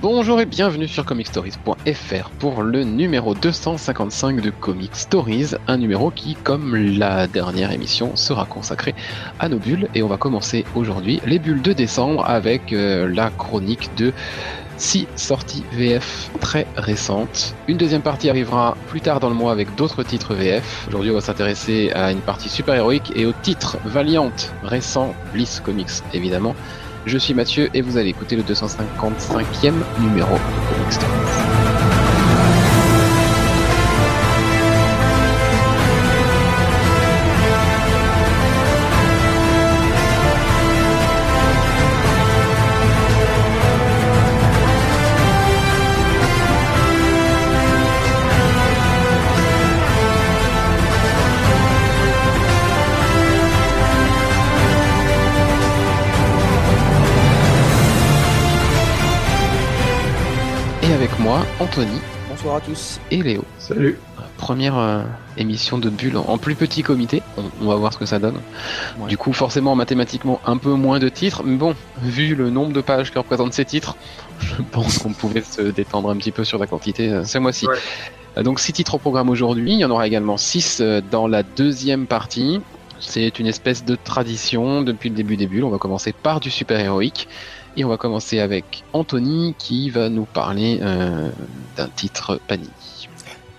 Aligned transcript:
Bonjour 0.00 0.40
et 0.40 0.46
bienvenue 0.46 0.86
sur 0.86 1.04
comicstories.fr 1.04 2.30
pour 2.38 2.62
le 2.62 2.84
numéro 2.84 3.34
255 3.34 4.40
de 4.40 4.50
Comic 4.50 4.94
Stories, 4.94 5.56
un 5.66 5.76
numéro 5.76 6.12
qui, 6.12 6.36
comme 6.36 6.76
la 6.76 7.26
dernière 7.26 7.72
émission, 7.72 8.14
sera 8.14 8.44
consacré 8.44 8.94
à 9.40 9.48
nos 9.48 9.58
bulles. 9.58 9.88
Et 9.96 10.04
on 10.04 10.06
va 10.06 10.16
commencer 10.16 10.64
aujourd'hui 10.76 11.20
les 11.26 11.40
bulles 11.40 11.62
de 11.62 11.72
décembre 11.72 12.24
avec 12.26 12.72
euh, 12.72 13.12
la 13.12 13.30
chronique 13.30 13.90
de 13.96 14.12
6 14.76 15.08
sorties 15.16 15.64
VF 15.72 16.30
très 16.40 16.68
récentes. 16.76 17.56
Une 17.66 17.76
deuxième 17.76 18.02
partie 18.02 18.30
arrivera 18.30 18.76
plus 18.86 19.00
tard 19.00 19.18
dans 19.18 19.28
le 19.28 19.34
mois 19.34 19.50
avec 19.50 19.74
d'autres 19.74 20.04
titres 20.04 20.32
VF. 20.32 20.86
Aujourd'hui, 20.86 21.10
on 21.10 21.14
va 21.14 21.20
s'intéresser 21.20 21.90
à 21.90 22.12
une 22.12 22.20
partie 22.20 22.48
super-héroïque 22.48 23.12
et 23.16 23.26
au 23.26 23.32
titre 23.32 23.78
Valiant 23.84 24.30
récent, 24.62 25.12
Bliss 25.32 25.58
Comics 25.58 26.04
évidemment. 26.14 26.54
Je 27.08 27.16
suis 27.16 27.32
Mathieu 27.32 27.70
et 27.72 27.80
vous 27.80 27.96
allez 27.96 28.10
écouter 28.10 28.36
le 28.36 28.42
255e 28.42 29.72
numéro 29.98 30.34
de 30.34 30.98
Comic. 30.98 31.57
Moi, 61.28 61.44
Anthony 61.60 62.00
Bonsoir 62.30 62.56
à 62.56 62.60
tous. 62.62 63.00
et 63.10 63.22
Léo. 63.22 63.44
Salut. 63.58 63.98
Première 64.38 64.78
euh, 64.78 65.02
émission 65.36 65.76
de 65.76 65.90
Bulle 65.90 66.16
en 66.16 66.38
plus 66.38 66.54
petit 66.54 66.82
comité. 66.82 67.22
On, 67.36 67.42
on 67.60 67.68
va 67.68 67.74
voir 67.74 67.92
ce 67.92 67.98
que 67.98 68.06
ça 68.06 68.18
donne. 68.18 68.36
Ouais. 68.98 69.08
Du 69.08 69.18
coup, 69.18 69.34
forcément, 69.34 69.74
mathématiquement, 69.74 70.40
un 70.46 70.56
peu 70.56 70.72
moins 70.72 70.98
de 70.98 71.10
titres. 71.10 71.42
Mais 71.44 71.56
bon, 71.56 71.74
vu 72.00 72.34
le 72.34 72.48
nombre 72.48 72.72
de 72.72 72.80
pages 72.80 73.10
que 73.10 73.18
représentent 73.18 73.52
ces 73.52 73.66
titres, 73.66 73.94
je 74.40 74.62
pense 74.72 74.96
qu'on 74.98 75.12
pouvait 75.12 75.42
se 75.42 75.60
détendre 75.60 76.08
un 76.08 76.16
petit 76.16 76.32
peu 76.32 76.44
sur 76.44 76.56
la 76.58 76.66
quantité 76.66 77.10
euh, 77.10 77.24
ce 77.24 77.36
mois-ci. 77.36 77.66
Ouais. 77.66 77.76
Euh, 78.38 78.42
Donc, 78.42 78.58
six 78.58 78.72
titres 78.72 78.94
au 78.94 78.98
programme 78.98 79.28
aujourd'hui. 79.28 79.74
Il 79.74 79.80
y 79.80 79.84
en 79.84 79.90
aura 79.90 80.06
également 80.06 80.38
six 80.38 80.78
euh, 80.80 81.02
dans 81.10 81.26
la 81.26 81.42
deuxième 81.42 82.06
partie. 82.06 82.62
C'est 83.00 83.38
une 83.38 83.46
espèce 83.46 83.84
de 83.84 83.96
tradition 84.02 84.80
depuis 84.80 85.10
le 85.10 85.14
début 85.14 85.36
des 85.36 85.46
bulles. 85.46 85.64
On 85.64 85.70
va 85.70 85.78
commencer 85.78 86.14
par 86.14 86.40
du 86.40 86.48
super-héroïque. 86.50 87.28
Et 87.78 87.84
on 87.84 87.88
va 87.88 87.96
commencer 87.96 88.40
avec 88.40 88.82
Anthony 88.92 89.54
qui 89.56 89.88
va 89.88 90.08
nous 90.08 90.24
parler 90.24 90.80
euh, 90.82 91.30
d'un 91.76 91.86
titre 91.86 92.40
Panini. 92.48 92.68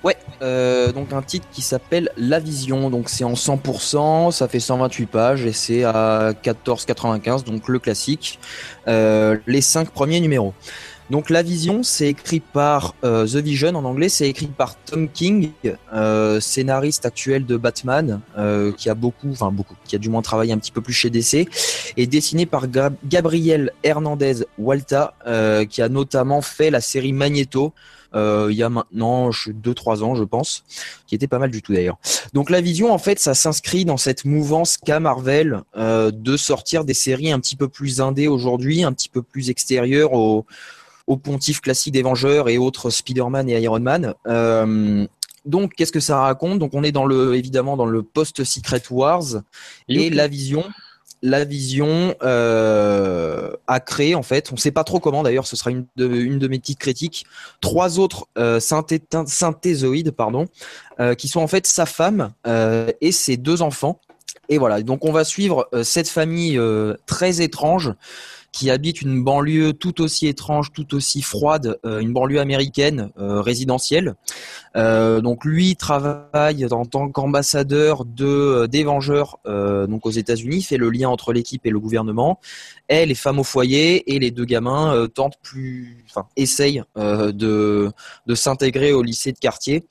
Ouais, 0.03 0.17
euh, 0.41 0.91
donc 0.91 1.13
un 1.13 1.21
titre 1.21 1.47
qui 1.53 1.61
s'appelle 1.61 2.09
La 2.17 2.39
Vision, 2.39 2.89
donc 2.89 3.07
c'est 3.07 3.23
en 3.23 3.35
100%, 3.35 4.31
ça 4.31 4.49
fait 4.49 4.59
128 4.59 5.05
pages 5.05 5.45
et 5.45 5.53
c'est 5.53 5.85
à 5.85 6.33
14,95, 6.43 7.45
donc 7.45 7.69
le 7.69 7.79
classique, 7.79 8.39
euh, 8.89 9.37
les 9.47 9.61
cinq 9.61 9.89
premiers 9.89 10.19
numéros. 10.19 10.53
Donc 11.09 11.31
La 11.31 11.41
Vision, 11.41 11.81
c'est 11.81 12.07
écrit 12.07 12.39
par 12.39 12.93
euh, 13.03 13.25
The 13.25 13.37
Vision 13.37 13.69
en 13.69 13.83
anglais, 13.83 14.09
c'est 14.09 14.29
écrit 14.29 14.45
par 14.45 14.75
Tom 14.83 15.09
King, 15.09 15.51
euh, 15.91 16.39
scénariste 16.39 17.03
actuel 17.05 17.47
de 17.47 17.57
Batman, 17.57 18.21
euh, 18.37 18.71
qui 18.71 18.91
a 18.91 18.93
beaucoup, 18.93 19.31
enfin 19.31 19.51
beaucoup, 19.51 19.75
qui 19.85 19.95
a 19.95 19.99
du 19.99 20.09
moins 20.09 20.21
travaillé 20.21 20.53
un 20.53 20.59
petit 20.59 20.71
peu 20.71 20.81
plus 20.81 20.93
chez 20.93 21.09
DC, 21.09 21.47
et 21.97 22.05
dessiné 22.05 22.45
par 22.45 22.67
Gab- 22.67 22.93
Gabriel 23.05 23.71
Hernandez 23.83 24.45
Walta, 24.59 25.15
qui 25.69 25.81
a 25.81 25.89
notamment 25.89 26.41
fait 26.41 26.69
la 26.69 26.81
série 26.81 27.13
Magneto, 27.13 27.73
il 28.13 28.51
y 28.51 28.61
a 28.61 28.69
maintenant 28.69 29.29
2-3 29.31 30.03
ans, 30.03 30.13
je 30.13 30.23
pense, 30.23 30.63
qui 31.07 31.15
était 31.15 31.27
pas 31.27 31.39
mal 31.39 31.49
du 31.49 31.63
tout 31.63 31.73
d'ailleurs. 31.73 31.97
Donc 32.33 32.51
la 32.51 32.61
vision, 32.61 32.93
en 32.93 32.99
fait, 32.99 33.19
ça 33.19 33.33
s'inscrit 33.33 33.83
dans 33.83 33.97
cette 33.97 34.25
mouvance 34.25 34.77
qu'a 34.77 34.99
Marvel 34.99 35.61
de 35.75 36.37
sortir 36.37 36.85
des 36.85 36.93
séries 36.93 37.31
un 37.31 37.39
petit 37.39 37.55
peu 37.55 37.67
plus 37.67 37.99
indées 37.99 38.27
aujourd'hui, 38.27 38.83
un 38.83 38.93
petit 38.93 39.09
peu 39.09 39.21
plus 39.21 39.49
extérieures 39.49 40.13
au, 40.13 40.45
au 41.09 41.17
pontif 41.17 41.59
classique 41.59 41.93
des 41.93 42.03
Vengeurs 42.03 42.47
et 42.47 42.57
autres 42.57 42.89
Spider-Man 42.89 43.49
et 43.49 43.59
Iron 43.59 43.81
Man. 43.81 44.13
Euh, 44.27 45.05
donc, 45.45 45.73
qu'est-ce 45.75 45.91
que 45.91 45.99
ça 45.99 46.21
raconte? 46.21 46.59
Donc, 46.59 46.71
on 46.73 46.83
est 46.83 46.93
dans 46.93 47.05
le, 47.05 47.35
évidemment 47.35 47.75
dans 47.75 47.87
le 47.87 48.03
post-Secret 48.03 48.83
Wars 48.91 49.41
et 49.89 50.09
la 50.09 50.27
vision. 50.27 50.63
La 51.21 51.43
vision 51.43 52.15
euh, 52.23 53.51
a 53.67 53.79
créé 53.81 54.15
en 54.15 54.23
fait, 54.23 54.51
on 54.51 54.55
ne 54.55 54.59
sait 54.59 54.71
pas 54.71 54.85
trop 54.85 55.01
comment 55.01 55.21
d'ailleurs, 55.21 55.47
ce 55.47 55.57
sera 55.57 55.69
une 55.69 55.85
de, 55.97 56.07
une 56.07 56.39
de 56.39 56.47
mes 56.47 56.59
petites 56.59 56.79
critiques, 56.79 57.25
trois 57.59 57.99
autres 57.99 58.27
euh, 58.37 58.61
synthé- 58.61 59.01
synthézoïdes 59.27 60.11
pardon, 60.11 60.45
euh, 61.01 61.15
qui 61.15 61.27
sont 61.27 61.41
en 61.41 61.47
fait 61.47 61.67
sa 61.67 61.85
femme 61.85 62.31
et 63.01 63.11
ses 63.11 63.35
deux 63.35 63.61
enfants. 63.61 63.99
Et 64.47 64.57
voilà, 64.57 64.81
donc 64.81 65.03
on 65.03 65.11
va 65.11 65.25
suivre 65.25 65.67
cette 65.83 66.07
famille 66.07 66.57
très 67.05 67.41
étrange 67.41 67.93
qui 68.51 68.69
habite 68.69 69.01
une 69.01 69.23
banlieue 69.23 69.73
tout 69.73 70.01
aussi 70.01 70.27
étrange, 70.27 70.71
tout 70.73 70.95
aussi 70.95 71.21
froide, 71.21 71.77
euh, 71.85 71.99
une 71.99 72.13
banlieue 72.13 72.39
américaine 72.39 73.11
euh, 73.19 73.41
résidentielle. 73.41 74.15
Euh, 74.75 75.21
donc 75.21 75.45
lui 75.45 75.75
travaille 75.75 76.65
en 76.71 76.85
tant 76.85 77.09
qu'ambassadeur 77.09 78.05
de 78.05 78.67
des 78.67 78.83
Vengeurs 78.83 79.37
donc 79.45 80.05
aux 80.05 80.11
États-Unis, 80.11 80.61
fait 80.61 80.77
le 80.77 80.89
lien 80.89 81.09
entre 81.09 81.33
l'équipe 81.33 81.65
et 81.65 81.69
le 81.69 81.79
gouvernement. 81.79 82.39
Elle 82.87 83.11
est 83.11 83.15
femme 83.15 83.39
au 83.39 83.43
foyer 83.43 84.13
et 84.13 84.19
les 84.19 84.31
deux 84.31 84.45
gamins 84.45 85.07
tentent 85.13 85.39
plus, 85.41 86.03
enfin 86.09 86.27
essayent 86.35 86.83
de 86.95 87.91
de 88.27 88.35
s'intégrer 88.35 88.93
au 88.93 89.01
lycée 89.01 89.31
de 89.31 89.39
quartier. 89.39 89.85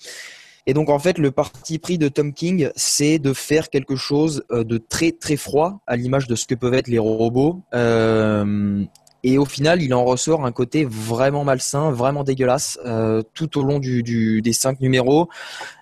Et 0.69 0.75
donc 0.75 0.91
en 0.91 0.99
fait, 0.99 1.17
le 1.17 1.31
parti 1.31 1.79
pris 1.79 1.97
de 1.97 2.09
Tom 2.09 2.34
King, 2.34 2.69
c'est 2.77 3.19
de 3.19 3.33
faire 3.33 3.71
quelque 3.71 3.97
chose 3.97 4.45
euh, 4.53 4.65
de 4.65 4.77
très 4.77 5.12
très 5.12 5.37
froid, 5.37 5.81
à 5.87 5.97
l'image 5.97 6.27
de 6.27 6.34
ce 6.34 6.45
que 6.45 6.55
peuvent 6.55 6.75
être 6.75 6.89
les 6.89 6.99
robots. 6.99 7.62
Euh, 7.75 8.84
et 9.25 9.39
au 9.39 9.47
final, 9.47 9.81
il 9.81 9.95
en 9.95 10.05
ressort 10.05 10.45
un 10.45 10.53
côté 10.53 10.84
vraiment 10.84 11.43
malsain, 11.43 11.91
vraiment 11.91 12.23
dégueulasse, 12.23 12.79
euh, 12.84 13.23
tout 13.33 13.59
au 13.59 13.62
long 13.62 13.79
des 13.81 14.53
cinq 14.53 14.81
numéros. 14.81 15.31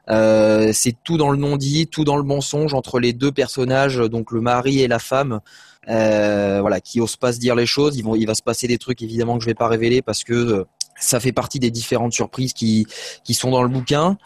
C'est 0.08 0.94
tout 1.02 1.18
dans 1.18 1.30
le 1.30 1.36
non-dit, 1.36 1.88
tout 1.88 2.04
dans 2.04 2.16
le 2.16 2.22
mensonge 2.22 2.72
entre 2.72 3.00
les 3.00 3.12
deux 3.12 3.32
personnages, 3.32 3.96
donc 3.96 4.30
le 4.30 4.40
mari 4.40 4.82
et 4.82 4.88
la 4.88 5.00
femme. 5.00 5.40
Voilà, 5.88 6.80
qui 6.80 7.00
osent 7.00 7.16
pas 7.16 7.32
se 7.32 7.40
dire 7.40 7.56
les 7.56 7.66
choses. 7.66 7.96
Il 7.96 8.26
va 8.26 8.34
se 8.36 8.42
passer 8.42 8.68
des 8.68 8.78
trucs 8.78 9.02
évidemment 9.02 9.36
que 9.36 9.42
je 9.42 9.48
vais 9.48 9.54
pas 9.54 9.68
révéler 9.68 10.00
parce 10.00 10.22
que 10.22 10.64
ça 10.98 11.18
fait 11.18 11.32
partie 11.32 11.58
des 11.58 11.72
différentes 11.72 12.12
surprises 12.12 12.52
qui 12.54 12.86
sont 13.34 13.50
dans 13.50 13.64
le 13.64 13.68
bouquin. 13.68 14.16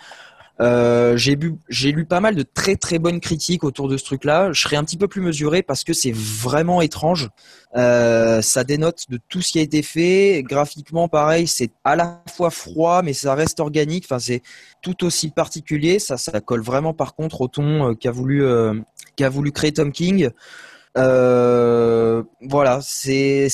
Euh, 0.61 1.17
j'ai 1.17 1.93
lu 1.93 2.05
pas 2.05 2.21
mal 2.21 2.35
de 2.35 2.43
très 2.43 2.77
très 2.77 2.99
bonnes 2.99 3.21
critiques 3.21 3.65
autour 3.65 3.89
de 3.89 3.97
ce 3.97 4.05
truc-là. 4.05 4.53
Je 4.53 4.61
serais 4.61 4.77
un 4.77 4.85
petit 4.85 4.99
peu 4.99 5.09
plus 5.09 5.23
mesuré 5.23 5.63
parce 5.63 5.85
que 5.85 5.93
c'est 5.93 6.15
vraiment 6.15 6.83
étrange. 6.83 7.31
Euh, 7.77 8.43
ça 8.43 8.65
dénote 8.65 9.07
de 9.09 9.19
tout 9.29 9.41
ce 9.41 9.53
qui 9.53 9.59
a 9.59 9.63
été 9.63 9.83
fait. 9.83 10.43
Graphiquement, 10.45 11.09
pareil, 11.09 11.47
c'est 11.47 11.71
à 11.85 11.97
la 11.97 12.23
fois 12.31 12.51
froid, 12.51 13.03
mais 13.03 13.15
ça 13.15 13.35
reste 13.35 13.61
organique. 13.61 14.05
Enfin, 14.07 14.19
c'est 14.19 14.43
tout 14.83 15.05
aussi 15.05 15.31
particulier. 15.31 15.99
Ça, 15.99 16.19
ça 16.19 16.41
colle 16.41 16.63
vraiment 16.63 16.93
par 16.93 17.15
contre 17.15 17.41
au 17.41 17.49
ton 17.49 17.91
euh, 17.91 17.95
qu'a 17.95 18.11
voulu 18.11 18.45
euh, 18.45 18.75
qu'a 19.17 19.31
voulu 19.31 19.53
créer 19.53 19.73
Tom 19.73 19.93
King. 19.93 20.31
Euh, 20.99 22.23
voilà, 22.41 22.81
c'est 22.83 23.49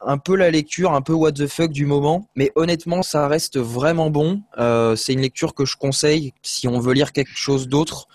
un 0.00 0.18
peu 0.18 0.34
la 0.34 0.50
lecture, 0.50 0.92
un 0.94 1.02
peu 1.02 1.12
what 1.12 1.32
the 1.32 1.46
fuck 1.46 1.70
du 1.70 1.84
moment, 1.86 2.28
mais 2.36 2.50
honnêtement, 2.54 3.02
ça 3.02 3.28
reste 3.28 3.58
vraiment 3.58 4.10
bon. 4.10 4.42
Euh, 4.58 4.96
c'est 4.96 5.12
une 5.12 5.20
lecture 5.20 5.54
que 5.54 5.64
je 5.64 5.76
conseille 5.76 6.32
si 6.42 6.68
on 6.68 6.80
veut 6.80 6.94
lire 6.94 7.12
quelque 7.12 7.34
chose 7.34 7.68
d'autre. 7.68 8.08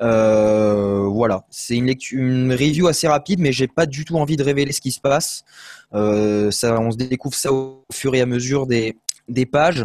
Euh, 0.00 1.06
voilà, 1.08 1.44
c'est 1.50 1.76
une 1.76 1.94
une 2.12 2.52
review 2.52 2.86
assez 2.88 3.08
rapide, 3.08 3.40
mais 3.40 3.52
j'ai 3.52 3.68
pas 3.68 3.86
du 3.86 4.04
tout 4.04 4.16
envie 4.16 4.36
de 4.36 4.42
révéler 4.44 4.72
ce 4.72 4.80
qui 4.80 4.92
se 4.92 5.00
passe. 5.00 5.44
Ça, 5.92 6.80
on 6.80 6.90
se 6.90 6.96
découvre 6.96 7.34
ça 7.34 7.52
au 7.52 7.84
fur 7.92 8.14
et 8.14 8.20
à 8.20 8.26
mesure 8.26 8.66
des 8.66 8.96
des 9.28 9.46
pages. 9.46 9.84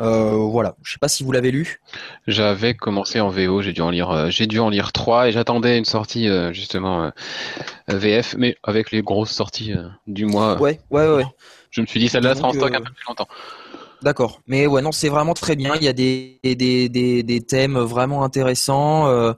Euh, 0.00 0.30
voilà, 0.32 0.76
je 0.82 0.92
sais 0.92 0.98
pas 0.98 1.08
si 1.08 1.24
vous 1.24 1.32
l'avez 1.32 1.50
lu. 1.50 1.80
J'avais 2.26 2.74
commencé 2.74 3.20
en 3.20 3.30
VO, 3.30 3.62
j'ai 3.62 3.72
dû 3.72 3.80
en 3.80 3.90
lire, 3.90 4.10
euh, 4.10 4.30
j'ai 4.30 4.46
dû 4.46 4.60
en 4.60 4.68
lire 4.70 4.92
trois 4.92 5.28
et 5.28 5.32
j'attendais 5.32 5.76
une 5.76 5.84
sortie 5.84 6.28
euh, 6.28 6.52
justement 6.52 7.10
VF, 7.88 8.36
mais 8.38 8.56
avec 8.62 8.92
les 8.92 9.02
grosses 9.02 9.32
sorties 9.32 9.74
du 10.06 10.26
mois, 10.26 10.60
Ouais, 10.60 10.80
ouais, 10.90 11.08
ouais. 11.08 11.24
je 11.70 11.80
me 11.80 11.86
suis 11.86 11.98
dit 12.00 12.08
celle-là 12.08 12.34
sera 12.34 12.48
en 12.48 12.52
stock 12.52 12.72
un 12.72 12.78
peu 12.78 12.92
plus 12.92 13.04
longtemps. 13.08 13.28
D'accord. 14.02 14.40
Mais 14.46 14.66
ouais, 14.66 14.80
non, 14.80 14.92
c'est 14.92 15.08
vraiment 15.08 15.34
très 15.34 15.56
bien. 15.56 15.74
Il 15.74 15.82
y 15.82 15.88
a 15.88 15.92
des, 15.92 16.38
des, 16.44 16.88
des, 16.88 17.22
des 17.22 17.40
thèmes 17.40 17.76
vraiment 17.78 18.22
intéressants. 18.22 19.08
Euh, 19.08 19.32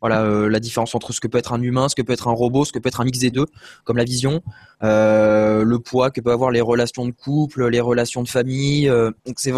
voilà, 0.00 0.22
euh, 0.22 0.48
la 0.48 0.60
différence 0.60 0.94
entre 0.94 1.12
ce 1.12 1.20
que 1.20 1.26
peut 1.26 1.38
être 1.38 1.52
un 1.52 1.60
humain, 1.60 1.88
ce 1.88 1.96
que 1.96 2.02
peut 2.02 2.12
être 2.12 2.28
un 2.28 2.32
robot, 2.32 2.64
ce 2.64 2.72
que 2.72 2.78
peut 2.78 2.88
être 2.88 3.00
un 3.00 3.04
mix 3.04 3.18
des 3.18 3.30
deux, 3.30 3.46
comme 3.84 3.96
la 3.96 4.04
vision, 4.04 4.42
euh, 4.84 5.64
le 5.64 5.78
poids 5.80 6.10
que 6.10 6.20
peut 6.20 6.30
avoir 6.30 6.50
les 6.52 6.60
relations 6.60 7.06
de 7.06 7.10
couple, 7.10 7.66
les 7.68 7.80
relations 7.80 8.22
de 8.22 8.28
famille. 8.28 8.86
donc 8.86 9.36
c'est 9.38 9.50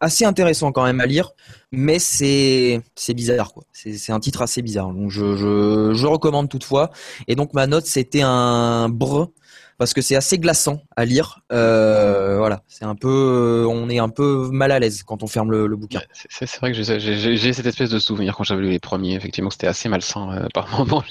assez 0.00 0.24
intéressant 0.24 0.72
quand 0.72 0.84
même 0.84 1.00
à 1.00 1.06
lire, 1.06 1.32
mais 1.72 1.98
c'est 1.98 2.80
c'est 2.94 3.14
bizarre 3.14 3.52
quoi. 3.52 3.64
C'est 3.72 4.12
un 4.12 4.20
titre 4.20 4.42
assez 4.42 4.62
bizarre. 4.62 4.92
Donc 4.92 5.10
je, 5.10 5.36
je 5.36 5.92
je 5.94 6.06
recommande 6.06 6.48
toutefois. 6.48 6.90
Et 7.28 7.36
donc 7.36 7.54
ma 7.54 7.66
note 7.66 7.86
c'était 7.86 8.22
un 8.22 8.88
br 8.88 9.26
parce 9.80 9.94
que 9.94 10.02
c'est 10.02 10.14
assez 10.14 10.38
glaçant 10.38 10.82
à 10.94 11.06
lire. 11.06 11.40
Euh, 11.52 12.36
voilà, 12.36 12.60
c'est 12.68 12.84
un 12.84 12.94
peu, 12.94 13.66
on 13.66 13.88
est 13.88 13.98
un 13.98 14.10
peu 14.10 14.50
mal 14.52 14.72
à 14.72 14.78
l'aise 14.78 15.02
quand 15.02 15.22
on 15.22 15.26
ferme 15.26 15.50
le, 15.50 15.74
bouquin. 15.74 16.02
C'est 16.28 16.54
vrai 16.58 16.70
que 16.70 16.82
j'ai 16.82 17.52
cette 17.54 17.64
espèce 17.64 17.88
de 17.88 17.98
souvenir 17.98 18.36
quand 18.36 18.44
j'avais 18.44 18.60
lu 18.60 18.68
les 18.68 18.78
premiers, 18.78 19.14
effectivement, 19.14 19.48
c'était 19.48 19.68
assez 19.68 19.88
malsain 19.88 20.32
euh, 20.34 20.48
par 20.52 20.68
moment. 20.78 21.02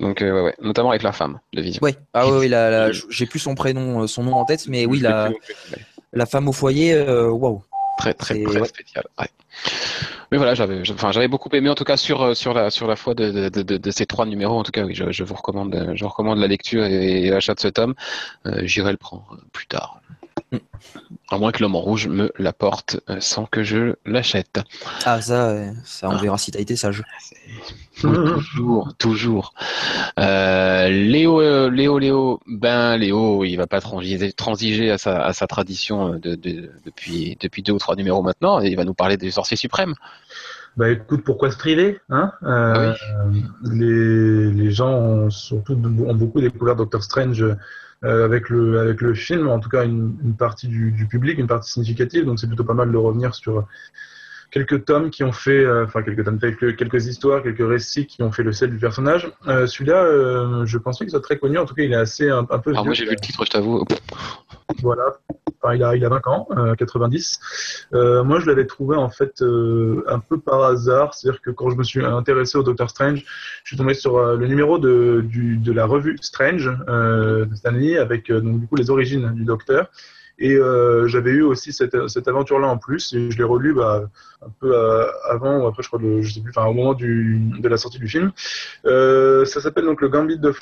Donc 0.00 0.20
ouais, 0.20 0.30
ouais, 0.30 0.54
notamment 0.60 0.90
avec 0.90 1.02
la 1.02 1.12
femme 1.12 1.40
de 1.54 1.62
Vision. 1.62 1.80
Ouais, 1.82 1.96
ah 2.12 2.28
oui, 2.28 2.52
j'ai 3.08 3.24
plus 3.24 3.38
son 3.38 3.54
prénom, 3.54 4.06
son 4.06 4.24
nom 4.24 4.34
en 4.34 4.44
tête, 4.44 4.66
mais 4.68 4.84
oui, 4.84 5.00
la, 5.00 5.30
la 6.14 6.26
femme 6.26 6.48
au 6.48 6.52
foyer, 6.52 7.00
waouh. 7.02 7.62
Très 7.98 8.14
très 8.14 8.42
très 8.42 8.64
spécial. 8.64 9.04
Ouais. 9.18 9.28
Mais 10.32 10.38
voilà, 10.38 10.54
j'avais, 10.54 10.82
enfin, 10.90 11.12
j'avais 11.12 11.28
beaucoup 11.28 11.48
aimé 11.50 11.68
en 11.68 11.74
tout 11.74 11.84
cas 11.84 11.96
sur 11.96 12.22
euh, 12.22 12.34
sur 12.34 12.54
la 12.54 12.70
sur 12.70 12.88
la 12.88 12.96
foi 12.96 13.14
de, 13.14 13.48
de, 13.48 13.62
de, 13.62 13.76
de 13.76 13.90
ces 13.90 14.06
trois 14.06 14.26
numéros. 14.26 14.58
En 14.58 14.64
tout 14.64 14.72
cas, 14.72 14.84
oui, 14.84 14.94
je, 14.94 15.12
je 15.12 15.22
vous 15.22 15.34
recommande, 15.34 15.92
je 15.94 16.04
recommande 16.04 16.38
la 16.38 16.48
lecture 16.48 16.84
et, 16.84 17.30
l'achat 17.30 17.54
de 17.54 17.60
ce 17.60 17.68
tome. 17.68 17.94
Euh, 18.46 18.62
j'irai 18.64 18.90
le 18.90 18.96
prendre 18.96 19.38
plus 19.52 19.66
tard. 19.66 20.00
À 21.30 21.38
moins 21.38 21.52
que 21.52 21.62
l'homme 21.62 21.74
en 21.76 21.80
rouge 21.80 22.08
me 22.08 22.30
l'apporte 22.38 23.00
euh, 23.08 23.16
sans 23.20 23.46
que 23.46 23.62
je 23.62 23.94
l'achète. 24.04 24.60
Ah 25.04 25.20
ça, 25.20 25.56
ça 25.84 26.08
on 26.08 26.16
ah. 26.16 26.20
verra 26.20 26.38
si 26.38 26.50
t'as 26.50 26.60
été 26.60 26.76
sage. 26.76 27.02
toujours, 28.00 28.94
toujours. 28.98 29.54
Euh, 30.18 30.88
Léo, 30.88 31.40
euh, 31.40 31.70
Léo, 31.70 31.98
Léo, 31.98 32.40
ben 32.46 32.96
Léo, 32.96 33.44
il 33.44 33.56
va 33.56 33.66
pas 33.66 33.80
transiger, 33.80 34.32
transiger 34.32 34.90
à, 34.90 34.98
sa, 34.98 35.24
à 35.24 35.32
sa 35.32 35.46
tradition 35.46 36.10
de, 36.10 36.34
de, 36.34 36.70
depuis, 36.84 37.36
depuis 37.40 37.62
deux 37.62 37.72
ou 37.72 37.78
trois 37.78 37.96
numéros 37.96 38.22
maintenant. 38.22 38.60
Et 38.60 38.68
il 38.68 38.76
va 38.76 38.84
nous 38.84 38.94
parler 38.94 39.16
des 39.16 39.30
sorciers 39.30 39.56
suprêmes. 39.56 39.94
Bah 40.76 40.90
écoute, 40.90 41.22
pourquoi 41.24 41.52
se 41.52 41.56
priver 41.56 42.00
hein 42.10 42.32
euh, 42.42 42.92
les, 43.62 44.50
les 44.50 44.70
gens 44.72 44.90
ont 44.90 45.30
surtout 45.30 45.74
ont 45.74 46.14
beaucoup 46.14 46.40
découvert 46.40 46.74
Doctor 46.74 47.02
Strange 47.02 47.44
euh, 48.04 48.24
avec 48.24 48.48
le 48.50 48.78
avec 48.78 49.00
le 49.00 49.14
film, 49.14 49.48
en 49.48 49.58
tout 49.60 49.68
cas 49.68 49.84
une, 49.84 50.36
partie 50.38 50.68
du, 50.68 51.06
public, 51.08 51.38
une 51.38 51.46
partie 51.46 51.70
significative. 51.70 52.24
Donc 52.26 52.38
c'est 52.38 52.46
plutôt 52.46 52.64
pas 52.64 52.74
mal 52.74 52.92
de 52.92 52.96
revenir 52.96 53.34
sur 53.34 53.66
quelques 54.54 54.84
tomes 54.84 55.10
qui 55.10 55.24
ont 55.24 55.32
fait, 55.32 55.64
euh, 55.64 55.84
enfin 55.84 56.04
quelques 56.04 56.24
tomes, 56.24 56.38
quelques, 56.38 56.76
quelques 56.76 57.06
histoires, 57.06 57.42
quelques 57.42 57.68
récits 57.68 58.06
qui 58.06 58.22
ont 58.22 58.30
fait 58.30 58.44
le 58.44 58.52
sel 58.52 58.70
du 58.70 58.78
personnage. 58.78 59.28
Euh, 59.48 59.66
Celui-là, 59.66 60.04
euh, 60.04 60.64
je 60.64 60.78
pense 60.78 60.98
qu'il 60.98 61.10
soit 61.10 61.20
très 61.20 61.38
connu. 61.38 61.58
En 61.58 61.66
tout 61.66 61.74
cas, 61.74 61.82
il 61.82 61.92
est 61.92 61.96
assez 61.96 62.30
un, 62.30 62.44
peu. 62.44 62.70
Alors 62.70 62.84
moi 62.84 62.94
j'ai 62.94 63.04
vu 63.04 63.10
le 63.10 63.16
titre, 63.16 63.44
je 63.44 63.50
t'avoue. 63.50 63.84
Voilà. 64.80 65.16
Enfin, 65.60 65.74
il 65.74 65.82
a 65.82 65.96
il 65.96 66.04
a 66.04 66.08
20 66.08 66.26
ans, 66.28 66.48
90. 66.78 67.40
Euh, 67.94 68.22
moi, 68.22 68.38
je 68.38 68.46
l'avais 68.46 68.66
trouvé 68.66 68.96
en 68.96 69.10
fait 69.10 69.42
un 69.42 70.20
peu 70.20 70.38
par 70.38 70.62
hasard, 70.62 71.14
c'est-à-dire 71.14 71.40
que 71.42 71.50
quand 71.50 71.70
je 71.70 71.76
me 71.76 71.82
suis 71.82 72.04
intéressé 72.04 72.56
au 72.56 72.62
Doctor 72.62 72.88
Strange, 72.88 73.24
je 73.64 73.68
suis 73.68 73.76
tombé 73.76 73.94
sur 73.94 74.36
le 74.36 74.46
numéro 74.46 74.78
de 74.78 75.24
du, 75.26 75.56
de 75.56 75.72
la 75.72 75.84
revue 75.84 76.16
Strange 76.20 76.70
de 76.86 77.54
Stanley 77.54 77.98
avec 77.98 78.30
donc 78.30 78.60
du 78.60 78.66
coup 78.68 78.76
les 78.76 78.90
origines 78.90 79.32
du 79.34 79.44
Docteur. 79.44 79.90
Et 80.38 80.54
euh, 80.54 81.06
j'avais 81.06 81.30
eu 81.30 81.42
aussi 81.42 81.72
cette, 81.72 82.08
cette 82.08 82.28
aventure-là 82.28 82.68
en 82.68 82.78
plus. 82.78 83.12
Et 83.12 83.30
je 83.30 83.38
l'ai 83.38 83.44
relu 83.44 83.74
bah, 83.74 84.08
un 84.44 84.50
peu 84.60 84.76
euh, 84.76 85.06
avant 85.28 85.58
ou 85.58 85.66
après, 85.66 85.82
je 85.82 85.88
crois, 85.88 86.00
le, 86.00 86.22
je 86.22 86.34
sais 86.34 86.40
plus, 86.40 86.50
enfin 86.54 86.66
au 86.66 86.72
moment 86.72 86.94
du, 86.94 87.40
de 87.58 87.68
la 87.68 87.76
sortie 87.76 87.98
du 87.98 88.08
film. 88.08 88.32
Euh, 88.84 89.44
ça 89.44 89.60
s'appelle 89.60 89.84
donc 89.84 90.00
le 90.00 90.08
Gambit 90.08 90.38
de. 90.38 90.52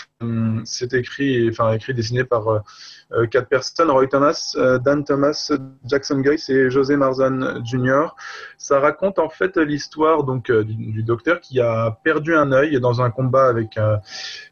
C'est 0.64 0.92
écrit, 0.94 1.48
enfin 1.50 1.72
écrit, 1.72 1.94
dessiné 1.94 2.24
par 2.24 2.48
euh, 2.48 3.26
quatre 3.26 3.48
personnes 3.48 3.90
Roy 3.90 4.06
Thomas, 4.06 4.54
Dan 4.84 5.04
Thomas, 5.04 5.52
Jackson 5.84 6.20
Grace 6.20 6.48
et 6.48 6.70
José 6.70 6.96
Marzan 6.96 7.64
Jr. 7.64 8.14
Ça 8.56 8.78
raconte 8.78 9.18
en 9.18 9.28
fait 9.28 9.56
l'histoire 9.56 10.24
donc 10.24 10.50
du, 10.50 10.74
du, 10.74 11.02
docteur 11.02 11.40
qui 11.40 11.60
a 11.60 11.98
perdu 12.04 12.34
un 12.34 12.52
œil 12.52 12.80
dans 12.80 13.02
un 13.02 13.10
combat 13.10 13.46
avec 13.46 13.78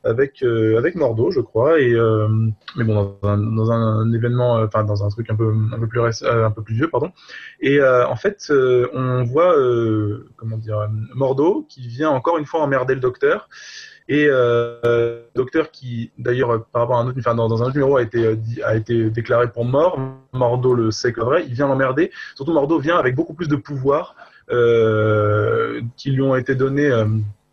avec 0.05 0.43
avec 0.43 0.95
Mordo, 0.95 1.31
je 1.31 1.41
crois. 1.41 1.81
Et 1.81 1.95
mais 2.77 2.85
bon, 2.85 3.17
dans 3.23 3.29
un, 3.29 3.39
dans 3.39 3.71
un 3.71 4.13
événement, 4.13 4.55
enfin 4.57 4.85
dans 4.85 5.05
un 5.05 5.10
un 5.11 5.15
truc 5.15 5.31
un 5.31 5.37
peu 5.37 5.53
un 5.73 5.79
peu 5.79 5.87
plus 5.87 6.01
euh, 6.23 6.47
un 6.47 6.51
peu 6.51 6.62
plus 6.62 6.75
vieux 6.75 6.89
pardon. 6.89 7.12
Et 7.61 7.79
euh, 7.79 8.07
en 8.07 8.17
fait 8.17 8.47
euh, 8.51 8.89
on 8.93 9.25
voit 9.25 9.55
comment 10.37 10.57
dire 10.57 10.89
Mordo 11.15 11.67
qui 11.69 11.87
vient 11.89 12.11
encore 12.11 12.39
une 12.39 12.47
fois 12.47 12.61
emmerder 12.61 12.95
le 12.95 13.01
docteur. 13.01 13.49
Et 14.09 14.27
euh, 14.29 15.23
docteur 15.37 15.71
qui 15.71 16.11
d'ailleurs 16.19 16.65
par 16.73 16.83
rapport 16.83 16.97
à 16.97 17.03
un 17.03 17.07
autre 17.07 17.19
enfin, 17.21 17.37
dans, 17.37 17.62
un 17.62 17.71
numéro 17.71 17.97
a 17.97 18.03
été 18.03 18.37
a 18.65 18.75
été 18.75 19.09
déclaré 19.11 19.53
pour 19.53 19.65
mort. 19.65 19.99
Mordo 20.33 20.75
le 20.75 20.91
sait 20.91 21.12
que 21.12 21.21
vrai. 21.21 21.45
Il 21.47 21.55
vient 21.55 21.69
l'emmerder. 21.69 22.11
Surtout 22.35 22.53
Mordo 22.53 22.81
vient 22.81 22.99
avec 22.99 23.15
beaucoup 23.15 23.35
plus 23.35 23.49
de 23.49 23.57
pouvoirs 23.57 24.17
qui 25.97 26.11
lui 26.11 26.23
ont 26.23 26.35
été 26.35 26.57
donnés 26.57 26.91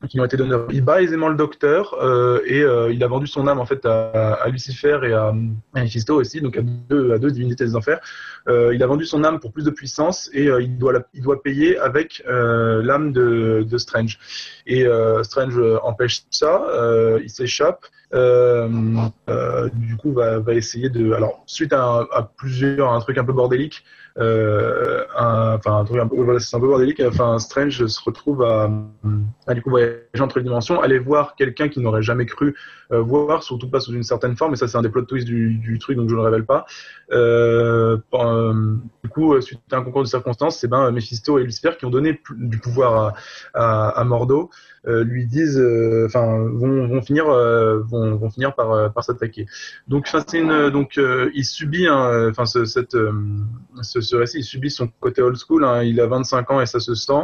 qui 0.10 0.20
ont 0.20 0.26
été 0.26 0.38
donnés. 0.38 0.56
Il 0.72 0.84
bat 0.84 1.02
aisément 1.02 1.28
le 1.28 1.36
docteur 1.36 1.96
euh, 1.96 2.40
et 2.46 2.62
euh, 2.62 2.92
il 2.94 3.04
a 3.04 3.08
vendu 3.08 3.26
son 3.26 3.48
âme 3.48 3.60
en 3.60 3.66
fait 3.66 3.86
à, 3.86 4.48
Lucifer 4.50 5.00
et 5.04 5.14
à, 5.14 5.34
Mephisto 5.74 6.16
aussi, 6.16 6.40
donc 6.40 6.58
à 6.58 6.62
deux, 6.62 7.14
à 7.14 7.18
deux 7.18 7.32
divinités 7.32 7.66
des 7.66 7.76
enfers. 7.76 8.00
Euh, 8.48 8.76
il 8.76 8.84
a 8.84 8.88
vendu 8.88 9.06
son 9.06 9.24
âme 9.24 9.40
pour 9.40 9.52
plus 9.52 9.64
de 9.64 9.72
puissance 9.72 10.30
et 10.34 10.46
il 10.46 10.78
doit 10.78 10.94
il 11.14 11.22
doit 11.22 11.42
payer 11.42 11.78
avec 11.80 12.24
l'âme 12.28 13.12
de, 13.12 13.66
de, 13.68 13.78
Strange. 13.78 14.20
Et 14.68 14.86
Strange 15.24 15.60
empêche 15.84 16.24
ça, 16.30 16.68
il 17.22 17.30
s'échappe. 17.30 17.86
Du 18.12 19.98
coup, 19.98 20.14
va, 20.14 20.54
essayer 20.54 20.90
de. 20.90 21.14
Alors, 21.14 21.44
suite 21.46 21.74
à, 21.74 22.32
plusieurs, 22.38 22.92
un 22.92 23.00
truc 23.00 23.18
un 23.18 23.26
peu 23.26 23.34
bordélique, 23.34 23.84
euh, 24.20 25.06
un, 25.16 25.56
enfin 25.56 25.80
un 25.80 25.86
truc 25.86 26.00
un 26.00 26.08
peu, 26.08 26.16
voilà, 26.16 26.40
c'est 26.40 26.56
un 26.56 26.60
peu 26.60 26.68
bordélique. 26.68 27.02
Enfin, 27.06 27.38
Strange 27.38 27.86
se 27.86 28.02
retrouve 28.04 28.44
à, 28.44 28.70
du 29.54 29.62
coup 29.62 29.70
voyager 29.70 30.00
entre 30.20 30.40
les 30.40 30.44
dimensions, 30.44 30.82
aller 30.82 31.00
voir 31.00 31.36
quelqu'un 31.36 31.70
qui 31.70 31.80
n'aurait 31.80 32.02
jamais 32.02 32.26
cru 32.26 32.56
euh, 32.92 33.02
voir, 33.02 33.44
surtout 33.44 33.70
pas 33.70 33.80
sous 33.80 33.94
une 33.94 34.04
certaine 34.04 34.36
forme. 34.36 34.54
Et 34.54 34.56
ça, 34.56 34.68
c'est 34.68 34.78
un 34.78 34.82
des 34.82 34.90
plot 34.90 35.04
twists 35.04 35.28
du, 35.28 35.56
du, 35.56 35.78
truc, 35.78 35.98
donc 35.98 36.10
je 36.10 36.16
ne 36.16 36.20
le 36.20 36.26
révèle 36.26 36.46
pas. 36.46 36.66
Euh, 37.12 37.98
euh, 38.14 38.76
du 39.04 39.10
coup, 39.10 39.40
suite 39.42 39.60
à 39.72 39.78
un 39.78 39.84
concours 39.84 40.04
de 40.04 40.08
circonstances, 40.08 40.58
c'est 40.58 40.68
ben 40.68 40.92
Mephisto 40.92 41.38
et 41.38 41.44
Lucifer 41.44 41.72
qui 41.78 41.86
ont 41.86 41.90
donné 41.90 42.20
du 42.38 42.58
pouvoir 42.58 43.14
à, 43.54 43.90
à, 43.90 43.90
à 43.90 44.04
Mordo. 44.04 44.50
Euh, 44.88 45.04
lui 45.04 45.26
disent, 45.26 45.60
euh, 45.60 46.06
enfin, 46.06 46.38
vont, 46.38 46.88
vont, 46.88 47.02
finir, 47.02 47.28
euh, 47.28 47.80
vont, 47.80 48.16
vont, 48.16 48.30
finir 48.30 48.56
par, 48.56 48.94
par 48.94 49.04
s'attaquer. 49.04 49.46
Donc, 49.88 50.08
donc, 50.72 51.00
il 51.34 51.44
subit, 51.44 51.90
enfin, 51.90 52.46
ce, 52.46 52.64
cette, 52.64 52.96
ce, 53.82 54.16
récit, 54.16 54.40
il 54.40 54.44
subit 54.44 54.72
son 54.72 54.88
côté 55.02 55.22
old 55.22 55.36
school. 55.36 55.66
Hein, 55.66 55.84
il 55.84 56.00
a 56.00 56.08
25 56.08 56.52
ans 56.52 56.62
et 56.62 56.66
ça 56.66 56.80
se 56.80 56.96
sent. 56.96 57.24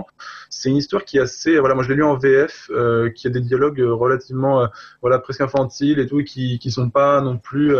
C'est 0.49 0.69
une 0.69 0.77
histoire 0.77 1.05
qui 1.05 1.17
est 1.17 1.21
assez, 1.21 1.57
voilà, 1.57 1.73
moi 1.73 1.83
je 1.83 1.89
l'ai 1.89 1.95
lu 1.95 2.03
en 2.03 2.17
VF, 2.17 2.69
qui 3.15 3.27
a 3.27 3.29
des 3.29 3.41
dialogues 3.41 3.79
relativement, 3.79 4.67
voilà, 5.01 5.19
presque 5.19 5.41
infantiles 5.41 5.99
et 5.99 6.07
tout, 6.07 6.19
et 6.19 6.25
qui, 6.25 6.59
qui 6.59 6.69
sont 6.69 6.89
pas 6.89 7.21
non 7.21 7.37
plus, 7.37 7.75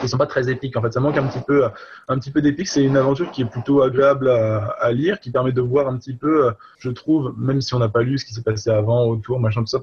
qui 0.00 0.08
sont 0.08 0.18
pas 0.18 0.26
très 0.26 0.50
épiques. 0.50 0.76
En 0.76 0.82
fait, 0.82 0.92
ça 0.92 1.00
manque 1.00 1.18
un 1.18 1.26
petit 1.26 1.42
peu, 1.44 1.64
un 2.08 2.18
petit 2.18 2.30
peu 2.30 2.42
d'épique. 2.42 2.68
C'est 2.68 2.84
une 2.84 2.96
aventure 2.96 3.30
qui 3.32 3.42
est 3.42 3.50
plutôt 3.50 3.82
agréable 3.82 4.28
à, 4.28 4.92
lire, 4.92 5.18
qui 5.18 5.30
permet 5.30 5.52
de 5.52 5.60
voir 5.60 5.88
un 5.88 5.96
petit 5.96 6.14
peu, 6.14 6.52
je 6.78 6.90
trouve, 6.90 7.34
même 7.36 7.60
si 7.60 7.74
on 7.74 7.80
n'a 7.80 7.88
pas 7.88 8.02
lu 8.02 8.16
ce 8.18 8.24
qui 8.24 8.34
s'est 8.34 8.42
passé 8.42 8.70
avant 8.70 8.99
autour, 9.04 9.40
machin, 9.40 9.60
tout 9.60 9.66
ça, 9.66 9.80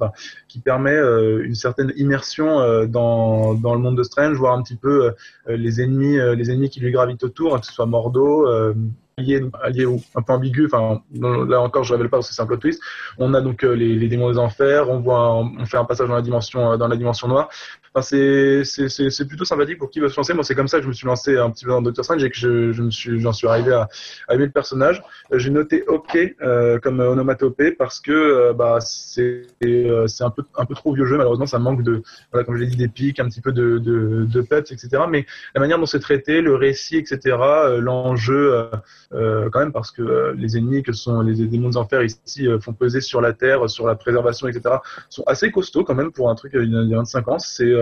qui 0.48 0.60
permet 0.60 0.96
euh, 0.96 1.44
une 1.44 1.56
certaine 1.56 1.94
immersion 1.96 2.60
euh, 2.60 2.86
dans, 2.86 3.54
dans 3.54 3.74
le 3.74 3.80
monde 3.80 3.98
de 3.98 4.04
Strange, 4.04 4.38
voir 4.38 4.54
un 4.54 4.62
petit 4.62 4.76
peu 4.76 5.14
euh, 5.48 5.58
les 5.58 5.82
ennemis, 5.82 6.18
les 6.36 6.52
ennemis 6.52 6.70
qui 6.70 6.80
lui 6.80 6.92
gravitent 6.92 7.24
autour, 7.24 7.56
hein, 7.56 7.60
que 7.60 7.66
ce 7.66 7.74
soit 7.74 7.86
Mordo, 7.86 8.48
allié, 9.18 9.42
allié 9.64 9.86
ou 9.86 10.02
un 10.16 10.22
peu 10.22 10.34
ambigu. 10.34 10.66
Enfin, 10.66 11.02
là 11.14 11.62
encore, 11.62 11.84
je 11.84 11.94
révèle 11.94 12.10
pas 12.10 12.18
parce 12.18 12.30
que 12.30 12.36
c'est 12.36 12.42
un 12.42 12.46
plot 12.46 12.58
twist. 12.58 12.82
On 13.18 13.34
a 13.34 13.42
donc 13.42 13.64
les, 13.64 13.96
les, 13.96 14.08
démons 14.08 14.32
des 14.32 14.38
enfers. 14.38 14.90
On 14.90 15.00
voit, 15.00 15.36
on 15.36 15.66
fait 15.66 15.78
un 15.78 15.86
passage 15.86 16.08
dans 16.08 16.16
la 16.16 16.22
dimension, 16.22 16.78
dimension 16.96 17.28
noire. 17.28 17.50
Enfin, 17.94 18.02
c'est, 18.04 19.28
plutôt 19.28 19.46
sympathique 19.46 19.80
pour 19.80 19.90
qui 19.90 20.00
veut 20.00 20.10
se 20.10 20.18
lancer. 20.18 20.34
Moi, 20.34 20.44
c'est 20.44 20.56
comme 20.56 20.68
ça 20.68 20.78
que 20.78 20.84
je 20.84 20.90
me 20.90 20.94
suis 20.94 21.08
lancé 21.08 21.38
un 21.38 21.50
petit 21.50 21.66
peu 21.66 21.72
dans 21.72 21.82
Doctor 21.82 22.06
Strange 22.06 22.24
et 22.24 22.30
que 22.30 22.38
je, 22.38 22.72
je 22.72 22.90
suis, 22.90 23.20
j'en 23.20 23.34
suis 23.34 23.48
arrivé 23.48 23.74
à, 23.74 23.90
aimer 24.30 24.46
le 24.46 24.52
personnage. 24.52 25.02
J'ai 25.32 25.50
noté 25.50 25.84
OK 25.88 26.18
euh, 26.42 26.80
comme 26.80 27.00
onomatopée 27.00 27.72
parce 27.72 28.00
que 28.00 28.12
euh, 28.12 28.54
bah 28.54 28.80
c'est, 28.82 29.48
euh, 29.64 30.06
c'est 30.08 30.24
un 30.24 30.30
peu, 30.30 30.44
un 30.56 30.66
peu 30.66 30.76
trop 30.76 30.94
vieux 30.94 31.06
jeu. 31.06 31.18
Malheureusement, 31.18 31.48
ça 31.48 31.60
manque 31.60 31.82
de, 31.82 32.04
voilà, 32.32 32.46
comme 32.46 32.56
je 32.56 32.62
l'ai 32.62 32.68
dit, 32.68 32.78
des 32.78 32.88
un 33.20 33.30
petit 33.30 33.42
peu 33.42 33.52
de, 33.52 33.80
de, 33.80 34.42
peps, 34.42 34.72
etc. 34.72 35.04
Mais 35.10 35.26
la 35.56 35.62
manière 35.62 35.80
dont 35.80 35.86
c'est 35.86 36.00
traité, 36.00 36.42
le 36.42 36.56
récit, 36.56 36.98
etc. 36.98 37.38
l'enjeu 37.80 38.68
euh, 39.07 39.07
quand 39.12 39.60
même 39.60 39.72
parce 39.72 39.92
que 39.92 40.02
euh, 40.02 40.34
les 40.38 40.58
ennemis 40.58 40.84
que 40.84 40.92
sont 40.92 41.22
les 41.22 41.48
démons 41.48 41.70
des 41.70 41.78
enfers 41.78 42.04
ici 42.04 42.48
euh, 42.48 42.60
font 42.60 42.74
peser 42.74 43.02
sur 43.02 43.22
la 43.22 43.34
terre, 43.34 43.70
sur 43.70 43.88
la 43.88 43.96
préservation, 43.96 44.48
etc. 44.48 44.76
sont 45.10 45.24
assez 45.28 45.52
costauds 45.52 45.84
quand 45.84 45.96
même 45.96 46.12
pour 46.12 46.30
un 46.30 46.36
truc 46.36 46.54
il 46.56 46.90
y 46.90 46.94
a 46.94 46.98
25 46.98 47.28
ans. 47.28 47.40
C'est 47.40 47.74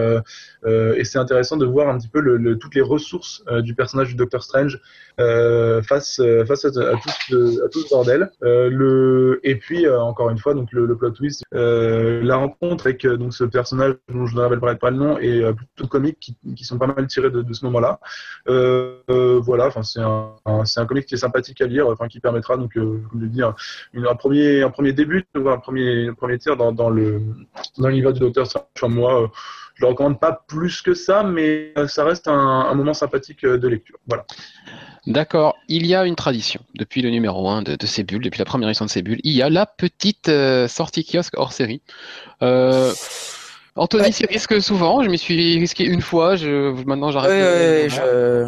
et 0.65 1.03
c'est 1.03 1.17
intéressant 1.17 1.58
de 1.58 1.65
voir 1.65 1.89
un 1.89 1.98
petit 1.98 2.08
peu 2.08 2.22
toutes 2.60 2.75
les 2.75 2.82
ressources 2.82 3.44
du 3.62 3.75
personnage 3.75 4.10
du 4.10 4.15
Docteur 4.15 4.44
Strange 4.44 4.79
face 5.17 6.20
à, 6.20 6.44
tout 6.46 7.79
ce, 7.79 7.89
bordel. 7.89 8.29
et 9.44 9.55
puis 9.55 9.88
encore 9.89 10.29
une 10.29 10.38
fois 10.38 10.53
donc 10.53 10.72
le, 10.72 10.96
plot 10.96 11.12
twist, 11.12 11.44
la 11.51 12.36
rencontre 12.36 12.88
avec 12.88 13.05
donc 13.05 13.34
ce 13.34 13.44
personnage 13.44 13.96
dont 14.10 14.25
je 14.25 14.36
ne 14.36 14.41
rappelle 14.41 14.79
pas 14.79 14.91
le 14.91 14.98
nom 14.98 15.17
et 15.17 15.44
plutôt 15.53 15.88
comique 15.88 16.20
qui, 16.20 16.38
qui, 16.55 16.63
sont 16.63 16.77
pas 16.77 16.88
mal 16.88 17.08
tirés 17.08 17.32
de, 17.32 17.53
ce 17.53 17.65
moment-là. 17.65 18.00
voilà, 18.48 19.70
c'est 19.84 20.01
un, 20.01 20.34
un 20.46 20.86
comique 20.86 21.05
qui 21.05 21.14
sympathique 21.17 21.62
à 21.62 21.67
lire, 21.67 21.88
enfin 21.88 22.07
qui 22.07 22.19
permettra 22.19 22.57
donc, 22.57 22.77
euh, 22.77 23.01
de 23.13 23.27
dire 23.27 23.53
un 23.95 24.15
premier 24.15 24.62
un 24.63 24.69
premier 24.69 24.93
début, 24.93 25.25
un 25.36 25.57
premier 25.57 26.10
un 26.10 26.13
premier 26.13 26.38
tir 26.38 26.57
dans, 26.57 26.72
dans 26.72 26.91
du 26.91 28.01
Docteur 28.01 28.48
Strange. 28.48 28.65
Moi, 28.84 29.24
euh, 29.24 29.27
je 29.75 29.84
le 29.84 29.89
recommande 29.89 30.19
pas 30.19 30.43
plus 30.48 30.81
que 30.81 30.93
ça, 30.93 31.24
mais 31.24 31.74
ça 31.88 32.05
reste 32.05 32.27
un, 32.27 32.74
moment 32.75 32.93
sympathique 32.93 33.45
de 33.45 33.67
lecture. 33.67 33.98
Voilà. 34.07 34.25
D'accord. 35.05 35.55
Il 35.67 35.86
y 35.86 35.93
a 35.93 36.05
une 36.05 36.15
tradition 36.15 36.62
depuis 36.75 37.01
le 37.01 37.10
numéro 37.10 37.50
1 37.50 37.62
de, 37.63 38.03
bulles, 38.03 38.24
depuis 38.24 38.39
la 38.39 38.45
première 38.45 38.69
édition 38.69 38.86
de 38.86 38.89
ces. 38.89 39.03
Il 39.05 39.34
y 39.34 39.41
a 39.41 39.50
la 39.50 39.65
petite 39.65 40.31
sortie 40.67 41.03
kiosque 41.03 41.34
hors 41.38 41.51
série. 41.51 41.81
Anthony 43.75 44.13
s'y 44.13 44.25
risque 44.25 44.62
souvent. 44.62 45.03
Je 45.03 45.10
m'y 45.10 45.17
suis 45.17 45.60
risqué 45.60 45.84
une 45.86 46.01
fois. 46.01 46.36
Je, 46.36 46.72
maintenant, 46.86 47.12
j'arrête. 47.12 47.91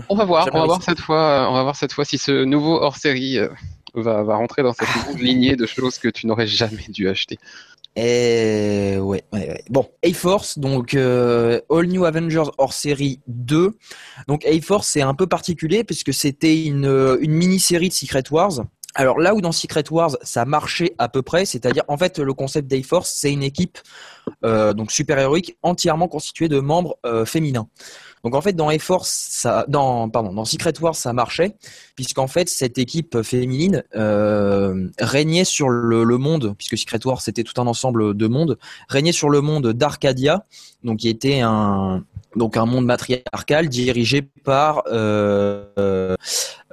On 0.09 0.15
va 0.15 0.25
voir. 0.25 0.49
On 0.53 0.59
va 0.59 0.65
voir 0.65 0.83
cette 0.83 0.99
fois. 0.99 1.47
On 1.49 1.53
va 1.53 1.63
voir 1.63 1.75
cette 1.75 1.93
fois 1.93 2.05
si 2.05 2.17
ce 2.17 2.43
nouveau 2.45 2.81
hors 2.81 2.95
série 2.95 3.39
va, 3.93 4.23
va 4.23 4.35
rentrer 4.35 4.63
dans 4.63 4.73
cette 4.73 4.87
lignée 5.19 5.55
de 5.55 5.65
choses 5.65 5.97
que 5.97 6.07
tu 6.07 6.27
n'aurais 6.27 6.47
jamais 6.47 6.85
dû 6.89 7.09
acheter. 7.09 7.37
Et 7.99 8.97
ouais, 8.99 9.23
ouais, 9.33 9.63
Bon, 9.71 9.89
A-Force, 10.05 10.59
donc 10.59 10.93
euh, 10.93 11.59
All 11.71 11.87
New 11.87 12.05
Avengers 12.05 12.51
hors 12.59 12.73
série 12.73 13.21
2. 13.25 13.75
Donc 14.27 14.45
A-Force, 14.45 14.87
c'est 14.87 15.01
un 15.01 15.15
peu 15.15 15.25
particulier 15.25 15.83
puisque 15.83 16.13
c'était 16.13 16.63
une, 16.63 16.85
une 17.19 17.31
mini-série 17.31 17.89
de 17.89 17.93
Secret 17.93 18.23
Wars. 18.29 18.61
Alors 18.99 19.19
là 19.19 19.35
où 19.35 19.41
dans 19.41 19.51
Secret 19.51 19.83
Wars, 19.91 20.17
ça 20.23 20.43
marchait 20.45 20.95
à 20.97 21.07
peu 21.07 21.21
près, 21.21 21.45
c'est-à-dire 21.45 21.83
en 21.87 21.97
fait 21.97 22.17
le 22.17 22.33
concept 22.33 22.67
d'A-Force, 22.67 23.13
c'est 23.15 23.31
une 23.31 23.43
équipe 23.43 23.77
euh, 24.43 24.73
donc 24.73 24.91
super-héroïque 24.91 25.55
entièrement 25.61 26.07
constituée 26.07 26.47
de 26.47 26.59
membres 26.59 26.97
euh, 27.05 27.23
féminins. 27.23 27.67
Donc 28.23 28.35
en 28.35 28.41
fait 28.41 28.53
dans 28.53 28.69
dans 29.67 30.09
pardon, 30.09 30.33
dans 30.33 30.45
Secret 30.45 30.73
Wars, 30.81 30.95
ça 30.95 31.13
marchait 31.13 31.55
puisqu'en 31.95 32.27
fait 32.27 32.49
cette 32.49 32.77
équipe 32.77 33.21
féminine 33.21 33.83
euh, 33.95 34.89
régnait 34.99 35.43
sur 35.43 35.69
le, 35.69 36.05
monde, 36.17 36.55
puisque 36.57 36.77
Secret 36.77 37.05
Wars 37.05 37.21
c'était 37.21 37.43
tout 37.43 37.59
un 37.61 37.67
ensemble 37.67 38.15
de 38.15 38.27
mondes, 38.27 38.57
régnait 38.89 39.11
sur 39.11 39.29
le 39.29 39.41
monde 39.41 39.73
d'Arcadia, 39.73 40.45
donc 40.83 40.99
qui 40.99 41.09
était 41.09 41.41
un 41.41 42.03
monde 42.35 42.85
matriarcal 42.85 43.69
dirigé 43.69 44.21
par 44.43 44.83
euh, 44.87 46.15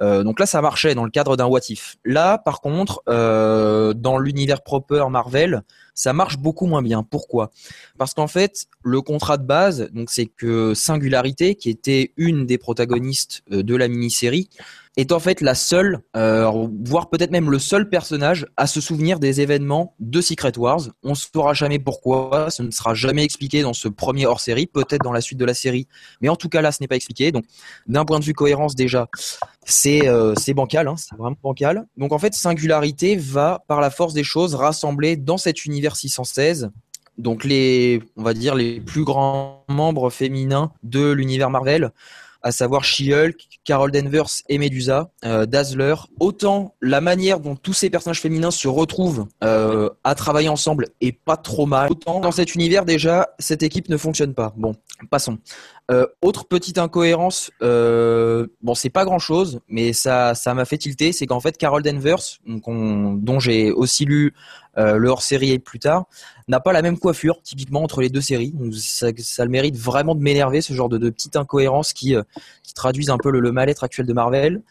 euh, 0.01 0.23
donc 0.23 0.39
là 0.39 0.45
ça 0.45 0.61
marchait 0.61 0.95
dans 0.95 1.05
le 1.05 1.11
cadre 1.11 1.37
d'un 1.37 1.45
what 1.45 1.61
if. 1.69 1.97
Là 2.05 2.37
par 2.37 2.61
contre 2.61 3.01
dans 3.05 4.17
l'univers 4.17 4.61
proper 4.61 5.05
Marvel 5.09 5.63
ça 5.95 6.13
marche 6.13 6.37
beaucoup 6.37 6.67
moins 6.67 6.83
bien. 6.83 7.01
Pourquoi? 7.01 7.51
Parce 7.97 8.13
qu'en 8.13 8.27
fait, 8.27 8.67
le 8.83 9.01
contrat 9.01 9.37
de 9.37 9.45
base, 9.45 9.89
donc 9.93 10.11
c'est 10.11 10.27
que 10.27 10.73
Singularité, 10.75 11.55
qui 11.55 11.69
était 11.69 12.11
une 12.17 12.45
des 12.45 12.57
protagonistes 12.57 13.41
de 13.49 13.75
la 13.75 13.87
mini-série, 13.87 14.49
est 14.97 15.11
en 15.11 15.19
fait 15.19 15.41
la 15.41 15.55
seule, 15.55 15.99
euh, 16.15 16.67
voire 16.85 17.09
peut-être 17.09 17.31
même 17.31 17.51
le 17.51 17.59
seul 17.59 17.89
personnage 17.89 18.47
à 18.55 18.67
se 18.67 18.79
souvenir 18.79 19.19
des 19.19 19.41
événements 19.41 19.93
de 19.99 20.21
Secret 20.21 20.57
Wars. 20.57 20.81
On 21.03 21.09
ne 21.09 21.15
saura 21.15 21.53
jamais 21.53 21.79
pourquoi, 21.79 22.49
ce 22.49 22.63
ne 22.63 22.71
sera 22.71 22.93
jamais 22.93 23.23
expliqué 23.23 23.61
dans 23.61 23.73
ce 23.73 23.87
premier 23.87 24.25
hors-série, 24.25 24.67
peut-être 24.67 25.03
dans 25.03 25.11
la 25.11 25.21
suite 25.21 25.37
de 25.37 25.45
la 25.45 25.53
série, 25.53 25.87
mais 26.21 26.29
en 26.29 26.35
tout 26.35 26.49
cas 26.49 26.61
là, 26.61 26.71
ce 26.71 26.81
n'est 26.81 26.87
pas 26.87 26.95
expliqué. 26.95 27.31
Donc, 27.31 27.45
d'un 27.87 28.05
point 28.05 28.19
de 28.19 28.25
vue 28.25 28.33
cohérence 28.33 28.75
déjà, 28.75 29.09
c'est 29.65 30.07
euh, 30.07 30.33
bancal, 30.55 30.87
hein, 30.87 30.95
c'est 30.97 31.15
vraiment 31.15 31.35
bancal. 31.41 31.87
Donc 31.97 32.13
en 32.13 32.19
fait, 32.19 32.33
Singularité 32.33 33.15
va, 33.15 33.63
par 33.67 33.81
la 33.81 33.89
force 33.89 34.13
des 34.13 34.23
choses, 34.23 34.55
rassembler 34.55 35.17
dans 35.17 35.37
cet 35.37 35.65
univers 35.65 35.95
616 35.95 36.71
donc 37.17 37.45
les, 37.45 38.01
on 38.17 38.23
va 38.23 38.33
dire 38.33 38.55
les 38.55 38.81
plus 38.81 39.05
grands 39.05 39.63
membres 39.69 40.09
féminins 40.09 40.73
de 40.83 41.11
l'univers 41.11 41.49
Marvel 41.49 41.91
à 42.45 42.51
savoir 42.51 42.83
She-Hulk, 42.83 43.59
Carol 43.63 43.91
Danvers 43.91 44.29
et 44.49 44.59
Medusa, 44.59 45.09
euh, 45.25 45.47
Dazzler. 45.47 45.95
Autant 46.19 46.75
la 46.79 47.01
manière 47.01 47.39
dont 47.39 47.55
tous 47.55 47.73
ces 47.73 47.89
personnages 47.89 48.21
féminins 48.21 48.51
se 48.51 48.67
retrouvent 48.67 49.25
euh, 49.43 49.89
à 50.03 50.13
travailler 50.13 50.47
ensemble 50.47 50.89
est 51.01 51.11
pas 51.11 51.37
trop 51.37 51.65
mal. 51.65 51.89
Autant 51.89 52.19
dans 52.19 52.31
cet 52.31 52.53
univers 52.53 52.85
déjà, 52.85 53.29
cette 53.39 53.63
équipe 53.63 53.89
ne 53.89 53.97
fonctionne 53.97 54.35
pas. 54.35 54.53
Bon, 54.57 54.75
passons. 55.09 55.39
Euh, 55.91 56.07
autre 56.23 56.47
petite 56.47 56.79
incohérence, 56.79 57.51
euh, 57.61 58.47
bon 58.63 58.73
c'est 58.73 58.89
pas 58.89 59.05
grand 59.05 59.19
chose, 59.19 59.59
mais 59.67 59.93
ça 59.93 60.33
ça 60.33 60.55
m'a 60.55 60.65
fait 60.65 60.79
tilter, 60.79 61.11
c'est 61.11 61.27
qu'en 61.27 61.39
fait 61.39 61.57
Carol 61.57 61.83
Danvers, 61.83 62.39
dont 62.47 63.39
j'ai 63.39 63.71
aussi 63.71 64.05
lu 64.05 64.33
euh, 64.77 64.97
le 64.97 65.07
hors-série 65.09 65.57
plus 65.59 65.79
tard, 65.79 66.05
n'a 66.47 66.59
pas 66.59 66.73
la 66.73 66.81
même 66.81 66.97
coiffure 66.97 67.39
typiquement 67.41 67.81
entre 67.81 68.01
les 68.01 68.09
deux 68.09 68.19
séries. 68.19 68.53
ça, 68.73 69.07
ça 69.17 69.45
le 69.45 69.49
mérite 69.49 69.77
vraiment 69.77 70.15
de 70.15 70.21
m'énerver 70.21 70.59
ce 70.59 70.73
genre 70.73 70.89
de, 70.89 70.97
de 70.97 71.09
petites 71.09 71.37
incohérences 71.37 71.93
qui, 71.93 72.13
euh, 72.13 72.23
qui 72.61 72.73
traduisent 72.73 73.09
un 73.09 73.17
peu 73.17 73.31
le, 73.31 73.51
mal-être 73.53 73.85
actuel 73.85 74.05
de 74.05 74.11
Marvel. 74.11 74.63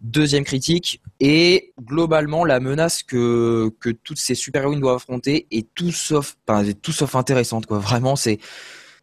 Deuxième 0.00 0.44
critique 0.44 1.02
et 1.18 1.74
globalement 1.82 2.44
la 2.44 2.58
menace 2.58 3.02
que 3.02 3.70
que 3.80 3.90
toutes 3.90 4.18
ces 4.18 4.34
super-héroïnes 4.34 4.80
doivent 4.80 4.96
affronter 4.96 5.46
est 5.50 5.66
tout 5.74 5.92
sauf, 5.92 6.36
enfin, 6.46 6.64
tout 6.80 6.92
sauf 6.92 7.14
intéressante 7.14 7.66
quoi. 7.66 7.78
Vraiment 7.78 8.16
c'est 8.16 8.38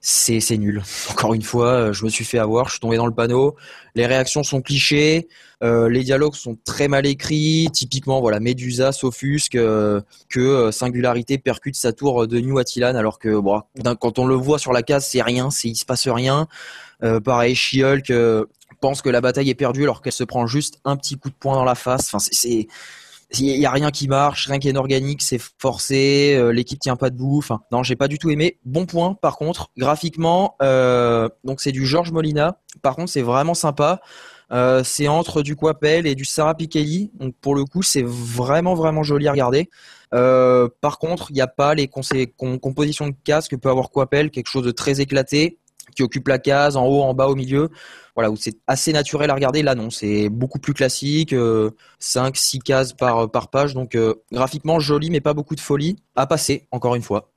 c'est 0.09 0.57
nul. 0.57 0.81
Encore 1.09 1.33
une 1.33 1.41
fois, 1.41 1.67
euh, 1.67 1.93
je 1.93 2.05
me 2.05 2.09
suis 2.09 2.23
fait 2.23 2.39
avoir, 2.39 2.67
je 2.67 2.71
suis 2.71 2.79
tombé 2.79 2.95
dans 2.95 3.07
le 3.07 3.13
panneau. 3.13 3.57
Les 3.93 4.05
réactions 4.05 4.41
sont 4.41 4.61
clichés, 4.61 5.27
euh, 5.63 5.89
les 5.89 6.03
dialogues 6.03 6.35
sont 6.35 6.57
très 6.63 6.87
mal 6.87 7.05
écrits. 7.05 7.67
Typiquement, 7.73 8.21
voilà, 8.21 8.39
Medusa 8.39 8.93
s'offusque 8.93 9.55
euh, 9.55 9.99
que 10.29 10.71
Singularité 10.71 11.37
percute 11.37 11.75
sa 11.75 11.91
tour 11.91 12.25
de 12.25 12.39
New 12.39 12.57
Attilan, 12.57 12.95
alors 12.95 13.19
que 13.19 13.37
quand 13.95 14.17
on 14.17 14.25
le 14.25 14.35
voit 14.35 14.59
sur 14.59 14.71
la 14.71 14.81
case, 14.81 15.05
c'est 15.05 15.21
rien, 15.21 15.49
c'est 15.49 15.67
il 15.67 15.75
se 15.75 15.85
passe 15.85 16.07
rien. 16.07 16.47
pareil, 17.25 17.53
She-Hulk 17.53 18.11
pense 18.79 19.01
que 19.01 19.09
la 19.09 19.19
bataille 19.21 19.49
est 19.49 19.55
perdue 19.55 19.83
alors 19.83 20.01
qu'elle 20.01 20.13
se 20.13 20.23
prend 20.23 20.47
juste 20.47 20.79
un 20.85 20.95
petit 20.95 21.17
coup 21.17 21.29
de 21.29 21.35
poing 21.35 21.55
dans 21.55 21.65
la 21.65 21.75
face. 21.75 22.13
Enfin, 22.13 22.19
c'est 22.19 22.67
il 23.31 23.45
y 23.45 23.65
a 23.65 23.71
rien 23.71 23.91
qui 23.91 24.07
marche, 24.07 24.47
rien 24.47 24.57
qui 24.57 24.69
est 24.69 24.77
organique, 24.77 25.21
c'est 25.21 25.41
forcé, 25.59 26.35
euh, 26.37 26.51
l'équipe 26.51 26.79
tient 26.79 26.95
pas 26.95 27.09
debout. 27.09 27.39
Enfin, 27.39 27.61
non, 27.71 27.83
j'ai 27.83 27.95
pas 27.95 28.07
du 28.07 28.17
tout 28.17 28.29
aimé. 28.29 28.57
Bon 28.63 28.85
point, 28.85 29.15
par 29.15 29.37
contre, 29.37 29.69
graphiquement, 29.77 30.55
euh, 30.61 31.27
donc 31.43 31.59
c'est 31.59 31.73
du 31.73 31.85
George 31.85 32.11
Molina. 32.11 32.59
Par 32.81 32.95
contre, 32.95 33.11
c'est 33.11 33.21
vraiment 33.21 33.53
sympa. 33.53 33.99
Euh, 34.53 34.81
c'est 34.85 35.09
entre 35.09 35.41
du 35.41 35.57
Quapel 35.57 36.07
et 36.07 36.15
du 36.15 36.23
Sarah 36.23 36.55
Pikeli. 36.55 37.11
Donc 37.15 37.35
pour 37.41 37.53
le 37.53 37.65
coup, 37.65 37.83
c'est 37.83 38.05
vraiment 38.05 38.75
vraiment 38.75 39.03
joli 39.03 39.27
à 39.27 39.31
regarder. 39.31 39.69
par 40.11 40.97
contre, 40.99 41.31
il 41.31 41.33
n'y 41.33 41.41
a 41.41 41.47
pas 41.47 41.75
les 41.75 41.89
compositions 41.89 43.07
de 43.07 43.15
cases 43.25 43.49
que 43.49 43.57
peut 43.57 43.69
avoir 43.69 43.89
Quapel, 43.89 44.31
quelque 44.31 44.49
chose 44.49 44.63
de 44.63 44.71
très 44.71 45.01
éclaté 45.01 45.59
qui 45.95 46.03
occupe 46.03 46.27
la 46.27 46.37
case 46.37 46.77
en 46.77 46.85
haut, 46.85 47.01
en 47.01 47.13
bas, 47.13 47.27
au 47.27 47.35
milieu 47.35 47.71
voilà, 48.17 48.31
où 48.31 48.35
c'est 48.35 48.57
assez 48.65 48.91
naturel 48.93 49.29
à 49.29 49.35
regarder. 49.35 49.61
Là, 49.61 49.75
non, 49.75 49.91
c'est 49.91 50.27
beaucoup 50.27 50.57
plus 50.57 50.73
classique, 50.73 51.35
5, 51.99 52.35
6 52.35 52.59
cases 52.59 52.93
par, 52.93 53.29
par 53.29 53.51
page. 53.51 53.75
Donc, 53.75 53.93
euh, 53.93 54.15
graphiquement, 54.31 54.79
joli, 54.79 55.11
mais 55.11 55.21
pas 55.21 55.35
beaucoup 55.35 55.53
de 55.53 55.59
folie. 55.59 55.97
À 56.15 56.25
passer, 56.25 56.67
encore 56.71 56.95
une 56.95 57.03
fois. 57.03 57.29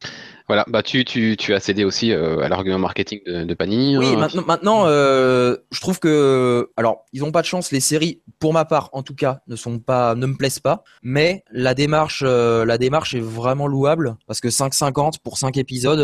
Voilà, 0.51 0.65
bah 0.67 0.83
tu, 0.83 1.05
tu, 1.05 1.37
tu 1.39 1.55
as 1.55 1.61
cédé 1.61 1.85
aussi 1.85 2.11
euh, 2.11 2.41
à 2.41 2.49
l'argument 2.49 2.81
marketing 2.81 3.21
de, 3.25 3.45
de 3.45 3.55
Panini. 3.55 3.97
Oui, 3.97 4.09
hein. 4.09 4.17
maintenant, 4.17 4.43
maintenant 4.49 4.83
euh, 4.87 5.57
je 5.71 5.81
trouve 5.81 6.01
que, 6.01 6.73
alors, 6.77 7.05
ils 7.13 7.21
n'ont 7.21 7.31
pas 7.31 7.43
de 7.43 7.47
chance. 7.47 7.71
Les 7.71 7.79
séries, 7.79 8.21
pour 8.41 8.53
ma 8.53 8.65
part, 8.65 8.91
en 8.93 9.05
tout 9.05 9.15
cas, 9.15 9.43
ne 9.47 9.55
sont 9.55 9.79
pas, 9.79 10.17
ne 10.17 10.27
me 10.27 10.37
plaisent 10.37 10.59
pas. 10.59 10.83
Mais 11.05 11.45
la 11.53 11.75
démarche, 11.75 12.25
euh, 12.27 12.65
la 12.65 12.79
démarche 12.79 13.15
est 13.15 13.21
vraiment 13.21 13.69
louable 13.69 14.17
parce 14.27 14.41
que 14.41 14.49
5,50 14.49 15.21
pour 15.23 15.39
5 15.39 15.57
épisodes, 15.57 16.01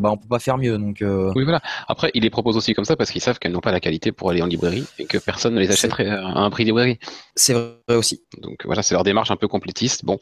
bah, 0.00 0.12
on 0.12 0.16
peut 0.16 0.28
pas 0.28 0.38
faire 0.38 0.58
mieux. 0.58 0.78
Donc. 0.78 1.02
Oui, 1.34 1.42
voilà. 1.42 1.60
Après, 1.88 2.12
ils 2.14 2.22
les 2.22 2.30
proposent 2.30 2.56
aussi 2.56 2.74
comme 2.74 2.84
ça 2.84 2.94
parce 2.94 3.10
qu'ils 3.10 3.20
savent 3.20 3.40
qu'elles 3.40 3.50
n'ont 3.50 3.58
pas 3.58 3.72
la 3.72 3.80
qualité 3.80 4.12
pour 4.12 4.30
aller 4.30 4.42
en 4.42 4.46
librairie 4.46 4.84
et 5.00 5.06
que 5.06 5.18
personne 5.18 5.54
ne 5.54 5.58
les 5.58 5.72
achèterait 5.72 6.08
à 6.08 6.38
un 6.38 6.50
prix 6.50 6.64
librairie. 6.64 7.00
C'est 7.34 7.54
vrai 7.54 7.96
aussi. 7.96 8.22
Donc 8.38 8.64
voilà, 8.64 8.84
c'est 8.84 8.94
leur 8.94 9.02
démarche 9.02 9.32
un 9.32 9.36
peu 9.36 9.48
complétiste. 9.48 10.04
Bon, 10.04 10.20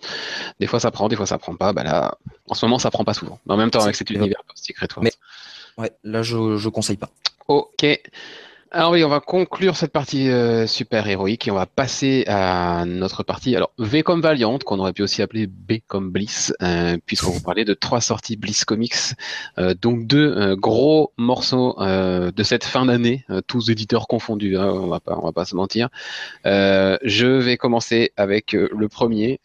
des 0.61 0.67
fois 0.67 0.81
ça 0.81 0.91
prend, 0.91 1.09
des 1.09 1.17
fois 1.17 1.27
ça 1.27 1.37
prend 1.37 1.55
pas. 1.55 1.75
Bah 1.75 1.85
là, 1.85 2.15
en 2.49 2.55
ce 2.55 2.65
moment, 2.65 2.79
ça 2.79 2.91
prend 2.91 3.05
pas 3.05 3.13
souvent 3.13 3.39
en 3.51 3.57
même 3.57 3.71
temps 3.71 3.83
avec 3.83 3.97
cet 3.97 4.11
univers 4.11 4.43
Secret 4.55 4.89
Mais 5.03 5.13
ouais, 5.79 5.93
là 6.05 6.23
je 6.23 6.57
je 6.57 6.69
conseille 6.69 6.97
pas. 6.97 7.11
Ok. 7.49 7.85
Alors 8.73 8.93
oui, 8.93 9.03
on 9.03 9.09
va 9.09 9.19
conclure 9.19 9.77
cette 9.77 9.91
partie 9.91 10.31
euh, 10.31 10.69
super 10.69 11.09
héroïque 11.09 11.49
et 11.49 11.51
on 11.51 11.57
va 11.57 11.67
passer 11.67 12.23
à 12.29 12.85
notre 12.87 13.25
partie. 13.25 13.57
Alors 13.57 13.73
V 13.79 14.05
comme 14.05 14.21
Valiant, 14.21 14.61
qu'on 14.61 14.79
aurait 14.79 14.93
pu 14.93 15.03
aussi 15.03 15.23
appeler 15.23 15.49
B 15.49 15.79
comme 15.89 16.13
Bliss, 16.13 16.55
euh, 16.63 16.97
puisqu'on 17.05 17.33
vous 17.33 17.41
parlait 17.41 17.65
de 17.65 17.75
trois 17.75 18.01
sorties 18.01 18.37
Bliss 18.37 18.65
Comics, 18.65 18.95
euh, 19.59 19.75
donc 19.75 20.07
deux 20.07 20.55
gros 20.55 21.13
morceaux 21.17 21.75
de 21.81 22.43
cette 22.45 22.63
fin 22.63 22.87
d'année, 22.87 23.25
tous 23.49 23.71
éditeurs 23.71 24.07
confondus. 24.07 24.57
Hein, 24.57 24.71
on 24.73 24.87
va 24.87 25.01
pas, 25.01 25.19
on 25.21 25.25
va 25.25 25.33
pas 25.33 25.45
se 25.45 25.57
mentir. 25.57 25.89
je 26.45 27.27
vais 27.27 27.57
commencer 27.57 28.13
avec 28.17 28.53
le 28.53 28.89
premier, 28.89 29.41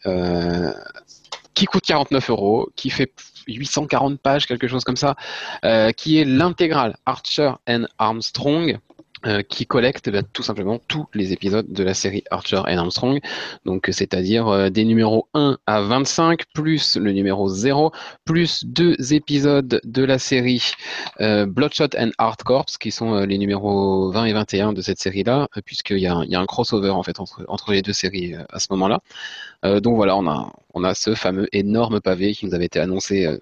qui 1.56 1.66
coûte 1.66 1.84
49 1.84 2.30
euros, 2.30 2.70
qui 2.76 2.92
fait 2.92 3.12
840 3.48 4.20
pages, 4.20 4.48
quelque 4.48 4.68
chose 4.68 4.84
comme 4.84 4.98
ça, 4.98 5.16
euh, 5.64 5.92
qui 5.92 6.18
est 6.18 6.26
l'intégrale 6.26 6.96
Archer 7.06 7.52
and 7.68 7.86
Armstrong. 7.98 8.80
Euh, 9.26 9.42
qui 9.42 9.66
collecte 9.66 10.08
bah, 10.12 10.22
tout 10.22 10.44
simplement 10.44 10.80
tous 10.88 11.08
les 11.16 11.34
épisodes 11.34 11.66
de 11.68 11.84
la 11.84 11.96
série 11.96 12.24
Archer 12.30 12.62
and 12.68 12.78
Armstrong, 12.78 13.20
donc 13.66 13.88
c'est-à-dire 13.92 14.48
euh, 14.50 14.70
des 14.70 14.86
numéros 14.86 15.28
1 15.34 15.58
à 15.66 15.82
25 15.82 16.44
plus 16.54 16.96
le 16.96 17.12
numéro 17.12 17.48
0 17.48 17.92
plus 18.24 18.66
deux 18.66 18.96
épisodes 19.14 19.82
de 19.84 20.04
la 20.04 20.20
série 20.20 20.74
Bloodshot 21.20 21.98
and 21.98 22.12
Hard 22.20 22.44
Corps 22.44 22.66
qui 22.80 22.92
sont 22.92 23.16
les 23.22 23.40
numéros 23.40 24.12
20 24.12 24.26
et 24.26 24.34
21 24.34 24.74
de 24.74 24.82
cette 24.82 25.00
série-là, 25.00 25.48
puisqu'il 25.66 25.98
y, 25.98 26.02
y, 26.02 26.08
a 26.36 26.40
un 26.40 26.46
crossover 26.46 26.92
en 26.92 27.02
fait 27.02 27.20
entre, 27.20 27.46
entre 27.48 27.72
les 27.72 27.82
deux 27.82 27.94
séries 27.94 28.36
à 28.50 28.60
ce 28.60 28.68
moment-là. 28.72 29.00
donc 29.64 29.96
voilà, 29.96 30.16
on 30.18 30.28
a 30.28 30.52
on 30.76 30.84
a 30.84 30.94
ce 30.94 31.16
fameux 31.16 31.48
énorme 31.54 32.02
pavé 32.02 32.34
qui 32.34 32.46
nous 32.46 32.54
avait 32.54 32.66
été 32.66 32.80
annoncé. 32.80 33.26
Euh, 33.26 33.38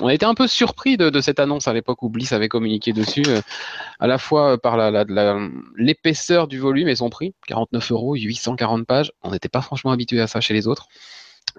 on 0.00 0.06
a 0.06 0.14
été 0.14 0.24
un 0.24 0.34
peu 0.34 0.48
surpris 0.48 0.96
de, 0.96 1.20
cette 1.20 1.38
annonce 1.38 1.68
à 1.68 1.72
l'époque 1.74 2.02
où 2.02 2.08
Bliss 2.08 2.32
avait 2.32 2.48
communiqué 2.48 2.92
dessus, 2.92 3.22
euh, 3.28 3.40
à 4.00 4.06
la 4.06 4.18
fois 4.18 4.58
par 4.58 4.76
l'épaisseur 5.76 6.48
du 6.48 6.58
volume 6.58 6.88
et 6.88 6.96
son 6.96 7.10
prix, 7.10 7.34
49 7.46 7.92
euros, 7.92 8.14
840 8.14 8.86
pages. 8.86 9.12
On 9.22 9.30
n'était 9.30 9.50
pas 9.50 9.60
franchement 9.60 9.92
habitué 9.92 10.20
à 10.20 10.26
ça 10.26 10.40
chez 10.40 10.54
les 10.54 10.66
autres. 10.66 10.88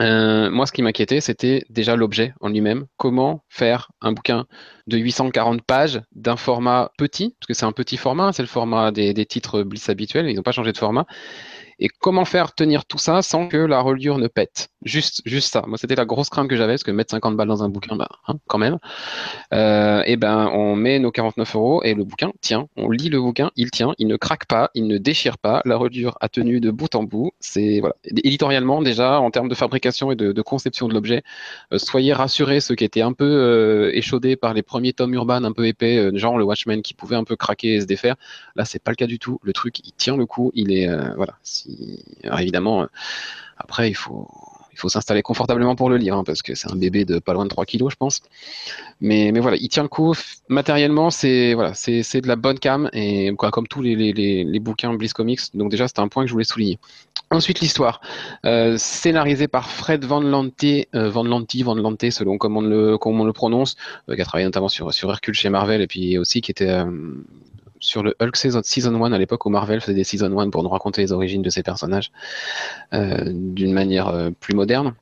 Euh, 0.02 0.50
moi, 0.50 0.66
ce 0.66 0.72
qui 0.72 0.82
m'inquiétait, 0.82 1.22
c'était 1.22 1.64
déjà 1.70 1.96
l'objet 1.96 2.34
en 2.42 2.50
lui-même. 2.50 2.88
Comment 2.98 3.44
faire 3.50 3.92
un 4.02 4.12
bouquin 4.12 4.48
de 4.88 4.98
840 4.98 5.62
pages 5.62 6.02
d'un 6.14 6.38
format 6.38 6.92
petit, 6.98 7.36
parce 7.40 7.48
que 7.48 7.54
c'est 7.54 7.66
un 7.66 7.72
petit 7.72 7.98
format, 7.98 8.34
c'est 8.34 8.42
le 8.42 8.48
format 8.48 8.92
des, 8.92 9.14
des 9.14 9.26
titres 9.28 9.62
Bliss 9.62 9.90
habituels, 9.90 10.28
ils 10.30 10.36
n'ont 10.36 10.42
pas 10.42 10.52
changé 10.52 10.72
de 10.72 10.78
format. 10.78 11.06
Et 11.80 11.90
comment 11.90 12.26
faire 12.26 12.56
tenir 12.56 12.86
tout 12.86 12.98
ça 12.98 13.22
sans 13.22 13.48
que 13.48 13.58
la 13.58 13.82
reliure 13.82 14.18
ne 14.18 14.28
pète? 14.28 14.70
Juste, 14.86 15.22
juste 15.26 15.52
ça. 15.52 15.64
Moi, 15.68 15.78
c'était 15.78 15.96
la 15.96 16.06
grosse 16.06 16.30
crainte 16.30 16.50
que 16.50 16.56
j'avais, 16.56 16.74
parce 16.74 16.84
que 16.84 16.92
mettre 16.92 17.12
50 17.12 17.38
balles 17.38 17.48
dans 17.48 17.64
un 17.64 17.70
bouquin, 17.70 17.96
bah, 17.96 18.10
hein, 18.28 18.36
quand 18.48 18.58
même. 18.58 18.78
Euh, 19.54 20.04
et 20.06 20.18
ben, 20.18 20.50
on 20.54 20.76
met 20.76 21.00
nos 21.00 21.12
49 21.12 21.56
euros 21.56 21.84
et 21.84 21.94
le 21.94 22.04
bouquin 22.04 22.32
tient. 22.42 22.68
On 22.76 22.90
lit 22.90 23.10
le 23.10 23.20
bouquin, 23.20 23.52
il 23.56 23.72
tient, 23.72 23.94
il 23.98 24.08
ne 24.08 24.18
craque 24.18 24.46
pas, 24.46 24.72
il 24.74 24.88
ne 24.88 24.98
déchire 24.98 25.38
pas. 25.38 25.62
La 25.66 25.78
reliure 25.78 26.18
a 26.22 26.30
tenu 26.30 26.60
de 26.60 26.72
bout 26.72 26.94
en 26.96 27.04
bout. 27.04 27.32
C'est 27.40 27.80
voilà. 27.80 27.96
Éditorialement, 28.06 28.82
déjà, 28.82 29.20
en 29.20 29.32
termes 29.32 29.50
de 29.50 29.56
fabrication 29.56 30.12
et 30.12 30.16
de, 30.16 30.42
conception 30.42 30.88
de 30.88 30.94
l'objet, 30.94 31.24
euh, 31.72 31.78
soyez 31.78 32.14
rassurés 32.14 32.60
ceux 32.60 32.76
qui 32.76 32.84
étaient 32.84 33.02
un 33.02 33.14
peu 33.14 33.26
euh, 33.26 33.92
échaudés 33.94 34.36
par 34.36 34.54
les 34.54 34.62
premiers 34.62 34.94
tomes 34.94 35.14
urbains 35.14 35.44
un 35.44 35.52
peu 35.54 35.68
épais, 35.68 35.98
euh, 35.98 36.18
genre 36.18 36.38
le 36.38 36.44
Watchmen 36.44 36.82
qui 36.82 36.94
pouvait 36.94 37.16
un 37.16 37.24
peu 37.24 37.36
craquer 37.36 37.76
et 37.76 37.82
se 37.82 37.86
défaire. 37.86 38.16
Là, 38.56 38.66
c'est 38.66 38.84
pas 38.84 38.92
le 38.92 38.96
cas 38.96 39.08
du 39.08 39.20
tout. 39.20 39.40
Le 39.44 39.54
truc, 39.54 39.80
il 39.80 39.94
tient 39.94 40.18
le 40.18 40.26
coup. 40.26 40.52
Il 40.54 40.72
est 40.72 40.88
voilà. 41.16 41.38
Alors 42.24 42.40
évidemment, 42.40 42.88
après, 43.58 43.90
il 43.90 43.94
faut 43.94 44.28
il 44.74 44.80
faut 44.80 44.90
s'installer 44.90 45.22
confortablement 45.22 45.76
pour 45.76 45.90
le 45.90 45.98
lire, 45.98 46.16
hein, 46.16 46.24
parce 46.24 46.42
que 46.42 46.56
c'est 46.56 46.72
un 46.72 46.76
bébé 46.76 47.06
de 47.06 47.20
pas 47.20 47.34
loin 47.34 47.44
de 47.46 47.50
3 47.50 47.66
kilos, 47.66 47.92
je 47.92 47.96
pense. 47.96 48.22
Mais, 49.02 49.32
voilà, 49.40 49.58
il 49.58 49.70
tient 49.70 49.84
le 49.84 49.90
coup. 49.90 50.14
Matériellement, 50.50 51.10
c'est 51.10 51.56
c'est 51.74 52.22
de 52.22 52.28
la 52.28 52.36
bonne 52.36 52.60
cam, 52.60 52.90
et 52.94 53.32
quoi, 53.38 53.52
comme 53.52 53.68
tous 53.68 53.82
les, 53.82 53.96
les, 53.96 54.44
les, 54.44 54.60
bouquins 54.60 54.94
Bliss 54.94 55.14
Comics. 55.14 55.42
Donc 55.54 55.70
déjà, 55.70 55.88
c'était 55.88 56.02
un 56.02 56.08
point 56.08 56.24
que 56.24 56.28
je 56.28 56.34
voulais 56.34 56.44
souligner. 56.44 56.80
Ensuite, 57.30 57.60
l'histoire. 57.62 58.02
Euh, 58.46 58.78
scénarisée 58.78 59.48
par 59.48 59.70
Fred 59.70 60.06
Van 60.06 60.22
Lante, 60.22 60.64
euh, 60.96 61.10
Van 61.10 61.24
Lante, 61.24 61.56
Van 61.64 61.76
Lante, 61.76 62.10
selon 62.12 62.38
comment 62.38 62.60
on 62.60 63.24
le, 63.24 63.34
prononce, 63.34 63.76
euh, 64.10 64.16
qui 64.16 64.22
a 64.22 64.26
travaillé 64.26 64.46
notamment 64.46 64.70
sur, 64.70 64.92
Hercule 65.10 65.34
chez 65.34 65.50
Marvel, 65.50 65.82
et 65.82 65.88
puis 65.88 66.18
aussi 66.18 66.42
qui 66.42 66.52
était 66.52 66.84
sur 67.84 68.02
le 68.02 68.16
Hulk 68.20 68.36
Season 68.36 69.04
1 69.04 69.12
à 69.12 69.18
l'époque 69.18 69.46
où 69.46 69.50
Marvel 69.50 69.82
faisait 69.82 69.94
des 69.94 70.04
Season 70.04 70.38
1 70.38 70.50
pour 70.50 70.64
nous 70.64 70.70
raconter 70.70 71.02
les 71.02 71.12
origines 71.12 71.42
de 71.42 71.50
ces 71.50 71.64
personnages 71.64 72.12
euh, 72.94 73.26
d'une 73.34 73.74
manière 73.74 74.08
euh, 74.08 74.30
plus 74.40 74.56
moderne. 74.56 74.94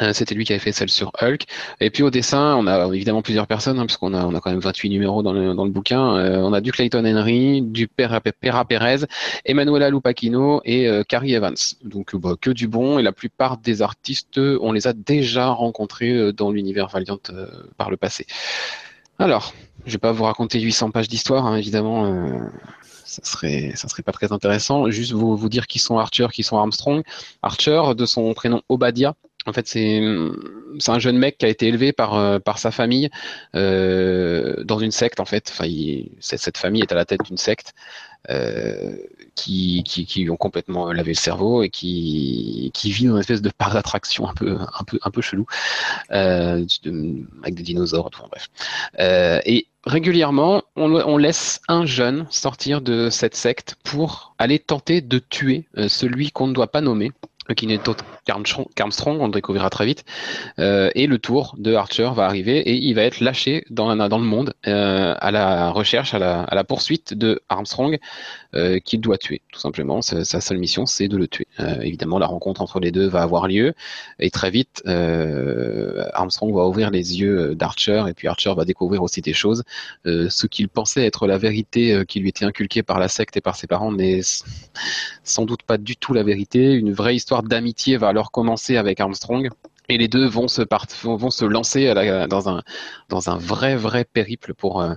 Euh, 0.00 0.14
c'était 0.14 0.34
lui 0.34 0.46
qui 0.46 0.54
avait 0.54 0.58
fait 0.58 0.72
celle 0.72 0.88
sur 0.88 1.12
Hulk. 1.20 1.44
Et 1.80 1.90
puis 1.90 2.02
au 2.02 2.08
dessin, 2.08 2.56
on 2.56 2.66
a 2.66 2.86
évidemment 2.94 3.20
plusieurs 3.20 3.46
personnes, 3.46 3.78
hein, 3.78 3.84
puisqu'on 3.84 4.14
a, 4.14 4.40
quand 4.40 4.50
même 4.50 4.60
28 4.60 4.88
numéros 4.88 5.22
dans 5.22 5.34
le, 5.34 5.54
dans 5.54 5.66
le 5.66 5.70
bouquin. 5.70 6.00
on 6.00 6.54
a 6.54 6.62
du 6.62 6.72
Clayton 6.72 7.04
Henry, 7.04 7.60
du 7.60 7.88
Pera, 7.88 8.20
Pera 8.20 8.64
Perez, 8.64 9.04
Emanuela 9.44 9.90
Lupacchino 9.90 10.62
et 10.64 10.88
Carrie 11.06 11.34
Evans. 11.34 11.54
Donc 11.84 12.16
bah, 12.16 12.36
que 12.40 12.50
du 12.50 12.68
bon. 12.68 12.98
Et 12.98 13.02
la 13.02 13.12
plupart 13.12 13.58
des 13.58 13.82
artistes, 13.82 14.38
on 14.38 14.72
les 14.72 14.86
a 14.86 14.94
déjà 14.94 15.48
rencontrés 15.48 16.32
dans 16.32 16.50
l'univers 16.50 16.88
Valiant 16.88 17.18
par 17.76 17.90
le 17.90 17.98
passé. 17.98 18.26
Alors, 19.22 19.54
je 19.86 19.92
vais 19.92 19.98
pas 19.98 20.10
vous 20.10 20.24
raconter 20.24 20.60
800 20.60 20.90
pages 20.90 21.06
d'histoire, 21.06 21.46
hein, 21.46 21.56
évidemment. 21.56 22.06
Euh, 22.06 22.40
ça 23.04 23.22
serait, 23.22 23.70
ça 23.76 23.86
serait 23.86 24.02
pas 24.02 24.10
très 24.10 24.32
intéressant. 24.32 24.90
Juste 24.90 25.12
vous, 25.12 25.36
vous 25.36 25.48
dire 25.48 25.68
qui 25.68 25.78
sont 25.78 25.96
Archer, 25.96 26.26
qui 26.32 26.42
sont 26.42 26.56
Armstrong. 26.56 27.04
Archer, 27.40 27.80
de 27.96 28.04
son 28.04 28.34
prénom 28.34 28.62
Obadia. 28.68 29.14
En 29.46 29.52
fait, 29.52 29.66
c'est 29.66 30.00
un 30.00 30.98
jeune 30.98 31.18
mec 31.18 31.38
qui 31.38 31.46
a 31.46 31.48
été 31.48 31.66
élevé 31.66 31.92
par, 31.92 32.14
euh, 32.14 32.38
par 32.38 32.58
sa 32.58 32.70
famille 32.70 33.10
euh, 33.56 34.62
dans 34.64 34.78
une 34.78 34.92
secte, 34.92 35.20
en 35.20 35.24
fait. 35.24 35.50
Enfin, 35.52 35.68
cette 36.20 36.58
famille 36.58 36.82
est 36.82 36.92
à 36.92 36.94
la 36.94 37.04
tête 37.04 37.22
d'une 37.24 37.38
secte. 37.38 37.74
Euh, 38.30 38.96
qui, 39.34 39.82
qui, 39.84 40.06
qui, 40.06 40.30
ont 40.30 40.36
complètement 40.36 40.92
lavé 40.92 41.10
le 41.10 41.16
cerveau 41.16 41.62
et 41.62 41.70
qui, 41.70 42.70
qui 42.72 42.92
vit 42.92 43.06
dans 43.06 43.14
une 43.14 43.20
espèce 43.20 43.42
de 43.42 43.50
parc 43.50 43.72
d'attraction 43.72 44.28
un 44.28 44.34
peu, 44.34 44.58
un 44.60 44.84
peu, 44.84 44.98
un 45.02 45.10
peu 45.10 45.20
chelou, 45.22 45.46
euh, 46.12 46.64
avec 47.42 47.54
des 47.54 47.62
dinosaures, 47.62 48.10
tout, 48.10 48.22
bref. 48.30 48.48
Euh, 49.00 49.40
et 49.44 49.66
régulièrement, 49.84 50.62
on, 50.76 50.92
on, 50.92 51.16
laisse 51.16 51.60
un 51.66 51.86
jeune 51.86 52.26
sortir 52.30 52.80
de 52.80 53.10
cette 53.10 53.34
secte 53.34 53.76
pour 53.82 54.34
aller 54.38 54.58
tenter 54.58 55.00
de 55.00 55.18
tuer 55.18 55.66
euh, 55.76 55.88
celui 55.88 56.30
qu'on 56.30 56.46
ne 56.46 56.52
doit 56.52 56.70
pas 56.70 56.80
nommer 56.80 57.10
qui 57.56 57.66
n'est 57.66 57.88
autre 57.88 58.04
qu'Armstrong, 58.24 59.20
on 59.20 59.26
le 59.26 59.32
découvrira 59.32 59.70
très 59.70 59.86
vite. 59.86 60.04
Euh, 60.58 60.90
et 60.94 61.06
le 61.06 61.18
tour 61.18 61.54
de 61.58 61.74
Archer 61.74 62.10
va 62.14 62.24
arriver 62.24 62.58
et 62.58 62.74
il 62.74 62.94
va 62.94 63.02
être 63.02 63.20
lâché 63.20 63.64
dans, 63.70 63.92
le 63.94 64.18
monde 64.18 64.54
euh, 64.66 65.14
à 65.18 65.30
la 65.30 65.70
recherche, 65.70 66.14
à 66.14 66.18
la, 66.18 66.64
poursuite 66.64 67.14
de 67.14 67.40
Armstrong 67.48 67.98
euh, 68.54 68.78
qu'il 68.78 69.00
doit 69.00 69.18
tuer, 69.18 69.42
tout 69.52 69.58
simplement. 69.58 70.02
Sa, 70.02 70.40
seule 70.40 70.58
mission, 70.58 70.86
c'est 70.86 71.08
de 71.08 71.16
le 71.16 71.26
tuer. 71.26 71.46
Évidemment, 71.82 72.18
la 72.18 72.26
rencontre 72.26 72.62
entre 72.62 72.80
les 72.80 72.92
deux 72.92 73.08
va 73.08 73.22
avoir 73.22 73.48
lieu 73.48 73.74
et 74.18 74.30
très 74.30 74.50
vite, 74.50 74.82
Armstrong 74.86 76.54
va 76.54 76.66
ouvrir 76.66 76.90
les 76.90 77.20
yeux 77.20 77.54
d'Archer 77.54 78.04
et 78.08 78.14
puis 78.14 78.28
Archer 78.28 78.54
va 78.56 78.64
découvrir 78.64 79.02
aussi 79.02 79.20
des 79.20 79.32
choses. 79.32 79.64
ce 80.04 80.46
qu'il 80.46 80.68
pensait 80.68 81.04
être 81.04 81.26
la 81.26 81.38
vérité 81.38 82.04
qui 82.06 82.20
lui 82.20 82.28
était 82.28 82.44
inculquée 82.44 82.82
par 82.82 82.98
la 82.98 83.08
secte 83.08 83.36
et 83.36 83.40
par 83.40 83.56
ses 83.56 83.66
parents 83.66 83.92
n'est 83.92 84.20
sans 85.24 85.44
doute 85.44 85.62
pas 85.62 85.78
du 85.78 85.96
tout 85.96 86.12
la 86.12 86.22
vérité. 86.22 86.72
Une 86.72 86.92
vraie 86.92 87.16
histoire 87.16 87.42
d'amitié 87.42 87.96
va 87.96 88.11
alors 88.12 88.30
commencer 88.30 88.76
avec 88.76 89.00
Armstrong. 89.00 89.48
Et 89.88 89.98
les 89.98 90.06
deux 90.06 90.26
vont 90.26 90.48
se, 90.48 90.62
vont 91.04 91.30
se 91.30 91.44
lancer 91.44 91.92
dans, 92.28 92.48
un, 92.48 93.36
vrai, 93.36 93.74
vrai 93.74 94.04
périple 94.04 94.54
pour, 94.54 94.80
euh, 94.80 94.94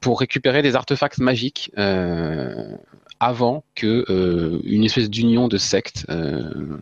pour 0.00 0.20
récupérer 0.20 0.62
des 0.62 0.76
artefacts 0.76 1.18
magiques 1.18 1.70
euh, 1.76 2.76
avant 3.20 3.64
que 3.74 4.04
euh, 4.10 4.60
une 4.64 4.84
espèce 4.84 5.10
d'union 5.10 5.48
de 5.48 5.56
sectes, 5.56 6.06
euh, 6.08 6.78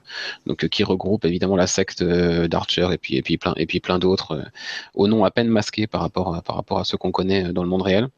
donc 0.47 0.69
qui 0.69 0.85
regroupe 0.85 1.25
évidemment 1.25 1.57
la 1.57 1.67
secte 1.67 2.03
euh, 2.03 2.47
d'Archer 2.47 2.89
et 2.93 2.99
puis 2.99 3.17
et 3.17 3.23
puis 3.23 3.39
plein 3.39 3.55
et 3.57 3.67
puis 3.67 3.81
plein 3.81 3.99
d'autres 3.99 4.45
au 4.95 5.09
nom 5.09 5.25
à 5.25 5.31
peine 5.31 5.49
masqué 5.49 5.87
par 5.87 6.01
rapport 6.03 6.35
à, 6.35 6.43
par 6.43 6.57
rapport 6.57 6.79
à 6.79 6.85
ceux 6.85 6.99
qu'on 6.99 7.11
connaît 7.11 7.53
dans 7.53 7.63
le 7.63 7.69
monde 7.69 7.83
réel. 7.83 8.09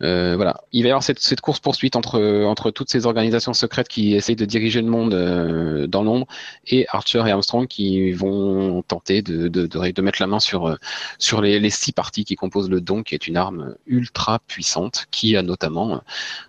voilà, 0.00 0.60
il 0.72 0.82
va 0.82 0.88
y 0.88 0.90
avoir 0.90 1.02
cette, 1.02 1.18
cette 1.20 1.40
course 1.40 1.60
poursuite 1.60 1.96
entre 1.96 2.44
entre 2.44 2.70
toutes 2.70 2.90
ces 2.90 3.06
organisations 3.06 3.54
secrètes 3.54 3.88
qui 3.88 4.14
essayent 4.14 4.36
de 4.36 4.44
diriger 4.44 4.80
le 4.80 4.88
monde 4.88 5.86
dans 5.88 6.02
l'ombre 6.02 6.26
et 6.66 6.86
Archer 6.90 7.24
et 7.26 7.30
Armstrong 7.30 7.66
qui 7.66 8.12
vont 8.12 8.82
tenter 8.82 9.22
de 9.22 9.48
de, 9.48 9.66
de, 9.66 9.90
de 9.90 10.02
mettre 10.02 10.20
la 10.20 10.26
main 10.26 10.40
sur 10.40 10.78
sur 11.18 11.40
les, 11.40 11.58
les 11.58 11.70
six 11.70 11.92
parties 11.92 12.24
qui 12.24 12.36
composent 12.36 12.70
le 12.70 12.80
don, 12.80 13.02
qui 13.02 13.14
est 13.14 13.26
une 13.26 13.36
arme 13.36 13.74
ultra 13.86 14.38
puissante 14.46 15.06
qui 15.10 15.36
a 15.36 15.42
notamment 15.42 16.02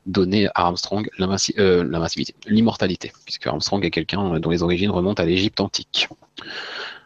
donné 0.05 0.47
à 0.47 0.65
Armstrong 0.65 1.09
euh, 1.19 2.23
l'immortalité, 2.47 3.11
puisque 3.25 3.47
Armstrong 3.47 3.83
est 3.85 3.91
quelqu'un 3.91 4.39
dont 4.39 4.49
les 4.49 4.63
origines 4.63 4.91
remontent 4.91 5.21
à 5.21 5.25
l'Égypte 5.25 5.59
antique. 5.59 6.09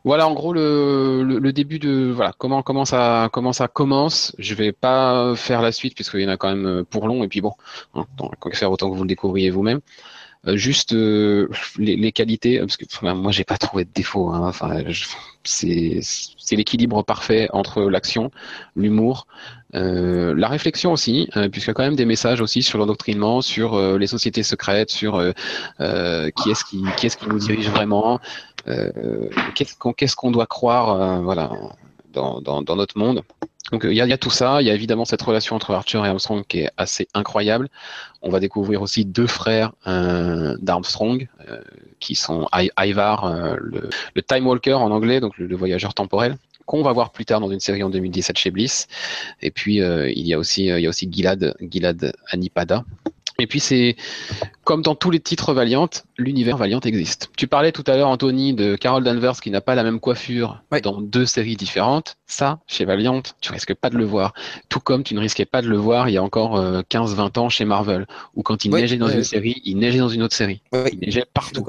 Voilà 0.06 0.28
en 0.30 0.34
gros 0.34 0.54
le, 0.54 1.52
début 1.52 1.78
de 1.78 2.10
voilà 2.10 2.34
comment 2.38 2.63
comment 2.63 2.86
ça 2.86 3.30
comment 3.34 3.52
ça 3.52 3.67
commence. 3.67 4.34
Je 4.39 4.56
vais 4.56 4.72
pas 4.72 5.36
faire 5.36 5.62
la 5.62 5.72
suite 5.72 5.93
puisqu'il 5.95 6.22
y 6.22 6.26
en 6.26 6.30
a 6.30 6.38
quand 6.38 6.56
même 6.56 6.86
pour 6.86 7.08
long 7.08 7.24
et 7.24 7.28
puis 7.28 7.41
bon, 7.41 7.54
hein, 7.95 8.06
faire 8.54 8.72
autant 8.72 8.89
que 8.89 8.95
vous 8.95 9.04
le 9.04 9.10
découvriez 9.10 9.50
vous-même. 9.50 9.82
Euh, 10.47 10.56
juste 10.56 10.93
euh, 10.93 11.49
les, 11.78 12.12
qualités, 12.13 12.60
parce 12.60 12.78
que 12.78 12.86
moi 13.13 13.32
j'ai 13.32 13.43
pas 13.43 13.58
trouvé 13.58 13.84
de 13.84 13.89
défaut. 13.93 14.30
Hein, 14.30 14.47
enfin, 14.47 14.84
c'est 15.43 16.02
l'équilibre 16.52 17.04
parfait 17.04 17.49
entre 17.52 17.82
l'action, 17.84 18.32
l'humour, 18.75 19.28
euh, 19.75 20.34
la 20.36 20.47
réflexion 20.47 20.93
aussi, 20.93 21.30
puisqu'il 21.52 21.67
y 21.67 21.71
a 21.71 21.73
quand 21.73 21.84
même 21.84 21.97
des 21.97 22.06
messages 22.06 22.39
aussi 22.39 22.63
sur 22.63 22.78
l'endoctrinement, 22.78 23.41
sur 23.41 23.97
les 23.97 24.08
sociétés 24.08 24.43
secrètes, 24.43 24.91
sur 24.91 25.21
qui 25.80 26.49
est-ce 26.49 26.63
qui, 26.63 26.84
qui 26.97 27.06
est-ce 27.06 27.17
qui 27.17 27.28
nous 27.28 27.39
dirige 27.39 27.69
vraiment, 27.69 28.19
qu'est-ce 29.56 30.15
qu'on 30.15 30.32
doit 30.32 30.47
croire, 30.47 31.21
voilà, 31.21 31.52
dans, 32.19 32.75
notre 32.75 32.97
monde. 32.97 33.23
Donc 33.71 33.84
il 33.84 33.93
y, 33.93 34.01
a 34.01 34.17
tout 34.17 34.32
ça, 34.32 34.62
il 34.62 34.67
y 34.67 34.71
a 34.71 34.73
évidemment 34.73 35.05
cette 35.05 35.21
relation 35.21 35.55
entre 35.55 35.71
Archer 35.71 35.99
et 35.99 36.08
Armstrong 36.08 36.43
qui 36.47 36.62
est 36.62 36.71
assez 36.77 37.08
incroyable. 37.13 37.69
On 38.23 38.29
va 38.29 38.39
découvrir 38.39 38.82
aussi 38.82 39.05
deux 39.05 39.27
frères 39.27 39.73
euh, 39.86 40.58
d'Armstrong 40.60 41.27
euh, 41.47 41.62
qui 41.99 42.15
sont 42.15 42.47
Ivar, 42.77 43.25
euh, 43.25 43.55
le, 43.60 44.21
Time 44.23 44.47
Walker 44.47 44.73
en 44.73 44.89
anglais, 44.89 45.19
donc 45.19 45.38
le, 45.38 45.55
voyageur 45.55 45.93
temporel, 45.93 46.38
qu'on 46.65 46.82
va 46.82 46.93
voir 46.93 47.12
plus 47.12 47.25
tard 47.25 47.41
dans 47.41 47.51
une 47.51 47.60
série 47.60 47.84
en 47.84 47.89
2017 47.89 48.38
chez 48.38 48.49
Bliss. 48.49 48.88
Et 49.41 49.51
puis 49.51 49.82
euh, 49.82 50.10
il 50.10 50.25
y 50.25 50.34
a 50.34 50.39
aussi 50.39 50.65
il 50.65 50.79
y 50.79 51.71
Gilad 51.71 52.13
Anipada 52.32 52.86
et 53.39 53.47
puis 53.47 53.60
c'est 53.60 53.95
comme 54.63 54.82
dans 54.82 54.95
tous 54.95 55.10
les 55.10 55.19
titres 55.19 55.54
Valiant, 55.54 55.89
l'univers 56.17 56.58
Valiant 56.58 56.80
existe. 56.82 57.32
Tu 57.38 57.47
parlais 57.47 57.71
tout 57.71 57.84
à 57.88 57.95
l'heure, 57.95 58.10
Anthony, 58.10 58.54
de 58.54 58.75
Carol 58.75 59.04
Danvers 59.04 59.39
qui 59.41 59.49
n'a 59.52 59.62
pas 59.62 59.75
la 59.75 59.84
même 59.84 59.99
coiffure 59.99 60.62
dans 60.84 61.02
deux 61.02 61.25
séries 61.25 61.56
différentes. 61.56 62.17
Ça, 62.28 62.60
chez 62.67 62.86
Valiant, 62.86 63.21
tu 63.41 63.52
risques 63.52 63.73
pas 63.73 63.89
de 63.89 63.97
le 63.97 64.06
voir. 64.06 64.34
Tout 64.69 64.80
comme 64.80 65.04
tu 65.04 65.15
ne 65.15 65.19
risquais 65.19 65.45
pas 65.45 65.62
de 65.62 65.67
le 65.67 65.78
voir 65.78 66.10
il 66.10 66.13
y 66.13 66.17
a 66.17 66.23
encore 66.23 66.60
15-20 66.60 67.38
euh, 67.38 67.41
ans 67.41 67.49
chez 67.49 67.65
Marvel, 67.65 68.06
où 68.36 68.43
quand 68.43 68.65
il 68.65 68.71
neigeait 68.71 68.97
dans 68.97 69.08
une 69.08 69.23
série, 69.23 69.62
il 69.65 69.78
neigeait 69.78 69.99
dans 69.99 70.10
une 70.10 70.23
autre 70.23 70.36
série. 70.36 70.62
Il 70.91 70.99
neigeait 70.99 71.25
partout. 71.34 71.65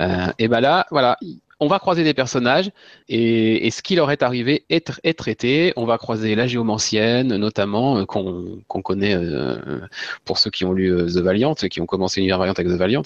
Euh, 0.00 0.26
et 0.38 0.48
ben 0.48 0.60
là, 0.60 0.86
voilà, 0.90 1.18
on 1.60 1.66
va 1.66 1.78
croiser 1.78 2.04
des 2.04 2.14
personnages 2.14 2.70
et, 3.08 3.70
ce 3.70 3.82
qui 3.82 3.94
leur 3.94 4.10
est 4.10 4.22
arrivé 4.22 4.64
est, 4.70 4.90
est, 5.04 5.14
traité. 5.14 5.72
On 5.76 5.84
va 5.84 5.98
croiser 5.98 6.34
la 6.34 6.46
géomancienne, 6.46 7.36
notamment, 7.36 7.98
euh, 7.98 8.04
qu'on 8.04 8.82
connaît 8.82 9.14
euh, 9.14 9.80
pour 10.24 10.38
ceux 10.38 10.50
qui 10.50 10.64
ont 10.64 10.72
lu 10.72 10.90
The 10.90 11.18
Valiant, 11.18 11.54
qui 11.54 11.80
ont 11.80 11.86
commencé 11.86 12.20
l'univers 12.20 12.38
Valiant 12.38 12.54
avec 12.56 12.66
The 12.66 12.78
Valiant. 12.78 13.02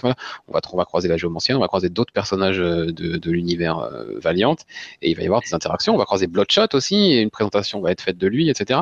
On, 0.48 0.76
va, 0.76 0.84
croiser 0.84 1.08
la 1.08 1.16
géomancienne, 1.16 1.56
on 1.56 1.60
va 1.60 1.68
croiser 1.68 1.88
d'autres 1.88 2.12
personnages 2.12 2.58
de, 2.58 2.90
de 2.92 3.30
l'univers 3.30 3.90
Valiant 4.22 4.56
et 5.02 5.10
il 5.10 5.16
va 5.16 5.22
y 5.22 5.26
avoir 5.26 5.40
des 5.40 5.52
interactions. 5.52 5.94
On 5.94 5.98
va 5.98 6.04
croiser 6.04 6.26
Bloodshot 6.26 6.68
aussi, 6.74 7.12
et 7.12 7.20
une 7.20 7.30
présentation 7.30 7.80
va 7.80 7.90
être 7.90 8.00
faite 8.00 8.18
de 8.18 8.26
lui, 8.26 8.48
etc. 8.48 8.80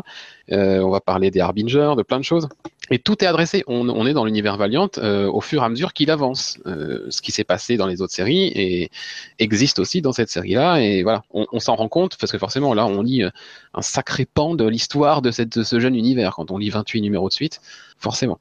on 0.51 0.91
va 0.91 1.01
parler 1.01 1.31
des 1.31 1.41
Harbingers, 1.41 1.95
de 1.97 2.03
plein 2.03 2.19
de 2.19 2.25
choses. 2.25 2.49
Et 2.91 2.99
tout 2.99 3.23
est 3.23 3.27
adressé. 3.27 3.63
On, 3.69 4.07
est 4.07 4.13
dans 4.13 4.25
l'univers 4.25 4.57
Valiant 4.57 4.91
euh, 4.99 5.27
au 5.31 5.41
fur 5.41 5.63
et 5.63 5.65
à 5.65 5.69
mesure 5.69 5.93
qu'il 5.93 6.11
avance. 6.11 6.59
Euh, 6.67 7.07
ce 7.11 7.23
qui 7.23 7.31
s'est 7.31 7.45
passé 7.45 7.77
dans 7.77 7.87
les 7.87 8.03
autres 8.03 8.13
séries 8.13 8.53
et 8.55 8.91
existe 9.39 9.79
aussi 9.79 10.03
dans 10.03 10.13
cette 10.13 10.31
série-là. 10.31 10.79
Et 10.79 11.03
voilà, 11.03 11.23
on, 11.31 11.61
s'en 11.61 11.77
rend 11.77 11.89
compte 11.89 12.17
parce 12.17 12.33
que 12.33 12.39
forcément 12.39 12.75
là, 12.75 12.87
on 12.87 13.03
lit 13.03 13.23
euh, 13.23 13.31
un 13.75 13.83
sacré 13.83 14.27
pan 14.27 14.55
de 14.55 14.67
l'histoire 14.67 15.23
de, 15.23 15.31
de, 15.31 15.63
ce 15.63 15.81
jeune 15.81 15.95
univers 15.95 16.35
quand 16.35 16.51
on 16.51 16.59
lit 16.59 16.71
28 16.71 17.01
numéros 17.01 17.29
de 17.29 17.35
suite, 17.35 17.61
forcément 17.99 18.39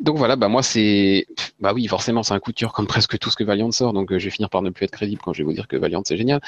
donc 0.00 0.16
voilà, 0.16 0.36
bah 0.36 0.48
moi 0.48 0.62
c'est, 0.62 1.26
bah 1.60 1.72
oui, 1.74 1.86
forcément 1.88 2.22
c'est 2.22 2.34
un 2.34 2.38
coup 2.38 2.52
de 2.52 2.56
cœur 2.56 2.72
comme 2.72 2.86
presque 2.88 3.18
tout 3.18 3.30
ce 3.30 3.36
que 3.36 3.44
Valiant 3.44 3.70
sort, 3.72 3.92
donc 3.92 4.12
euh, 4.12 4.18
je 4.18 4.26
vais 4.26 4.30
finir 4.30 4.50
par 4.50 4.62
ne 4.62 4.70
plus 4.70 4.84
être 4.84 4.92
crédible 4.92 5.20
quand 5.24 5.32
je 5.32 5.38
vais 5.38 5.44
vous 5.44 5.52
dire 5.52 5.66
que 5.66 5.76
Valiant 5.76 6.02
c'est 6.04 6.16
génial. 6.16 6.40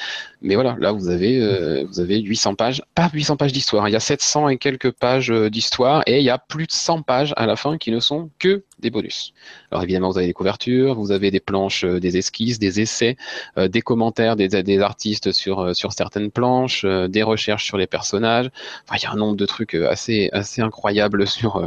Mais 0.42 0.54
voilà, 0.54 0.76
là 0.78 0.92
vous 0.92 1.08
avez, 1.08 1.40
euh, 1.40 1.84
vous 1.88 2.00
avez 2.00 2.20
800 2.20 2.54
pages, 2.54 2.82
pas 2.94 3.10
800 3.12 3.36
pages 3.36 3.52
d'histoire, 3.52 3.88
il 3.88 3.92
y 3.92 3.96
a 3.96 4.00
700 4.00 4.48
et 4.50 4.58
quelques 4.58 4.92
pages 4.92 5.30
euh, 5.30 5.50
d'histoire 5.50 6.02
et 6.06 6.18
il 6.18 6.24
y 6.24 6.30
a 6.30 6.38
plus 6.38 6.66
de 6.66 6.72
100 6.72 7.02
pages 7.02 7.34
à 7.36 7.46
la 7.46 7.56
fin 7.56 7.78
qui 7.78 7.90
ne 7.90 8.00
sont 8.00 8.30
que 8.38 8.62
des 8.80 8.90
bonus. 8.90 9.32
Alors 9.70 9.82
évidemment, 9.84 10.10
vous 10.10 10.18
avez 10.18 10.26
des 10.26 10.32
couvertures, 10.32 10.94
vous 10.94 11.12
avez 11.12 11.30
des 11.30 11.40
planches, 11.40 11.84
euh, 11.84 12.00
des 12.00 12.16
esquisses, 12.16 12.58
des 12.58 12.80
essais, 12.80 13.16
euh, 13.58 13.68
des 13.68 13.82
commentaires 13.82 14.36
des, 14.36 14.48
des, 14.48 14.80
artistes 14.80 15.32
sur, 15.32 15.60
euh, 15.60 15.74
sur 15.74 15.92
certaines 15.92 16.30
planches, 16.30 16.84
des 16.84 17.22
recherches 17.22 17.64
sur 17.64 17.76
les 17.76 17.86
personnages. 17.86 18.50
Enfin, 18.86 18.96
il 18.98 19.02
y 19.02 19.06
a 19.06 19.12
un 19.12 19.16
nombre 19.16 19.36
de 19.36 19.46
trucs 19.46 19.74
assez, 19.74 20.30
assez 20.32 20.62
incroyables 20.62 21.26
sur, 21.26 21.62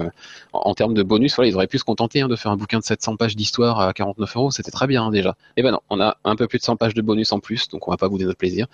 en, 0.54 0.74
termes 0.74 0.94
de 0.94 1.04
bonus. 1.04 1.36
Voilà, 1.36 1.50
ils 1.50 1.56
auraient 1.56 1.68
pu 1.68 1.78
se 1.78 1.84
contenter 1.84 2.22
hein, 2.22 2.28
de 2.28 2.36
faire 2.36 2.52
un 2.52 2.58
bouquin 2.58 2.80
de 2.80 2.84
700 2.84 3.16
pages 3.16 3.36
d'histoire 3.36 3.80
à 3.80 3.94
49 3.94 4.36
euros, 4.36 4.52
c'était 4.52 4.72
très 4.72 4.88
bien 4.88 5.06
hein, 5.06 5.12
déjà. 5.12 5.30
Et 5.56 5.62
eh 5.62 5.64
ben 5.64 5.72
non, 5.72 5.80
on 5.90 6.02
a 6.02 6.18
un 6.24 6.36
peu 6.36 6.48
plus 6.48 6.60
de 6.60 6.64
100 6.64 6.76
pages 6.76 6.94
de 6.94 7.02
bonus 7.02 7.32
en 7.32 7.40
plus, 7.40 7.70
donc 7.70 7.88
on 7.88 7.92
va 7.92 7.98
pas 7.98 8.08
vous 8.08 8.18
donner 8.18 8.28
notre 8.28 8.40
plaisir. 8.40 8.68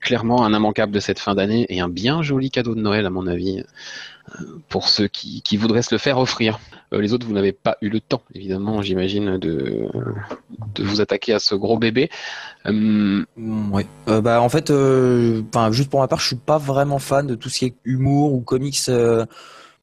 clairement, 0.00 0.44
un 0.44 0.54
immanquable 0.54 0.92
de 0.92 1.00
cette 1.00 1.18
fin 1.18 1.34
d'année 1.34 1.66
et 1.68 1.80
un 1.80 1.88
bien 1.88 2.22
joli 2.22 2.50
cadeau 2.50 2.74
de 2.74 2.80
Noël 2.80 3.06
à 3.06 3.10
mon 3.10 3.26
avis 3.26 3.62
pour 4.68 4.88
ceux 4.88 5.08
qui, 5.08 5.56
voudraient 5.56 5.82
se 5.82 5.94
le 5.94 5.98
faire 5.98 6.18
offrir. 6.18 6.58
Euh, 6.92 7.00
les 7.00 7.12
autres, 7.12 7.26
vous 7.26 7.32
n'avez 7.32 7.52
pas 7.52 7.76
eu 7.80 7.88
le 7.88 8.00
temps, 8.00 8.22
évidemment, 8.34 8.82
j'imagine, 8.82 9.38
de, 9.38 9.88
vous 10.78 11.00
attaquer 11.00 11.32
à 11.32 11.38
ce 11.38 11.54
gros 11.54 11.78
bébé. 11.78 12.10
Euh, 12.66 13.24
ouais. 13.36 13.86
Euh, 14.08 14.20
bah, 14.20 14.40
en 14.40 14.48
fait, 14.48 14.72
juste 15.70 15.90
pour 15.90 16.00
ma 16.00 16.08
part, 16.08 16.20
je 16.20 16.26
suis 16.26 16.36
pas 16.36 16.58
vraiment 16.58 16.98
fan 16.98 17.26
de 17.26 17.34
tout 17.34 17.48
ce 17.48 17.58
qui 17.58 17.64
est 17.66 17.74
humour 17.84 18.32
ou 18.32 18.40
comics 18.40 18.90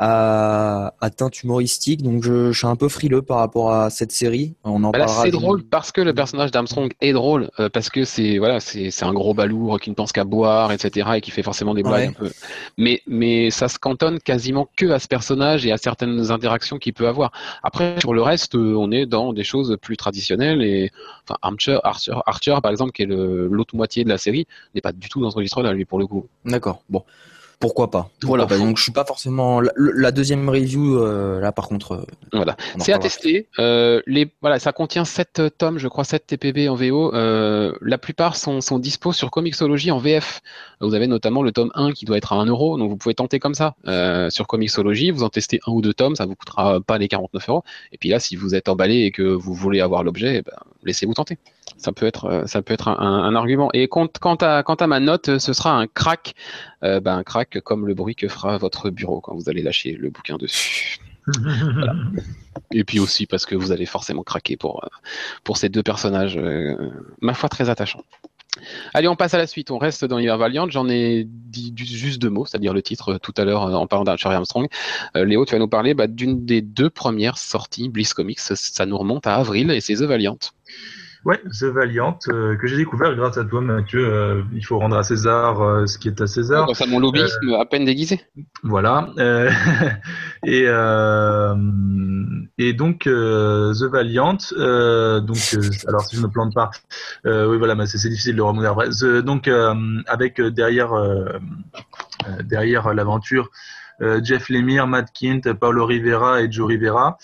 à, 0.06 1.10
teinte 1.16 1.44
humoristique, 1.44 2.02
donc 2.02 2.24
je, 2.24 2.52
suis 2.52 2.68
un 2.68 2.76
peu 2.76 2.90
frileux 2.90 3.22
par 3.22 3.38
rapport 3.38 3.72
à 3.72 3.90
cette 3.90 4.12
série. 4.12 4.56
On 4.64 4.84
en 4.84 4.92
bah 4.92 5.08
C'est 5.08 5.32
drôle 5.32 5.64
parce 5.64 5.92
que 5.92 6.02
le 6.02 6.14
personnage 6.14 6.52
d'Armstrong 6.52 6.92
est 7.00 7.14
drôle, 7.14 7.50
euh, 7.60 7.70
parce 7.70 7.90
que 7.90 8.04
c'est 8.04 8.38
voilà, 8.38 8.60
c'est 8.60 9.04
un 9.04 9.14
gros 9.14 9.34
balourd 9.34 9.80
qui 9.80 9.90
ne 9.90 9.96
pense 9.96 10.12
qu'à 10.12 10.26
boire, 10.26 10.72
etc., 10.72 11.10
et 11.16 11.22
qui 11.22 11.32
fait 11.32 11.44
forcément 11.44 11.74
des 11.74 11.84
blagues 11.84 12.10
un 12.10 12.14
peu. 12.14 12.32
Mais 12.78 13.02
mais 13.08 13.50
ça 13.50 13.70
se 13.70 13.80
cantonne 13.80 14.20
quasiment 14.20 14.68
que 14.76 14.88
à 14.88 15.00
ce 15.00 15.08
personnage 15.08 15.66
et 15.66 15.72
à 15.72 15.78
certaines 15.78 16.32
interactions 16.32 16.80
qu'il 16.80 16.94
peut 16.94 17.08
avoir. 17.08 17.32
Après 17.64 18.00
sur 18.00 18.14
le 18.14 18.22
reste, 18.22 18.56
euh, 18.56 18.76
on 18.78 18.92
est 18.92 19.06
dans 19.06 19.32
des 19.32 19.46
choses 19.46 19.78
plus 19.82 19.96
traditionnelles 19.96 20.62
et 20.62 20.92
enfin 21.24 21.38
Archer, 21.42 21.80
Archer, 21.84 22.14
Archer 22.26 22.56
par 22.62 22.72
exemple, 22.72 22.92
qui 22.92 23.04
est 23.04 23.08
l'autre 23.08 23.76
moitié 23.76 24.04
de 24.04 24.10
la 24.10 24.18
série, 24.18 24.48
n'est 24.76 24.82
pas 24.82 24.92
du 24.92 25.08
tout 25.08 25.22
dans 25.22 25.32
ce 25.32 25.38
registre-là 25.38 25.72
lui 25.72 25.86
pour 25.86 26.00
le 26.00 26.08
coup. 26.08 26.28
D'accord. 26.46 26.82
Bon 26.90 27.04
pourquoi 27.64 27.90
pas. 27.90 28.10
voilà. 28.24 28.46
donc 28.46 28.76
je 28.76 28.84
suis 28.84 28.92
pas 28.92 29.06
forcément 29.06 29.62
la, 29.78 30.12
deuxième 30.12 30.50
review 30.50 30.98
euh, 30.98 31.40
là 31.40 31.54
par 31.54 31.70
contre. 31.70 31.94
Euh, 31.94 32.06
voilà. 32.34 32.58
C'est 32.78 32.92
à 32.92 33.00
tester. 33.00 33.48
Euh, 33.58 34.02
les 34.06 34.30
voilà, 34.42 34.60
ça 34.60 34.74
contient 34.74 35.06
7 35.06 35.44
tomes, 35.58 35.78
je 35.78 35.88
crois 35.88 36.04
7 36.04 36.28
TPB 36.28 36.68
en 36.68 36.76
VO. 36.76 37.14
la 37.14 37.98
plupart 37.98 38.36
sont 38.36 38.60
sont 38.60 38.80
dispo 38.80 39.14
sur 39.14 39.32
Comixology 39.32 39.92
en 39.92 39.98
VF. 39.98 40.42
Vous 40.82 40.94
avez 40.94 41.08
notamment 41.08 41.42
le 41.42 41.54
tome 41.54 41.72
1 41.74 41.94
qui 41.94 42.04
doit 42.04 42.18
être 42.18 42.34
à 42.34 42.36
1 42.36 42.48
euro, 42.48 42.78
donc 42.78 42.90
vous 42.90 42.98
pouvez 42.98 43.16
tenter 43.16 43.40
comme 43.40 43.56
ça 43.56 43.76
sur 44.30 44.46
Comixology. 44.46 45.12
Vous 45.12 45.24
en 45.24 45.30
testez 45.30 45.62
un 45.66 45.72
ou 45.72 45.82
deux 45.82 45.94
tomes, 45.94 46.18
ça 46.18 46.26
vous 46.26 46.36
coûtera 46.36 46.82
pas 46.82 46.98
les 46.98 47.08
49 47.08 47.48
euros. 47.48 47.64
Et 47.94 47.98
puis 47.98 48.10
là, 48.10 48.20
si 48.20 48.36
vous 48.36 48.56
êtes 48.56 48.68
emballé 48.68 49.04
et 49.04 49.12
que 49.12 49.24
vous 49.24 49.54
voulez 49.54 49.80
avoir 49.80 50.04
l'objet, 50.04 50.40
eh 50.40 50.42
ben, 50.42 50.58
laissez-vous 50.84 51.14
tenter 51.14 51.38
ça 51.78 51.92
peut 51.92 52.06
être 52.06 52.26
euh, 52.26 52.46
ça 52.46 52.62
peut 52.62 52.74
être 52.74 52.88
un, 52.88 53.36
argument. 53.36 53.70
Et 53.74 53.88
quant, 53.88 54.08
à 54.42 54.64
quant 54.64 54.76
à 54.76 54.88
ma 54.88 55.00
note, 55.00 55.38
ce 55.38 55.54
sera 55.54 55.78
un 55.78 55.88
crack, 55.88 56.34
euh, 56.84 57.00
ben, 57.00 57.18
un 57.18 57.24
crack 57.24 57.60
comme 57.62 57.88
le 57.88 57.94
bruit 57.94 58.16
que 58.16 58.28
fera 58.28 58.58
votre 58.58 58.90
bureau 58.90 59.22
quand 59.22 59.36
vous 59.36 59.50
allez 59.50 59.62
lâcher 59.62 59.94
le 59.94 60.10
bouquin 60.10 60.38
dessus. 60.38 61.00
Et 62.72 62.84
puis 62.84 63.00
aussi 63.00 63.26
parce 63.26 63.46
que 63.46 63.56
vous 63.56 63.72
allez 63.72 63.86
forcément 63.86 64.24
craquer 64.24 64.58
pour 64.58 64.84
euh, 64.84 64.88
pour 65.44 65.58
ces 65.58 65.70
deux 65.70 65.84
personnages, 65.84 66.40
ma 67.22 67.34
foi 67.34 67.50
très 67.50 67.70
attachants. 67.70 68.04
Allez, 68.94 69.08
on 69.08 69.16
passe 69.16 69.34
à 69.34 69.40
la 69.40 69.48
suite. 69.48 69.72
On 69.72 69.80
reste 69.80 70.06
dans 70.06 70.18
l'univers 70.18 70.38
Valiant. 70.38 70.70
J'en 70.70 70.88
ai 70.88 71.24
dit 71.26 71.74
juste 71.76 72.22
deux 72.22 72.30
mots, 72.30 72.46
c'est-à-dire 72.46 72.74
le 72.74 72.84
titre 72.84 73.18
tout 73.18 73.34
à 73.38 73.46
l'heure 73.46 73.64
en 73.64 73.88
parlant 73.88 74.04
d'Archer 74.04 74.30
Armstrong. 74.30 74.68
Léo, 75.16 75.44
tu 75.46 75.54
vas 75.54 75.60
nous 75.60 75.68
parler 75.68 75.96
bah, 75.96 76.06
d'une 76.06 76.46
des 76.46 76.62
deux 76.62 76.92
premières 76.92 77.40
sorties 77.40 77.90
Bliss 77.90 78.14
Comics. 78.14 78.40
Ça 78.40 78.86
nous 78.86 78.98
remonte 78.98 79.26
à 79.26 79.36
avril 79.36 79.72
et 79.72 79.82
c'est 79.82 79.96
The 79.96 80.04
Valiant. 80.04 80.38
Ouais, 81.26 81.40
The 81.58 81.66
Valiant, 81.66 82.20
euh, 82.28 82.58
que 82.58 82.68
j'ai 82.68 82.76
découvert 82.76 83.16
grâce 83.16 83.38
à 83.38 83.46
toi, 83.46 83.62
Mathieu. 83.62 84.06
Euh, 84.06 84.44
il 84.54 84.66
faut 84.66 84.78
rendre 84.78 84.98
à 84.98 85.04
César 85.04 85.62
euh, 85.62 85.86
ce 85.86 85.98
qui 85.98 86.10
est 86.10 86.20
à 86.20 86.28
César. 86.28 86.66
Grâce 86.66 86.82
à 86.82 86.86
mon 86.86 87.00
lobbyisme 87.00 87.54
à 87.58 87.66
peine 87.66 87.86
déguisé. 87.86 88.20
Voilà. 88.62 89.08
et, 90.46 90.64
et 92.58 92.74
donc, 92.74 93.04
The 93.04 93.84
Valiant, 93.84 94.38
donc, 95.22 95.56
alors 95.88 96.02
si 96.02 96.18
je 96.18 96.22
ne 96.22 96.28
me 96.28 96.32
plante 96.32 96.54
pas, 96.54 96.72
oui, 97.24 97.58
voilà, 97.58 97.76
mais 97.76 97.86
c'est 97.86 98.10
difficile 98.10 98.34
de 98.34 98.38
le 98.38 98.44
remonter 98.44 98.68
après. 98.68 99.22
donc, 99.22 99.50
avec 100.08 100.42
derrière, 100.42 100.92
derrière 102.44 102.94
l'aventure, 102.94 103.50
Jeff 104.24 104.50
Lemire, 104.50 104.88
Matt 104.88 105.08
Kint, 105.14 105.54
Paulo 105.54 105.86
Rivera 105.86 106.42
et 106.42 106.52
Joe 106.52 106.68
Rivera. 106.68 107.18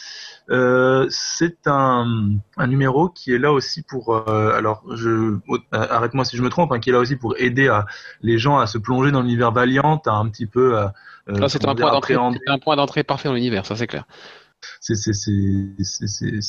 Euh, 0.50 1.06
c'est 1.10 1.68
un, 1.68 2.32
un, 2.58 2.68
numéro 2.68 3.10
qui 3.10 3.34
est 3.34 3.38
là 3.38 3.52
aussi 3.52 3.84
pour, 3.84 4.16
euh, 4.16 4.58
alors 4.58 4.84
je 4.96 5.10
euh, 5.10 5.60
arrête-moi 5.72 6.26
si 6.26 6.38
je 6.38 6.42
me 6.42 6.50
trompe, 6.50 6.72
hein, 6.72 6.80
qui 6.80 6.90
est 6.90 6.94
là 6.94 7.00
aussi 7.00 7.16
pour 7.16 7.36
aider 7.38 7.68
à, 7.68 7.86
les 8.22 8.40
gens 8.40 8.58
à 8.58 8.66
se 8.66 8.80
plonger 8.80 9.12
dans 9.12 9.22
l'univers 9.22 9.52
Valiant, 9.52 10.02
à 10.08 10.12
un 10.12 10.28
petit 10.28 10.48
peu. 10.48 10.78
Euh, 10.78 10.88
c'est 11.48 11.66
un, 11.66 11.72
un, 11.72 11.76
point 12.60 12.76
d'entrée 12.76 13.04
parfait 13.04 13.30
dans 13.30 13.36
l'univers, 13.36 13.66
ça 13.68 13.76
c'est 13.76 13.86
clair 13.86 14.06
c'est 14.80 14.96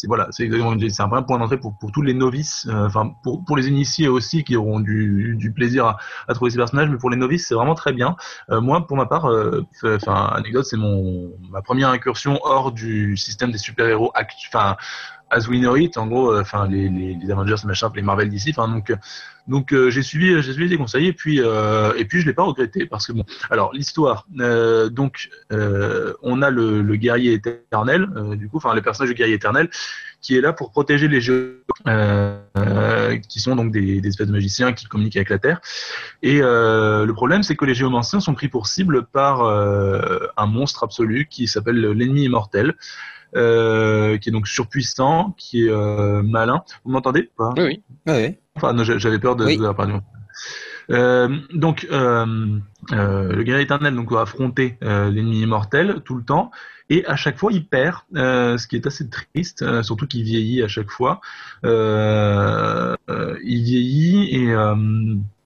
voilà 0.07 0.29
c'est 0.31 0.49
c'est 0.89 1.03
un 1.03 1.09
vrai 1.09 1.25
point 1.25 1.39
d'entrée 1.39 1.59
pour 1.59 1.77
pour 1.79 1.93
tous 1.93 2.03
les 2.03 2.15
novices 2.15 2.67
euh, 2.69 2.87
enfin 2.87 3.13
pour 3.23 3.45
pour 3.45 3.57
les 3.57 3.69
initiés 3.69 4.09
aussi 4.09 4.45
qui 4.45 4.57
auront 4.57 4.81
du, 4.81 5.37
du 5.37 5.53
plaisir 5.53 5.87
à, 5.87 5.97
à, 6.29 6.35
trouver 6.35 6.51
ces 6.51 6.57
personnages 6.57 6.89
mais 6.89 6.99
pour 6.99 7.11
les 7.11 7.17
novices 7.17 7.47
c'est 7.49 7.55
vraiment 7.55 7.75
très 7.75 7.93
bien. 7.93 8.17
Euh, 8.51 8.61
moi 8.61 8.87
pour 8.87 8.97
ma 8.97 9.07
part 9.07 9.27
euh, 9.27 9.67
enfin 9.85 10.27
anecdote 10.35 10.65
c'est 10.65 10.77
mon 10.77 11.33
ma 11.51 11.63
première 11.63 11.89
incursion 11.91 12.39
hors 12.43 12.73
du 12.73 13.17
système 13.17 13.51
des 13.51 13.59
super 13.59 13.87
héros 13.87 14.13
enfin 14.15 14.77
as 15.33 15.47
we 15.47 15.61
know 15.61 15.77
it, 15.77 15.97
en 15.97 16.09
gros, 16.09 16.37
enfin 16.37 16.67
les, 16.67 16.89
les, 16.89 17.15
les, 17.15 17.31
Avengers, 17.31 17.55
machin, 17.65 17.89
les 17.95 18.03
Marvel 18.03 18.29
d'ici, 18.29 18.51
enfin 18.51 18.67
donc 18.67 18.93
donc 19.51 19.73
euh, 19.73 19.91
j'ai 19.91 20.03
suivi 20.03 20.41
j'ai 20.43 20.53
suivi 20.53 20.69
des 20.69 20.77
conseils 20.79 21.09
et 21.09 21.13
puis 21.13 21.41
euh, 21.41 21.93
et 21.97 22.05
puis 22.05 22.21
je 22.21 22.27
l'ai 22.27 22.33
pas 22.33 22.45
regretté 22.45 22.87
parce 22.87 23.07
que 23.07 23.13
bon. 23.13 23.25
Alors 23.51 23.73
l'histoire 23.75 24.27
donc 24.31 25.29
on 25.51 26.43
a 26.43 26.51
le, 26.51 26.81
le 26.83 26.97
guerrier 26.97 27.35
éternel 27.35 28.07
du 28.37 28.49
coup 28.49 28.59
enfin 28.59 28.75
le 28.75 28.81
personnage 28.81 29.11
du 29.11 29.15
guerrier 29.15 29.35
éternel 29.35 29.69
qui 30.23 30.37
est 30.37 30.41
là 30.41 30.53
pour 30.53 30.71
protéger 30.71 31.09
les 31.09 31.21
jeux 31.21 31.65
qui 33.29 33.41
sont 33.41 33.57
donc 33.57 33.73
des, 33.73 34.01
des, 34.01 34.09
espèces 34.09 34.29
de 34.29 34.33
magiciens 34.33 34.73
qui 34.73 34.85
communiquent 34.87 35.17
avec 35.17 35.31
la 35.31 35.39
Terre. 35.39 35.61
Et 36.23 36.39
le 36.41 37.13
problème 37.13 37.43
c'est 37.43 37.57
que 37.57 37.65
les 37.65 37.75
géomanciens 37.75 38.21
sont 38.21 38.35
pris 38.35 38.49
pour 38.49 38.69
cible 38.69 39.05
par 39.05 39.43
un 39.43 40.47
monstre 40.47 40.85
absolu 40.85 41.27
qui 41.29 41.49
s'appelle 41.49 41.81
l'ennemi 41.81 42.25
immortel 42.25 42.75
euh, 43.37 44.19
qui 44.19 44.29
est 44.29 44.33
donc 44.33 44.49
surpuissant, 44.49 45.35
qui 45.39 45.65
est 45.65 45.71
euh, 45.71 46.23
malin. 46.23 46.63
Vous 46.85 46.91
m'entendez 46.93 47.31
pas? 47.37 47.55
Oui, 47.57 47.83
oui. 48.07 48.37
Enfin, 48.57 48.75
j'avais 48.83 49.19
peur 49.19 49.37
de, 49.37 49.45
de 49.47 49.73
pardon. 49.73 49.97
Euh, 49.97 50.01
donc, 50.89 51.87
euh, 51.91 52.59
euh, 52.93 53.33
le 53.33 53.43
guerrier 53.43 53.65
éternel 53.65 53.95
doit 54.05 54.23
affronter 54.23 54.79
euh, 54.83 55.11
l'ennemi 55.11 55.41
immortel 55.43 56.01
tout 56.05 56.15
le 56.15 56.25
temps, 56.25 56.51
et 56.89 57.07
à 57.07 57.15
chaque 57.15 57.39
fois 57.39 57.53
il 57.53 57.67
perd, 57.67 57.99
ce 58.13 58.67
qui 58.67 58.77
est 58.77 58.87
assez 58.87 59.09
triste, 59.09 59.83
surtout 59.83 60.07
qu'il 60.09 60.25
vieillit 60.25 60.63
à 60.63 60.69
chaque 60.69 60.91
fois. 60.91 61.21
il 61.63 61.69
vieillit 63.45 64.35
et 64.35 64.53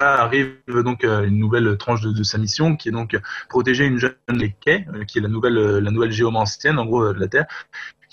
arrive 0.01 0.57
donc 0.67 1.05
une 1.05 1.39
nouvelle 1.39 1.77
tranche 1.77 2.01
de, 2.01 2.23
sa 2.23 2.39
mission, 2.39 2.77
qui 2.77 2.89
est 2.89 2.93
donc 2.93 3.19
protéger 3.51 3.85
une 3.85 3.99
jeune 3.99 4.15
Lekkai, 4.29 4.87
qui 5.07 5.19
est 5.19 5.23
la 5.23 5.29
nouvelle 5.29 5.55
la 5.55 5.91
nouvelle 5.91 6.13
géomancienne 6.13 6.79
en 6.79 6.87
gros 6.87 7.13
de 7.13 7.21
la 7.21 7.29
Terre, 7.29 7.47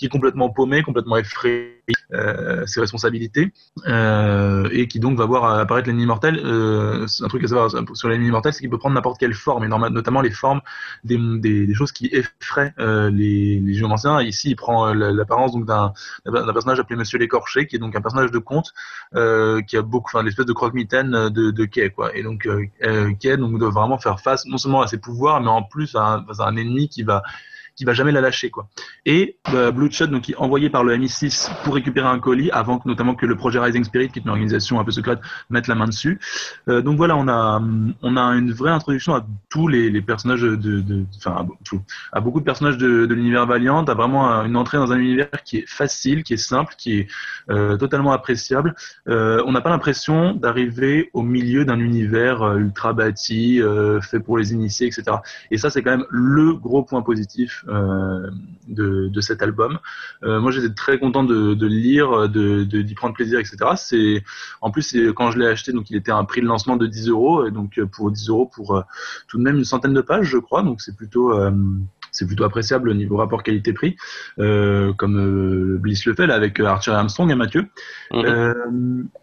qui 0.02 0.06
est 0.06 0.08
complètement 0.08 0.50
paumé, 0.50 0.82
complètement 0.82 1.16
effrayé 1.16 1.80
euh, 2.12 2.66
ses 2.66 2.80
responsabilités, 2.80 3.52
euh, 3.86 4.68
et 4.72 4.88
qui 4.88 4.98
donc 4.98 5.16
va 5.16 5.26
voir 5.26 5.44
apparaître 5.60 5.86
l'ennemi 5.86 6.06
mortel. 6.06 6.40
Euh, 6.44 7.06
un 7.20 7.28
truc 7.28 7.44
à 7.44 7.46
savoir 7.46 7.70
sur 7.94 8.08
l'ennemi 8.08 8.32
mortel, 8.32 8.52
c'est 8.52 8.58
qu'il 8.58 8.68
peut 8.68 8.78
prendre 8.78 8.96
n'importe 8.96 9.20
quelle 9.20 9.32
forme, 9.32 9.62
et 9.62 9.68
notamment 9.68 10.20
les 10.20 10.32
formes 10.32 10.60
des, 11.04 11.72
choses 11.72 11.92
qui 11.92 12.06
effraient 12.06 12.74
euh, 12.80 13.10
les, 13.10 13.60
les 13.60 13.74
géomanciens. 13.74 14.20
Ici, 14.22 14.50
il 14.50 14.56
prend 14.56 14.92
l'apparence 14.92 15.54
d'un 15.54 15.92
personnage 16.52 16.80
appelé 16.80 16.96
Monsieur 16.96 17.20
l'écorché, 17.20 17.68
qui 17.68 17.76
est 17.76 17.78
donc 17.78 17.94
un 17.94 18.00
personnage 18.00 18.32
de 18.32 18.38
conte 18.38 18.72
qui 19.14 19.76
a 19.76 19.82
beaucoup, 19.82 20.10
enfin, 20.12 20.24
l'espèce 20.24 20.46
de 20.46 20.52
croque-mitaine 20.52 21.28
de, 21.28 21.52
de 21.52 21.64
Kay. 21.64 21.94
Et 22.14 22.24
donc 22.24 22.48
Kay 23.20 23.36
doit 23.36 23.70
vraiment 23.70 23.98
faire 23.98 24.18
face 24.18 24.46
non 24.46 24.56
seulement 24.56 24.82
à 24.82 24.88
ses 24.88 24.98
pouvoirs, 24.98 25.40
mais 25.40 25.48
en 25.48 25.62
plus 25.62 25.94
à 25.94 26.24
un 26.40 26.56
ennemi 26.56 26.88
qui 26.88 27.04
va 27.04 27.22
qui 27.76 27.84
va 27.84 27.92
jamais 27.92 28.12
la 28.12 28.20
lâcher 28.20 28.50
quoi. 28.50 28.68
Et 29.06 29.36
euh, 29.54 29.70
Bloodshot 29.70 30.06
donc 30.06 30.22
qui 30.22 30.32
est 30.32 30.36
envoyé 30.36 30.70
par 30.70 30.84
le 30.84 30.96
MI6 30.96 31.50
pour 31.64 31.74
récupérer 31.74 32.08
un 32.08 32.18
colis 32.18 32.50
avant 32.50 32.80
notamment 32.84 33.14
que 33.14 33.26
le 33.26 33.36
projet 33.36 33.58
Rising 33.58 33.84
Spirit 33.84 34.08
qui 34.08 34.18
est 34.18 34.22
une 34.22 34.30
organisation 34.30 34.80
un 34.80 34.84
peu 34.84 34.90
secrète 34.90 35.20
mette 35.50 35.68
la 35.68 35.74
main 35.74 35.86
dessus. 35.86 36.20
Euh, 36.68 36.82
donc 36.82 36.96
voilà, 36.96 37.16
on 37.16 37.28
a 37.28 37.62
on 38.02 38.16
a 38.16 38.22
une 38.34 38.52
vraie 38.52 38.70
introduction 38.70 39.14
à 39.14 39.26
tous 39.48 39.68
les, 39.68 40.02
personnages 40.02 40.42
de, 40.42 41.04
enfin 41.16 41.46
à, 42.12 42.20
beaucoup 42.20 42.40
de 42.40 42.44
personnages 42.44 42.78
de, 42.78 43.06
l'univers 43.12 43.46
Valiant, 43.46 43.84
à 43.84 43.94
vraiment 43.94 44.28
une 44.44 44.56
entrée 44.56 44.78
dans 44.78 44.92
un 44.92 44.98
univers 44.98 45.28
qui 45.44 45.58
est 45.58 45.68
facile, 45.68 46.22
qui 46.22 46.34
est 46.34 46.36
simple, 46.38 46.74
qui 46.76 47.00
est 47.00 47.08
euh, 47.50 47.76
totalement 47.76 48.12
appréciable. 48.12 48.74
Euh, 49.08 49.42
on 49.46 49.52
n'a 49.52 49.60
pas 49.60 49.70
l'impression 49.70 50.34
d'arriver 50.34 51.10
au 51.12 51.22
milieu 51.22 51.64
d'un 51.64 51.78
univers 51.78 52.56
ultra 52.56 52.92
bâti, 52.92 53.60
fait 54.00 54.20
pour 54.20 54.38
les 54.38 54.52
initiés, 54.52 54.86
etc. 54.86 55.16
Et 55.50 55.58
ça 55.58 55.70
c'est 55.70 55.82
quand 55.82 55.90
même 55.90 56.06
le 56.10 56.54
gros 56.54 56.82
point 56.82 57.02
positif 57.02 57.61
euh, 57.68 58.30
de, 58.68 59.20
cet 59.20 59.42
album. 59.42 59.78
Euh, 60.24 60.40
moi, 60.40 60.50
j'étais 60.50 60.72
très 60.72 60.98
content 60.98 61.24
de, 61.24 61.54
le 61.54 61.66
lire, 61.66 62.28
de 62.28 62.64
d'y 62.64 62.94
prendre 62.94 63.14
plaisir, 63.14 63.38
etc. 63.38 63.56
C'est 63.76 64.24
en 64.60 64.70
plus 64.70 64.96
quand 65.14 65.30
je 65.30 65.38
l'ai 65.38 65.46
acheté, 65.46 65.72
il 65.90 65.96
était 65.96 66.12
à 66.12 66.16
un 66.16 66.24
prix 66.24 66.40
de 66.40 66.46
lancement 66.46 66.76
de 66.76 66.86
10 66.86 67.08
euros, 67.08 67.46
et 67.46 67.50
donc 67.50 67.80
pour 67.92 68.10
10 68.10 68.28
euros 68.28 68.46
pour 68.46 68.82
tout 69.28 69.38
de 69.38 69.42
même 69.42 69.58
une 69.58 69.64
centaine 69.64 69.94
de 69.94 70.00
pages, 70.00 70.26
je 70.26 70.38
crois. 70.38 70.62
Donc 70.62 70.80
c'est 70.80 70.96
plutôt 70.96 71.32
c'est 72.12 72.26
plutôt 72.26 72.44
appréciable 72.44 72.90
au 72.90 72.94
niveau 72.94 73.16
rapport 73.16 73.42
qualité-prix, 73.42 73.96
euh, 74.38 74.92
comme 74.92 75.18
euh, 75.18 75.78
Bliss 75.78 76.04
le 76.06 76.14
fait 76.14 76.26
là, 76.26 76.34
avec 76.34 76.60
Arthur 76.60 76.94
Armstrong 76.94 77.30
et 77.30 77.34
Mathieu. 77.34 77.66
Euh, 78.12 78.54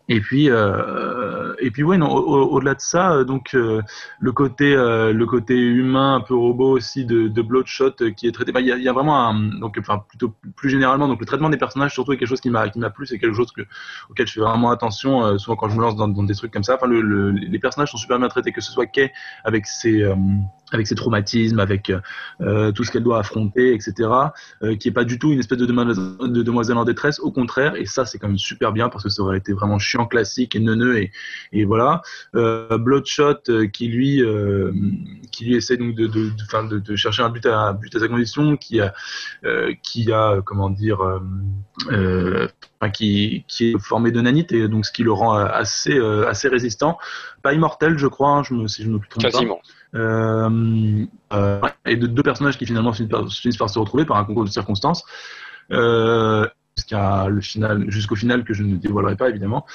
et 0.09 0.21
puis, 0.21 0.49
euh, 0.49 1.53
et 1.59 1.69
puis 1.69 1.83
ouais, 1.83 1.99
non, 1.99 2.09
au-delà 2.09 2.73
de 2.73 2.81
ça, 2.81 3.13
euh, 3.13 3.23
donc 3.23 3.53
euh, 3.53 3.81
le 4.19 4.31
côté, 4.31 4.73
le 4.75 5.25
côté 5.25 5.55
humain, 5.55 6.15
un 6.15 6.21
peu 6.21 6.33
robot 6.35 6.71
aussi 6.71 7.05
de, 7.05 7.27
de 7.27 7.41
Bloodshot 7.43 7.91
qui 8.17 8.27
est 8.27 8.31
traité. 8.31 8.51
Bah, 8.51 8.59
il 8.59 8.67
y, 8.67 8.71
a, 8.71 8.77
y, 8.77 8.89
a, 8.89 8.93
vraiment 8.93 9.27
un, 9.27 9.35
donc, 9.59 9.77
enfin 9.79 10.03
plutôt 10.09 10.33
plus 10.55 10.69
généralement, 10.69 11.07
donc 11.07 11.19
le 11.19 11.27
traitement 11.27 11.49
des 11.49 11.57
personnages 11.57 11.93
surtout 11.93 12.13
est 12.13 12.17
quelque 12.17 12.27
chose 12.27 12.41
qui 12.41 12.49
m'a 12.49 12.69
qui 12.69 12.79
m'a 12.79 12.89
plu, 12.89 13.05
c'est 13.05 13.19
quelque 13.19 13.35
chose 13.35 13.51
que, 13.51 13.61
auquel 14.09 14.25
je 14.25 14.33
fais 14.33 14.41
vraiment 14.41 14.71
attention 14.71 15.37
souvent 15.37 15.55
quand 15.55 15.69
je 15.69 15.75
me 15.75 15.81
lance 15.81 15.95
dans, 15.95 16.07
dans 16.07 16.23
des 16.23 16.33
trucs 16.33 16.51
comme 16.51 16.63
ça. 16.63 16.75
Enfin, 16.75 16.87
le, 16.87 17.29
les 17.29 17.59
personnages 17.59 17.91
sont 17.91 17.97
super 17.97 18.17
bien 18.17 18.29
traités, 18.29 18.51
que 18.51 18.61
ce 18.61 18.71
soit 18.71 18.87
Kay 18.87 19.11
avec 19.43 19.67
ses 19.67 20.03
avec 20.71 20.87
ses 20.87 20.95
traumatismes, 20.95 21.59
avec 21.59 21.91
euh, 22.41 22.71
tout 22.71 22.83
ce 22.83 22.91
qu'elle 22.91 23.03
doit 23.03 23.19
affronter, 23.19 23.73
etc., 23.73 24.09
euh, 24.63 24.75
qui 24.75 24.87
est 24.87 24.91
pas 24.91 25.03
du 25.03 25.19
tout 25.19 25.31
une 25.31 25.39
espèce 25.39 25.57
de 25.57 25.65
demoiselle, 25.65 26.17
de 26.21 26.43
demoiselle 26.43 26.77
en 26.77 26.85
détresse, 26.85 27.19
au 27.19 27.31
contraire, 27.31 27.75
et 27.75 27.85
ça 27.85 28.05
c'est 28.05 28.17
quand 28.17 28.27
même 28.27 28.37
super 28.37 28.71
bien 28.71 28.89
parce 28.89 29.03
que 29.03 29.09
ça 29.09 29.21
aurait 29.21 29.37
été 29.37 29.53
vraiment 29.53 29.79
chiant 29.79 30.05
classique 30.05 30.55
et 30.55 30.59
neuneux 30.59 30.97
et, 30.97 31.11
et 31.51 31.65
voilà. 31.65 32.01
Euh, 32.35 32.77
Bloodshot 32.77 33.39
euh, 33.49 33.67
qui 33.67 33.87
lui 33.87 34.21
euh, 34.21 34.71
qui 35.31 35.45
lui 35.45 35.55
essaie 35.55 35.77
donc 35.77 35.95
de 35.95 36.07
de, 36.07 36.29
de, 36.69 36.79
de, 36.79 36.95
chercher 36.95 37.23
un 37.23 37.29
but 37.29 37.45
à 37.45 37.73
but 37.73 37.95
à 37.95 37.99
sa 37.99 38.07
condition, 38.07 38.57
qui 38.57 38.79
a 38.79 38.93
euh, 39.45 39.73
qui 39.83 40.11
a 40.11 40.41
comment 40.45 40.69
dire 40.69 40.99
enfin, 42.79 42.91
qui 42.91 43.43
qui 43.47 43.71
est 43.71 43.79
formé 43.79 44.11
de 44.11 44.21
nanite 44.21 44.51
et 44.51 44.67
donc 44.67 44.85
ce 44.85 44.91
qui 44.91 45.03
le 45.03 45.11
rend 45.11 45.33
assez 45.33 45.99
assez 46.27 46.47
résistant, 46.47 46.97
pas 47.41 47.53
immortel 47.53 47.97
je 47.97 48.07
crois, 48.07 48.29
hein, 48.29 48.43
je 48.43 48.53
me 48.53 48.67
si 48.67 48.83
je 48.83 48.89
me 48.89 48.99
trompe 48.99 49.23
Quasiment. 49.23 49.59
Euh, 49.95 51.05
euh, 51.33 51.61
et 51.85 51.95
de 51.95 52.07
deux 52.07 52.23
personnages 52.23 52.57
qui 52.57 52.65
finalement 52.65 52.93
finissent 52.93 53.11
par, 53.11 53.27
finissent 53.31 53.57
par 53.57 53.69
se 53.69 53.79
retrouver 53.79 54.05
par 54.05 54.17
un 54.17 54.25
concours 54.25 54.45
de 54.45 54.49
circonstances. 54.49 55.03
Euh, 55.71 56.47
jusqu'à 56.77 57.27
le 57.27 57.41
final, 57.41 57.89
jusqu'au 57.89 58.15
final 58.15 58.43
que 58.43 58.53
je 58.53 58.63
ne 58.63 58.77
dévoilerai 58.77 59.15
pas 59.15 59.29
évidemment. 59.29 59.65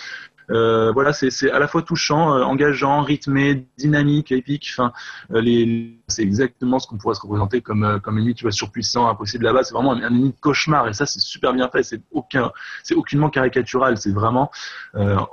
Euh, 0.50 0.92
voilà, 0.92 1.12
c'est 1.12 1.50
à 1.50 1.58
la 1.58 1.68
fois 1.68 1.82
touchant, 1.82 2.34
euh, 2.34 2.42
engageant, 2.42 3.02
rythmé, 3.02 3.66
dynamique, 3.78 4.32
épique. 4.32 4.68
Enfin, 4.72 4.92
euh, 5.32 5.86
c'est 6.08 6.22
exactement 6.22 6.78
ce 6.78 6.86
qu'on 6.86 6.98
pourrait 6.98 7.14
se 7.14 7.20
représenter 7.20 7.60
comme 7.60 8.00
comme 8.02 8.18
ennemi, 8.18 8.34
surpuissant, 8.50 9.08
impossible 9.08 9.44
là-bas. 9.44 9.64
C'est 9.64 9.74
vraiment 9.74 9.92
un, 9.92 10.02
ennemi 10.02 10.30
de 10.30 10.40
cauchemar, 10.40 10.88
et 10.88 10.92
ça, 10.92 11.06
c'est 11.06 11.20
super 11.20 11.52
bien 11.54 11.68
fait. 11.68 11.82
C'est 11.82 12.02
aucun, 12.12 12.52
c'est 12.82 12.94
aucunement 12.94 13.30
caricatural. 13.30 13.96
C'est 13.96 14.12
vraiment 14.12 14.50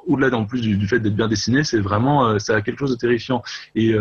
au-delà 0.07 0.35
en 0.35 0.45
plus 0.45 0.61
du, 0.61 0.77
du 0.77 0.87
fait 0.87 0.99
d'être 0.99 1.15
bien 1.15 1.27
dessiné, 1.27 1.63
c'est 1.63 1.79
vraiment, 1.79 2.39
ça 2.39 2.55
a 2.55 2.61
quelque 2.61 2.79
chose 2.79 2.91
de 2.91 2.95
terrifiant. 2.95 3.43
Et 3.75 3.93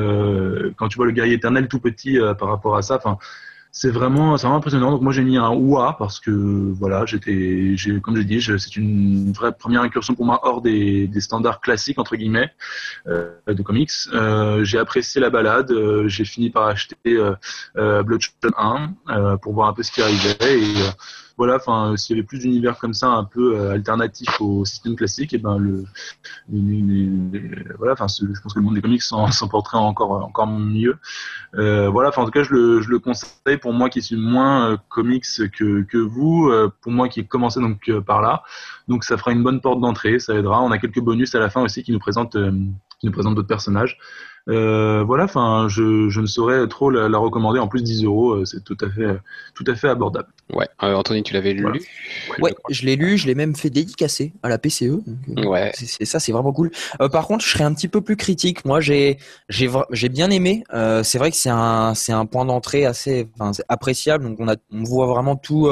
quand 0.77 0.88
tu 0.88 0.96
vois 0.96 1.07
le 1.07 1.12
guerrier 1.12 1.35
éternel 1.35 1.68
tout 1.68 1.81
petit 1.81 2.18
par 2.38 2.49
rapport 2.49 2.77
à 2.77 2.83
ça, 2.83 2.96
enfin 2.96 3.18
c'est 3.72 3.90
vraiment, 3.90 4.35
vraiment 4.37 4.56
impressionnant. 4.56 4.90
Donc 4.90 5.02
moi 5.02 5.12
j'ai 5.12 5.22
mis 5.22 5.37
un 5.37 5.50
OUA 5.50 5.96
parce 5.98 6.18
que 6.20 6.30
voilà, 6.30 7.06
j'étais, 7.06 7.76
comme 8.02 8.16
j'ai 8.16 8.24
dit, 8.24 8.42
c'est 8.42 8.76
une 8.76 9.33
vraie 9.33 9.52
première 9.52 9.83
incursion 9.83 10.14
pour 10.14 10.26
moi 10.26 10.40
hors 10.42 10.61
des, 10.61 11.06
des 11.06 11.20
standards 11.20 11.61
classiques 11.61 11.98
entre 11.98 12.16
guillemets 12.16 12.50
euh, 13.06 13.30
de 13.46 13.62
comics. 13.62 13.90
Euh, 14.12 14.64
j'ai 14.64 14.78
apprécié 14.78 15.20
la 15.20 15.30
balade, 15.30 15.70
euh, 15.70 16.09
j'ai 16.09 16.24
fini 16.24 16.50
par 16.50 16.66
acheter 16.66 16.96
euh, 17.06 17.35
euh 17.76 18.02
Bloodshot 18.02 18.33
1 18.56 18.94
euh, 19.09 19.37
pour 19.37 19.54
voir 19.54 19.68
un 19.68 19.72
peu 19.72 19.83
ce 19.83 19.92
qui 19.92 20.02
arrivait 20.02 20.59
et 20.59 20.74
voilà, 21.40 21.57
enfin, 21.57 21.96
s'il 21.96 22.14
y 22.14 22.18
avait 22.18 22.26
plus 22.26 22.40
d'univers 22.40 22.76
comme 22.76 22.92
ça, 22.92 23.07
un 23.07 23.24
peu 23.24 23.57
euh, 23.57 23.72
alternatif 23.72 24.29
au 24.42 24.66
système 24.66 24.94
classique, 24.94 25.33
et 25.33 25.38
ben 25.38 25.57
le, 25.57 25.85
voilà, 27.79 27.94
enfin, 27.94 28.09
je 28.09 28.38
pense 28.42 28.53
que 28.53 28.59
le 28.59 28.64
monde 28.66 28.74
des 28.74 28.83
comics 28.83 29.00
s'en 29.00 29.26
porterait 29.48 29.79
encore 29.79 30.22
encore 30.22 30.46
mieux. 30.46 30.98
Euh, 31.55 31.88
voilà, 31.88 32.11
en 32.14 32.26
tout 32.26 32.31
cas, 32.31 32.42
je 32.42 32.53
le, 32.53 32.83
je 32.83 32.90
le 32.90 32.98
conseille 32.98 33.57
pour 33.57 33.72
moi 33.72 33.88
qui 33.88 34.03
suis 34.03 34.16
moins 34.16 34.72
euh, 34.72 34.76
comics 34.90 35.24
que 35.50 35.81
que 35.81 35.96
vous, 35.96 36.53
pour 36.83 36.92
moi 36.92 37.09
qui 37.09 37.20
ai 37.20 37.24
commencé 37.24 37.59
donc 37.59 37.90
par 38.03 38.20
là, 38.20 38.42
donc 38.88 39.05
ça 39.05 39.16
fera 39.16 39.33
une 39.33 39.42
bonne 39.42 39.62
porte 39.62 39.81
d'entrée, 39.81 40.18
ça 40.18 40.35
aidera. 40.35 40.61
On 40.61 40.70
a 40.72 40.76
quelques 40.76 41.00
bonus 41.00 41.35
à 41.35 41.38
la 41.38 41.48
fin 41.48 41.62
aussi 41.62 41.83
qui 41.83 41.92
nous 41.92 42.00
présentent 42.00 42.37
qui 42.98 43.07
nous 43.07 43.12
présentent 43.12 43.35
d'autres 43.35 43.48
personnages. 43.48 43.96
Euh, 44.50 45.04
voilà, 45.04 45.24
enfin, 45.24 45.66
je, 45.68 46.08
je, 46.08 46.20
ne 46.20 46.26
saurais 46.26 46.66
trop 46.66 46.90
la, 46.90 47.08
la, 47.08 47.18
recommander. 47.18 47.60
En 47.60 47.68
plus, 47.68 47.82
10 47.82 48.04
euros, 48.04 48.32
euh, 48.32 48.44
c'est 48.44 48.64
tout 48.64 48.76
à 48.80 48.90
fait, 48.90 49.16
tout 49.54 49.64
à 49.66 49.74
fait 49.74 49.88
abordable. 49.88 50.28
Ouais, 50.52 50.68
euh, 50.82 50.94
Anthony, 50.94 51.22
tu 51.22 51.34
l'avais 51.34 51.52
lu? 51.52 51.64
Ouais, 52.40 52.54
je 52.68 52.84
l'ai 52.84 52.96
lu, 52.96 53.16
je 53.16 53.26
l'ai 53.26 53.36
même 53.36 53.54
fait 53.54 53.70
dédicacer 53.70 54.32
à 54.42 54.48
la 54.48 54.58
PCE. 54.58 54.98
Donc, 55.28 55.48
ouais. 55.48 55.70
C'est 55.74 56.04
ça, 56.04 56.18
c'est 56.18 56.32
vraiment 56.32 56.52
cool. 56.52 56.70
par 57.12 57.26
contre, 57.26 57.44
je 57.44 57.50
serais 57.50 57.64
un 57.64 57.72
petit 57.72 57.88
peu 57.88 58.00
plus 58.00 58.16
critique. 58.16 58.64
Moi, 58.64 58.80
j'ai, 58.80 59.18
j'ai, 59.48 59.70
j'ai 59.92 60.08
bien 60.08 60.30
aimé. 60.30 60.64
c'est 61.04 61.18
vrai 61.18 61.30
que 61.30 61.36
c'est 61.36 61.50
un, 61.50 61.94
c'est 61.94 62.12
un 62.12 62.26
point 62.26 62.44
d'entrée 62.44 62.86
assez, 62.86 63.28
appréciable. 63.68 64.24
Donc, 64.24 64.40
on 64.40 64.48
a, 64.48 64.56
on 64.72 64.82
voit 64.82 65.06
vraiment 65.06 65.36
tout 65.36 65.68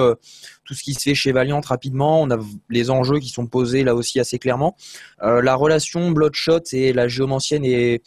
tout 0.69 0.75
ce 0.75 0.83
qui 0.83 0.93
se 0.93 1.01
fait 1.01 1.15
chez 1.15 1.33
Valiant 1.33 1.63
rapidement. 1.63 2.21
On 2.21 2.31
a 2.31 2.37
les 2.69 2.91
enjeux 2.91 3.21
qui 3.21 3.31
sont 3.31 3.47
posés 3.47 3.85
là 3.85 3.95
aussi 3.95 4.21
assez 4.21 4.39
clairement. 4.39 4.77
Euh, 5.23 5.41
la 5.41 5.55
relation 5.55 6.11
Bloodshot 6.11 6.61
et 6.73 6.93
la 6.93 7.09
géomancienne 7.09 7.65
est 7.65 8.03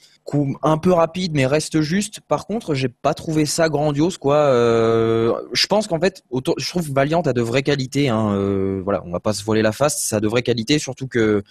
un 0.64 0.78
peu 0.78 0.92
rapide 0.92 1.34
mais 1.34 1.46
reste 1.46 1.82
juste. 1.82 2.20
Par 2.22 2.48
contre, 2.48 2.74
j'ai 2.74 2.90
pas 2.90 3.14
trouvé 3.14 3.46
ça 3.46 3.70
grandiose 3.70 4.18
quoi. 4.18 4.36
Euh, 4.36 5.34
je 5.54 5.68
pense 5.68 5.88
qu'en 5.88 6.00
fait, 6.00 6.24
je 6.32 6.70
trouve 6.70 6.92
Valiant 6.92 7.22
a 7.22 7.34
de 7.34 7.42
vraies 7.42 7.64
qualités. 7.64 8.10
Hein. 8.10 8.34
Euh, 8.34 8.82
voilà, 8.84 9.04
on 9.06 9.12
va 9.12 9.20
pas 9.20 9.34
se 9.34 9.44
voiler 9.44 9.62
la 9.62 9.72
face, 9.72 10.02
ça 10.02 10.18
a 10.18 10.20
de 10.20 10.28
vraies 10.28 10.44
qualités, 10.44 10.80
surtout 10.80 11.08
que 11.08 11.44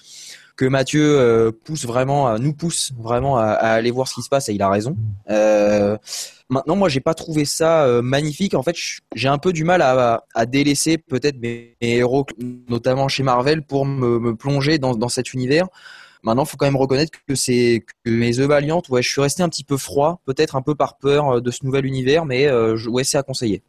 que 0.60 0.66
Mathieu 0.66 1.18
euh, 1.18 1.52
pousse 1.52 1.86
vraiment, 1.86 2.38
nous 2.38 2.52
pousse 2.52 2.92
vraiment 2.98 3.38
à, 3.38 3.44
à, 3.44 3.70
aller 3.70 3.90
voir 3.90 4.06
ce 4.06 4.14
qui 4.14 4.22
se 4.22 4.28
passe 4.28 4.50
et 4.50 4.52
il 4.52 4.60
a 4.60 4.68
raison. 4.68 4.94
Euh, 5.30 5.96
maintenant, 6.50 6.76
moi, 6.76 6.90
j'ai 6.90 7.00
pas 7.00 7.14
trouvé 7.14 7.46
ça 7.46 7.84
euh, 7.84 8.02
magnifique. 8.02 8.52
En 8.52 8.62
fait, 8.62 8.76
j'ai 9.14 9.28
un 9.28 9.38
peu 9.38 9.54
du 9.54 9.64
mal 9.64 9.80
à, 9.80 10.24
à 10.34 10.44
délaisser 10.44 10.98
peut-être 10.98 11.40
mes, 11.40 11.76
héros, 11.80 12.26
notamment 12.68 13.08
chez 13.08 13.22
Marvel, 13.22 13.62
pour 13.62 13.86
me, 13.86 14.18
me 14.18 14.36
plonger 14.36 14.78
dans, 14.78 14.94
dans, 14.94 15.08
cet 15.08 15.32
univers. 15.32 15.66
Maintenant, 16.22 16.44
faut 16.44 16.56
quand 16.56 16.66
même 16.66 16.76
reconnaître 16.76 17.12
que 17.26 17.34
c'est 17.34 17.84
que 18.04 18.10
mes 18.10 18.38
œufs 18.38 18.48
valiantes, 18.48 18.88
ouais, 18.88 19.02
je 19.02 19.08
suis 19.08 19.20
resté 19.20 19.42
un 19.42 19.48
petit 19.48 19.64
peu 19.64 19.76
froid, 19.76 20.20
peut-être 20.26 20.56
un 20.56 20.62
peu 20.62 20.74
par 20.74 20.98
peur 20.98 21.40
de 21.40 21.50
ce 21.50 21.64
nouvel 21.64 21.86
univers, 21.86 22.24
mais 22.24 22.46
euh, 22.46 22.76
ouais, 22.88 23.04
c'est 23.04 23.18
à 23.18 23.22
conseiller. 23.22 23.62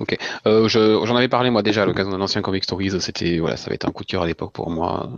Ok, 0.00 0.16
euh, 0.46 0.68
j'en 0.68 1.16
avais 1.16 1.28
parlé 1.28 1.50
moi 1.50 1.62
déjà 1.62 1.82
à 1.82 1.86
l'occasion 1.86 2.10
d'un 2.10 2.20
ancien 2.20 2.42
Comic 2.42 2.64
Stories. 2.64 3.00
C'était 3.00 3.38
voilà, 3.38 3.56
ça 3.56 3.66
avait 3.66 3.76
été 3.76 3.86
un 3.86 3.92
coup 3.92 4.04
de 4.04 4.08
cœur 4.08 4.22
à 4.22 4.26
l'époque 4.26 4.52
pour 4.52 4.70
moi 4.70 5.08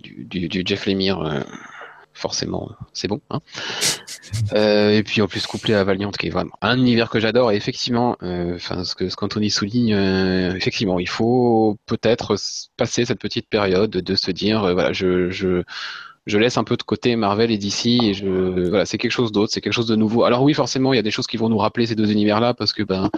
du, 0.00 0.48
Jeff 0.64 0.86
Lemire, 0.86 1.20
euh, 1.20 1.40
forcément, 2.14 2.70
c'est 2.92 3.08
bon. 3.08 3.20
Hein 3.30 3.40
euh, 4.54 4.90
et 4.90 5.02
puis 5.02 5.22
en 5.22 5.28
plus 5.28 5.46
couplé 5.46 5.74
à 5.74 5.84
Valiant, 5.84 6.10
qui 6.10 6.26
est 6.26 6.30
vraiment 6.30 6.52
un 6.60 6.78
univers 6.78 7.10
que 7.10 7.20
j'adore. 7.20 7.52
Et 7.52 7.56
effectivement, 7.56 8.16
euh, 8.22 8.58
ce 8.58 9.16
qu'Anthony 9.16 9.50
souligne, 9.50 9.94
euh, 9.94 10.54
effectivement, 10.54 10.98
il 10.98 11.08
faut 11.08 11.78
peut-être 11.86 12.36
passer 12.76 13.04
cette 13.04 13.20
petite 13.20 13.48
période 13.48 13.90
de 13.90 14.14
se 14.14 14.30
dire, 14.30 14.60
voilà, 14.74 14.92
je 14.92 15.62
je 16.26 16.38
laisse 16.38 16.56
un 16.56 16.64
peu 16.64 16.76
de 16.76 16.82
côté 16.82 17.16
Marvel 17.16 17.50
et 17.50 17.58
DC 17.58 17.86
et 17.86 18.14
je 18.14 18.68
voilà 18.68 18.86
c'est 18.86 18.98
quelque 18.98 19.10
chose 19.10 19.32
d'autre 19.32 19.52
c'est 19.52 19.60
quelque 19.60 19.72
chose 19.72 19.88
de 19.88 19.96
nouveau. 19.96 20.24
Alors 20.24 20.42
oui 20.42 20.54
forcément 20.54 20.92
il 20.92 20.96
y 20.96 21.00
a 21.00 21.02
des 21.02 21.10
choses 21.10 21.26
qui 21.26 21.36
vont 21.36 21.48
nous 21.48 21.58
rappeler 21.58 21.86
ces 21.86 21.96
deux 21.96 22.12
univers 22.12 22.40
là 22.40 22.54
parce 22.54 22.72
que 22.72 22.82
ben 22.84 23.10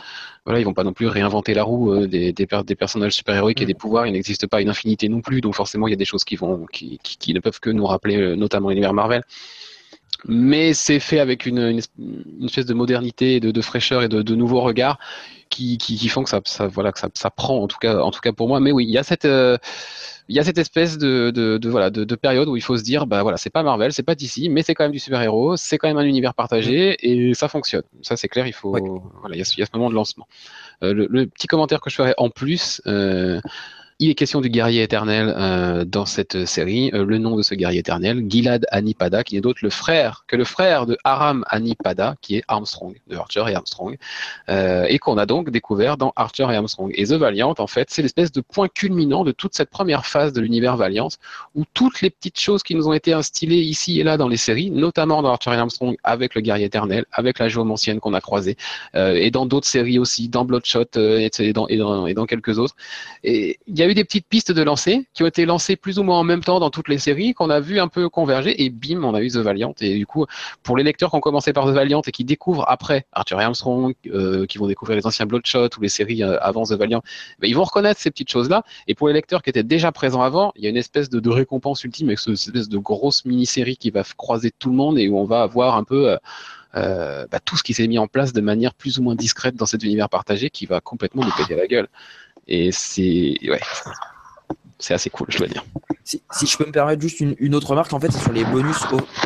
voilà 0.47 0.61
ils 0.61 0.64
vont 0.64 0.73
pas 0.73 0.85
non 0.85 0.95
plus 0.95 1.07
réinventer 1.07 1.53
la 1.53 1.64
roue 1.64 1.93
euh, 1.93 2.07
des, 2.07 2.33
des, 2.33 2.47
des 2.64 2.75
personnages 2.75 3.12
super 3.12 3.35
héroïques 3.35 3.61
et 3.61 3.64
mm. 3.64 3.69
des 3.69 3.75
pouvoirs. 3.75 4.07
Il 4.07 4.12
n'existe 4.12 4.47
pas 4.47 4.62
une 4.62 4.71
infinité 4.71 5.09
non 5.09 5.21
plus. 5.21 5.43
Donc 5.43 5.55
forcément 5.55 5.87
il 5.87 5.90
y 5.90 5.95
a 5.95 5.97
des 5.97 6.07
choses 6.07 6.25
qui 6.25 6.37
vont 6.37 6.67
qui, 6.73 6.99
qui, 7.03 7.19
qui 7.19 7.35
ne 7.35 7.40
peuvent 7.40 7.61
que 7.61 7.71
nous 7.71 7.87
rappeler 7.87 8.17
euh, 8.17 8.37
notamment 8.37 8.71
l'univers 8.71 8.95
Marvel 8.95 9.23
mais 10.26 10.74
c'est 10.74 11.00
fait 11.00 11.18
avec 11.18 11.46
une, 11.46 11.58
une, 11.58 12.44
espèce 12.44 12.66
de 12.66 12.74
modernité, 12.74 13.40
de, 13.40 13.50
de 13.50 13.60
fraîcheur 13.60 14.02
et 14.02 14.08
de, 14.08 14.22
de 14.22 14.34
nouveaux 14.34 14.60
regards 14.60 14.98
qui, 15.50 15.78
qui, 15.78 15.96
qui, 15.96 16.08
font 16.08 16.22
que 16.24 16.30
ça, 16.30 16.40
ça 16.44 16.66
voilà 16.66 16.92
que 16.92 16.98
ça, 16.98 17.08
ça, 17.14 17.30
prend 17.30 17.58
en 17.58 17.68
tout 17.68 17.78
cas 17.78 17.98
en 17.98 18.10
tout 18.10 18.20
cas 18.20 18.32
pour 18.32 18.48
moi. 18.48 18.60
Mais 18.60 18.72
oui, 18.72 18.84
il 18.87 18.90
y 18.90 18.98
a 18.98 19.02
cette 19.02 19.24
euh, 19.24 19.58
il 20.28 20.34
y 20.34 20.38
a 20.38 20.44
cette 20.44 20.58
espèce 20.58 20.96
de, 20.96 21.30
de, 21.30 21.68
voilà 21.68 21.90
de, 21.90 22.04
de, 22.04 22.14
période 22.14 22.48
où 22.48 22.56
il 22.56 22.62
faut 22.62 22.76
se 22.76 22.82
dire 22.82 23.06
bah 23.06 23.22
voilà 23.22 23.37
c'est 23.37 23.50
pas 23.50 23.62
Marvel 23.62 23.92
c'est 23.92 24.02
pas 24.02 24.14
DC 24.14 24.48
mais 24.48 24.62
c'est 24.62 24.74
quand 24.74 24.84
même 24.84 24.92
du 24.92 24.98
super 24.98 25.20
héros 25.20 25.56
c'est 25.58 25.76
quand 25.76 25.87
même 25.87 25.98
un 25.98 26.04
univers 26.04 26.32
partagé 26.34 26.96
et 27.02 27.34
ça 27.34 27.48
fonctionne. 27.48 27.82
Ça 28.02 28.16
c'est 28.16 28.28
clair 28.28 28.46
il 28.46 28.54
faut 28.54 28.70
voilà 28.70 29.37
il 29.37 29.38
y, 29.38 29.42
a, 29.42 29.54
il 29.56 29.60
y, 29.60 29.62
a, 29.62 29.66
ce 29.66 29.70
moment 29.74 29.90
de 29.90 29.94
lancement. 29.94 30.26
Euh, 30.82 30.94
le, 30.94 31.06
le, 31.10 31.26
petit 31.26 31.46
commentaire 31.46 31.80
que 31.80 31.90
je 31.90 31.96
ferai 31.96 32.14
en 32.16 32.30
plus 32.30 32.80
euh, 32.87 33.40
il 34.00 34.11
est 34.11 34.14
question 34.14 34.40
du 34.40 34.48
guerrier 34.48 34.83
éternel 34.83 35.33
euh, 35.37 35.85
dans 35.85 36.04
cette 36.04 36.46
série. 36.46 36.90
Euh, 36.94 37.04
le 37.04 37.18
nom 37.18 37.37
de 37.37 37.42
ce 37.42 37.54
guerrier 37.54 37.78
éternel, 37.78 38.24
Gilad 38.28 38.66
Anipada, 38.72 39.22
qui 39.22 39.37
n'est 39.37 39.40
d'autre 39.40 39.61
le 39.62 39.70
frère 39.70 40.24
que 40.26 40.35
le 40.35 40.44
frère 40.44 40.87
de 40.87 40.98
Aram 41.04 41.44
Anipada, 41.48 42.16
qui 42.20 42.37
est 42.37 42.42
Armstrong, 42.48 43.00
de 43.07 43.16
Archer 43.16 43.44
et 43.48 43.54
Armstrong, 43.54 43.96
euh, 44.48 44.85
et 44.88 44.98
qu'on 44.98 45.16
a 45.16 45.26
donc 45.26 45.50
découvert 45.50 45.96
dans 45.96 46.12
Archer 46.16 46.46
et 46.50 46.57
Armstrong. 46.57 46.92
Et 46.96 47.04
The 47.07 47.12
Valiant, 47.12 47.54
en 47.57 47.66
fait, 47.68 47.88
c'est 47.90 48.02
l'espèce 48.02 48.33
de 48.33 48.40
point 48.40 48.66
culminant 48.66 49.22
de 49.22 49.30
toute 49.30 49.54
cette 49.54 49.70
première 49.70 50.07
phase 50.07 50.33
de 50.33 50.40
l'univers 50.40 50.76
Valiant, 50.76 51.09
où 51.54 51.62
toutes 51.72 52.00
les 52.00 52.11
petites 52.11 52.40
choses 52.40 52.64
qui 52.64 52.74
nous 52.74 52.88
ont 52.88 52.94
été 52.94 53.12
instillées 53.12 53.62
ici 53.62 54.00
et 54.00 54.02
là 54.02 54.16
dans 54.16 54.28
les 54.28 54.37
séries, 54.37 54.72
notamment 54.72 55.22
dans 55.22 55.30
Archer 55.30 55.52
et 55.52 55.54
Armstrong, 55.54 55.96
avec 56.02 56.35
le 56.35 56.40
guerrier 56.40 56.66
éternel, 56.66 57.04
avec 57.12 57.38
la 57.38 57.48
géomancienne 57.48 58.00
qu'on 58.00 58.14
a 58.14 58.20
croisée, 58.20 58.57
et 58.94 59.30
dans 59.30 59.46
d'autres 59.46 59.68
séries 59.68 60.00
aussi, 60.00 60.28
dans 60.28 60.44
Bloodshot 60.44 60.85
et, 60.96 61.52
dans, 61.52 61.68
et, 61.68 61.76
dans, 61.76 62.07
et 62.07 62.14
dans 62.14 62.26
quelques 62.26 62.59
autres. 62.59 62.74
Et 63.22 63.59
il 63.66 63.78
y 63.78 63.83
a 63.83 63.84
eu 63.88 63.94
des 63.94 64.05
petites 64.05 64.27
pistes 64.29 64.53
de 64.53 64.62
lancer 64.62 65.07
qui 65.14 65.23
ont 65.23 65.27
été 65.27 65.47
lancées 65.47 65.77
plus 65.77 65.99
ou 65.99 66.03
moins 66.03 66.18
en 66.18 66.25
même 66.25 66.42
temps 66.42 66.61
dans 66.61 66.70
toutes 66.70 66.88
les 66.88 66.99
séries, 66.99 67.35
qu'on 67.35 67.51
a 67.51 67.61
vu 67.61 67.81
un 67.81 67.88
peu 67.88 68.09
converger, 68.09 68.62
et 68.62 68.70
bim, 68.70 69.03
on 69.05 69.14
a 69.14 69.20
eu 69.20 69.29
The 69.29 69.37
Valiant. 69.37 69.75
Et 69.81 69.97
du 69.97 70.07
coup, 70.07 70.27
pour 70.62 70.77
les 70.77 70.85
lecteurs 70.85 71.11
qui 71.11 71.16
ont 71.16 71.20
commencé 71.20 71.53
par 71.53 71.66
The 71.66 71.70
Valiant 71.70 72.03
et 72.07 72.12
qui 72.12 72.25
découvrent 72.25 72.64
après 72.68 73.07
Arthur 73.12 73.40
Armstrong, 73.40 73.94
euh, 74.07 74.47
qui 74.47 74.59
vont 74.59 74.66
découvrir 74.66 74.97
les 74.97 75.07
anciens 75.07 75.27
Bloodshot 75.27 75.68
ou 75.79 75.81
les 75.81 75.88
séries 75.88 76.23
euh, 76.23 76.38
avant 76.40 76.64
The 76.64 76.73
Valiant, 76.73 77.03
ben, 77.40 77.49
ils 77.49 77.55
vont 77.55 77.64
reconnaître 77.64 78.01
ces 78.01 78.11
petites 78.11 78.31
choses-là. 78.31 78.64
Et 78.87 78.94
pour 78.94 79.09
les 79.09 79.14
lecteurs 79.14 79.42
qui 79.42 79.51
étaient 79.51 79.62
déjà 79.62 79.92
présents 79.92 80.23
avant, 80.23 80.53
il 80.57 80.64
y 80.64 80.66
a 80.66 80.70
une 80.70 80.77
espèce 80.77 81.11
de, 81.11 81.29
récompense 81.29 81.83
ultime 81.85 82.09
avec 82.09 82.20
cette 82.20 82.35
espèce 82.35 82.68
de 82.68 82.79
grosse 82.79 83.25
mini-série 83.25 83.77
qui 83.77 83.90
va 83.90 84.05
croiser 84.16 84.53
tout 84.57 84.70
le 84.70 84.77
monde 84.77 84.99
et 84.99 85.09
où 85.09 85.18
on 85.18 85.25
va 85.25 85.42
avoir 85.42 85.77
un 85.77 85.85
peu... 85.85 86.16
Euh, 86.77 87.25
bah, 87.31 87.38
tout 87.38 87.57
ce 87.57 87.62
qui 87.62 87.73
s'est 87.73 87.87
mis 87.87 87.99
en 87.99 88.09
place 88.09 88.33
de 88.33 88.40
manière 88.40 88.75
plus 88.75 88.99
ou 88.99 89.03
moins 89.03 89.14
discrète 89.14 89.55
dans 89.55 89.66
cet 89.66 89.85
univers 89.85 90.09
partagé 90.09 90.51
qui 90.51 90.66
va 90.66 90.81
complètement 90.81 91.25
nous 91.25 91.31
péter 91.31 91.55
la 91.55 91.68
gueule. 91.68 91.88
Et 92.46 92.72
c'est 92.72 93.38
ouais, 93.48 93.61
c'est 94.78 94.94
assez 94.94 95.10
cool, 95.10 95.26
je 95.30 95.38
dois 95.38 95.48
dire. 95.48 95.64
Si, 96.06 96.22
si, 96.32 96.46
je 96.46 96.58
peux 96.58 96.66
me 96.66 96.72
permettre 96.72 97.00
juste 97.00 97.20
une, 97.20 97.34
une 97.38 97.54
autre 97.54 97.70
remarque, 97.70 97.92
en 97.94 98.00
fait, 98.00 98.12
c'est 98.12 98.20
sur 98.20 98.32
les 98.32 98.44
bonus 98.44 98.76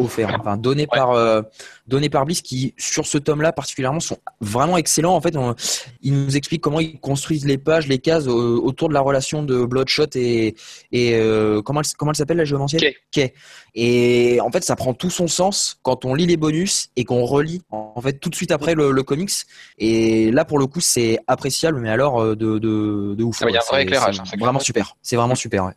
offerts, 0.00 0.37
enfin 0.38 0.56
donnés 0.56 0.82
ouais. 0.82 0.88
par 0.92 1.11
euh, 1.11 1.42
donnés 1.88 2.08
par 2.08 2.24
Bliss, 2.24 2.40
qui 2.40 2.72
sur 2.76 3.04
ce 3.04 3.18
tome-là 3.18 3.52
particulièrement 3.52 3.98
sont 3.98 4.18
vraiment 4.40 4.76
excellents. 4.76 5.16
En 5.16 5.20
fait, 5.20 5.37
on, 5.37 5.56
ils 6.02 6.12
nous 6.12 6.37
expliquent 6.37 6.61
comment 6.61 6.78
ils 6.78 7.00
construisent 7.00 7.46
les 7.46 7.58
pages, 7.58 7.88
les 7.88 7.98
cases 7.98 8.28
euh, 8.28 8.61
autour 8.62 8.88
de 8.88 8.94
la 8.94 9.00
relation 9.00 9.42
de 9.42 9.64
Bloodshot 9.64 10.06
et 10.14 10.54
et 10.92 11.14
euh, 11.16 11.62
comment 11.62 11.80
elle, 11.80 11.87
comment 11.96 12.12
elle 12.12 12.16
s'appelle 12.16 12.37
la 12.37 12.44
géomancienne 12.44 12.80
Kay. 12.80 12.96
Kay. 13.11 13.34
Et 13.74 14.38
en 14.40 14.50
fait, 14.52 14.62
ça 14.62 14.76
prend 14.76 14.94
tout 14.94 15.11
son 15.11 15.26
sens 15.26 15.78
quand 15.82 16.04
on 16.04 16.14
lit 16.14 16.26
les 16.26 16.37
bonus 16.37 16.90
et 16.94 17.04
qu'on 17.04 17.24
relit 17.24 17.62
en 17.70 18.00
fait 18.00 18.14
tout 18.20 18.30
de 18.30 18.37
suite 18.37 18.52
après 18.52 18.74
le, 18.76 18.92
le 18.92 19.02
comics. 19.02 19.32
Et 19.78 20.30
là, 20.30 20.44
pour 20.44 20.61
le 20.61 20.66
coup, 20.66 20.80
c'est 20.80 21.18
appréciable, 21.26 21.80
mais 21.80 21.90
alors 21.90 22.22
euh, 22.22 22.37
de 22.37 22.58
de, 22.58 23.16
de 23.16 23.24
ouf. 23.24 23.38
Ah, 23.42 23.46
il 23.48 23.54
y 23.54 23.56
a 23.56 23.61
un 23.61 23.64
vrai 23.68 23.82
éclairage. 23.82 24.22
C'est 24.30 24.38
vraiment 24.38 24.61
super. 24.61 24.96
C'est 25.02 25.16
vraiment 25.16 25.34
super. 25.38 25.64
Ouais. 25.64 25.72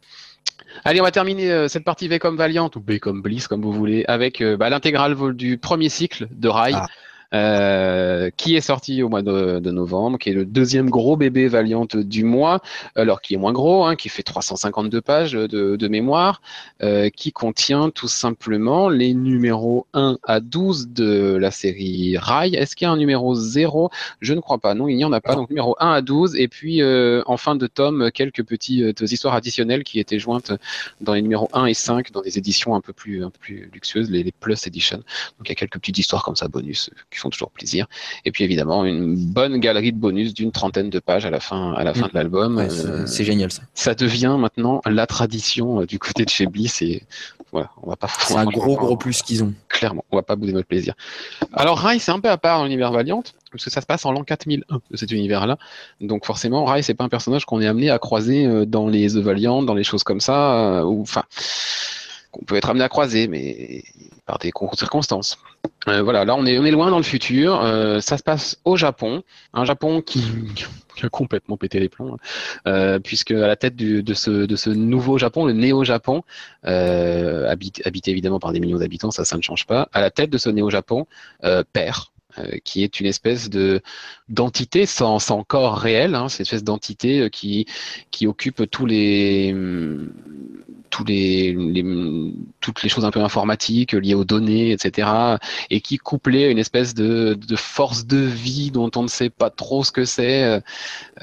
Allez, 0.83 1.01
on 1.01 1.03
va 1.03 1.11
terminer 1.11 1.51
euh, 1.51 1.67
cette 1.67 1.83
partie 1.83 2.07
V 2.07 2.19
comme 2.19 2.37
Valiant 2.37 2.69
ou 2.75 2.79
B 2.79 2.97
comme 2.97 3.21
Bliss, 3.21 3.47
comme 3.47 3.61
vous 3.61 3.73
voulez, 3.73 4.05
avec 4.07 4.41
euh, 4.41 4.57
bah, 4.57 4.69
l'intégrale 4.69 5.15
du 5.33 5.57
premier 5.57 5.89
cycle 5.89 6.27
de 6.31 6.47
Rai. 6.47 6.71
Ah. 6.73 6.87
Euh, 7.33 8.29
qui 8.35 8.57
est 8.57 8.61
sorti 8.61 9.01
au 9.03 9.07
mois 9.07 9.21
de, 9.21 9.71
novembre, 9.71 10.17
qui 10.17 10.29
est 10.29 10.33
le 10.33 10.43
deuxième 10.43 10.89
gros 10.89 11.15
bébé 11.15 11.47
Valiant 11.47 11.87
du 11.93 12.25
mois, 12.25 12.59
alors 12.95 13.21
qui 13.21 13.35
est 13.35 13.37
moins 13.37 13.53
gros, 13.53 13.85
hein, 13.85 13.95
qui 13.95 14.09
fait 14.09 14.23
352 14.23 14.99
pages 14.99 15.31
de, 15.31 15.87
mémoire, 15.87 16.41
euh, 16.83 17.09
qui 17.09 17.31
contient 17.31 17.89
tout 17.89 18.09
simplement 18.09 18.89
les 18.89 19.13
numéros 19.13 19.87
1 19.93 20.17
à 20.23 20.41
12 20.41 20.89
de 20.89 21.37
la 21.39 21.51
série 21.51 22.17
Rai. 22.17 22.49
Est-ce 22.49 22.75
qu'il 22.75 22.85
y 22.85 22.89
a 22.89 22.91
un 22.91 22.97
numéro 22.97 23.33
0 23.33 23.89
Je 24.19 24.33
ne 24.33 24.41
crois 24.41 24.57
pas, 24.57 24.73
non, 24.73 24.89
il 24.89 24.97
n'y 24.97 25.05
en 25.05 25.13
a 25.13 25.21
pas. 25.21 25.35
Donc 25.35 25.49
numéro 25.49 25.77
1 25.79 25.89
à 25.89 26.01
12, 26.01 26.35
et 26.35 26.49
puis 26.49 26.81
euh, 26.81 27.23
en 27.27 27.37
fin 27.37 27.55
de 27.55 27.67
tome, 27.67 28.11
quelques 28.11 28.43
petites 28.43 28.99
histoires 28.99 29.35
additionnelles 29.35 29.85
qui 29.85 30.01
étaient 30.01 30.19
jointes 30.19 30.51
dans 30.99 31.13
les 31.13 31.21
numéros 31.21 31.47
1 31.53 31.65
et 31.67 31.73
5 31.73 32.11
dans 32.11 32.21
des 32.21 32.37
éditions 32.37 32.75
un 32.75 32.81
peu 32.81 32.91
plus, 32.91 33.23
un 33.23 33.29
peu 33.29 33.39
plus 33.39 33.69
luxueuses, 33.73 34.11
les, 34.11 34.31
Plus 34.41 34.67
Edition. 34.67 34.97
Donc 34.97 35.45
il 35.45 35.49
y 35.49 35.51
a 35.51 35.55
quelques 35.55 35.79
petites 35.79 35.97
histoires 35.97 36.23
comme 36.23 36.35
ça, 36.35 36.47
bonus, 36.47 36.89
qui 37.09 37.20
font 37.21 37.29
toujours 37.29 37.51
plaisir. 37.51 37.87
Et 38.25 38.31
puis 38.31 38.43
évidemment 38.43 38.85
une 38.85 39.15
bonne 39.15 39.57
galerie 39.57 39.93
de 39.93 39.97
bonus 39.97 40.33
d'une 40.33 40.51
trentaine 40.51 40.89
de 40.89 40.99
pages 40.99 41.25
à 41.25 41.29
la 41.29 41.39
fin, 41.39 41.73
à 41.73 41.83
la 41.83 41.93
fin 41.93 42.07
mmh. 42.07 42.09
de 42.09 42.15
l'album. 42.15 42.57
Ouais, 42.57 42.69
c'est 42.69 43.21
euh, 43.21 43.25
génial 43.25 43.51
ça. 43.51 43.63
Ça 43.73 43.95
devient 43.95 44.35
maintenant 44.39 44.81
la 44.85 45.07
tradition 45.07 45.81
euh, 45.81 45.85
du 45.85 45.99
côté 45.99 46.25
de 46.25 46.29
chez 46.29 46.47
Bliss 46.47 46.81
et 46.81 47.03
voilà, 47.51 47.69
on 47.83 47.89
va 47.89 47.97
pas. 47.97 48.07
C'est 48.19 48.35
un 48.35 48.45
gros 48.45 48.75
gros 48.75 48.95
plus 48.95 49.21
qu'ils 49.21 49.43
ont. 49.43 49.53
Clairement, 49.67 50.05
on 50.11 50.15
va 50.15 50.23
pas 50.23 50.35
bouder 50.35 50.53
notre 50.53 50.67
plaisir. 50.67 50.93
Alors 51.53 51.79
Rai 51.79 51.99
c'est 51.99 52.11
un 52.11 52.19
peu 52.19 52.29
à 52.29 52.37
part 52.37 52.59
dans 52.59 52.65
l'univers 52.65 52.91
Valiant 52.91 53.23
parce 53.51 53.65
que 53.65 53.69
ça 53.69 53.81
se 53.81 53.85
passe 53.85 54.05
en 54.05 54.13
l'an 54.13 54.23
4001 54.23 54.81
de 54.89 54.97
cet 54.97 55.11
univers-là. 55.11 55.57
Donc 55.99 56.25
forcément, 56.25 56.63
Rai, 56.63 56.81
c'est 56.81 56.93
pas 56.93 57.03
un 57.03 57.09
personnage 57.09 57.45
qu'on 57.45 57.61
est 57.61 57.67
amené 57.67 57.89
à 57.89 57.99
croiser 57.99 58.45
euh, 58.45 58.65
dans 58.65 58.87
les 58.87 59.09
The 59.09 59.17
Valiant, 59.17 59.61
dans 59.61 59.73
les 59.73 59.83
choses 59.83 60.03
comme 60.03 60.21
ça, 60.21 60.85
ou 60.85 61.01
enfin 61.01 61.23
qu'on 62.31 62.45
peut 62.45 62.55
être 62.55 62.69
amené 62.69 62.83
à 62.83 62.89
croiser, 62.89 63.27
mais 63.27 63.83
par 64.25 64.39
des 64.39 64.51
circonstances. 64.73 65.37
Euh, 65.87 66.01
voilà, 66.01 66.25
là 66.25 66.35
on 66.35 66.45
est, 66.45 66.57
on 66.59 66.65
est 66.65 66.71
loin 66.71 66.89
dans 66.89 66.97
le 66.97 67.03
futur. 67.03 67.61
Euh, 67.61 67.99
ça 67.99 68.17
se 68.17 68.23
passe 68.23 68.57
au 68.65 68.77
Japon, 68.77 69.23
un 69.53 69.65
Japon 69.65 70.01
qui, 70.01 70.23
a 71.01 71.09
complètement 71.09 71.57
pété 71.57 71.79
les 71.79 71.89
plombs, 71.89 72.17
euh, 72.67 72.99
puisque 72.99 73.31
à 73.31 73.47
la 73.47 73.55
tête 73.55 73.75
de, 73.75 74.13
ce, 74.13 74.45
de 74.45 74.55
ce 74.55 74.69
nouveau 74.69 75.17
Japon, 75.17 75.45
le 75.45 75.53
néo-Japon, 75.53 76.23
habité, 76.63 77.81
habité, 77.85 78.11
évidemment 78.11 78.39
par 78.39 78.53
des 78.53 78.59
millions 78.59 78.77
d'habitants, 78.77 79.11
ça, 79.11 79.25
ça 79.25 79.35
ne 79.37 79.41
change 79.41 79.65
pas. 79.65 79.89
À 79.93 80.01
la 80.01 80.11
tête 80.11 80.29
de 80.29 80.37
ce 80.37 80.49
néo-Japon, 80.49 81.07
père, 81.73 82.11
qui 82.63 82.83
est 82.83 82.99
une 82.99 83.07
espèce 83.07 83.49
de 83.49 83.81
d'entité 84.29 84.85
sans, 84.85 85.19
sans 85.19 85.43
corps 85.43 85.77
réel, 85.77 86.15
hein, 86.15 86.29
c'est 86.29 86.39
une 86.39 86.43
espèce 86.43 86.63
d'entité 86.63 87.29
qui 87.29 87.65
qui 88.11 88.27
occupe 88.27 88.69
tous 88.69 88.85
les 88.85 89.53
tous 90.91 91.03
les, 91.05 91.57
toutes 92.59 92.83
les 92.83 92.89
choses 92.89 93.05
un 93.05 93.11
peu 93.11 93.21
informatiques 93.21 93.93
liées 93.93 94.13
aux 94.13 94.25
données, 94.25 94.71
etc. 94.71 95.09
Et 95.69 95.81
qui 95.81 95.97
couplé 95.97 96.45
à 96.45 96.49
une 96.49 96.59
espèce 96.59 96.93
de, 96.93 97.33
de 97.33 97.55
force 97.55 98.05
de 98.05 98.17
vie 98.17 98.71
dont 98.71 98.91
on 98.95 99.03
ne 99.03 99.07
sait 99.07 99.29
pas 99.29 99.49
trop 99.49 99.83
ce 99.83 99.91
que 99.91 100.05
c'est, 100.05 100.43
euh, 100.43 100.59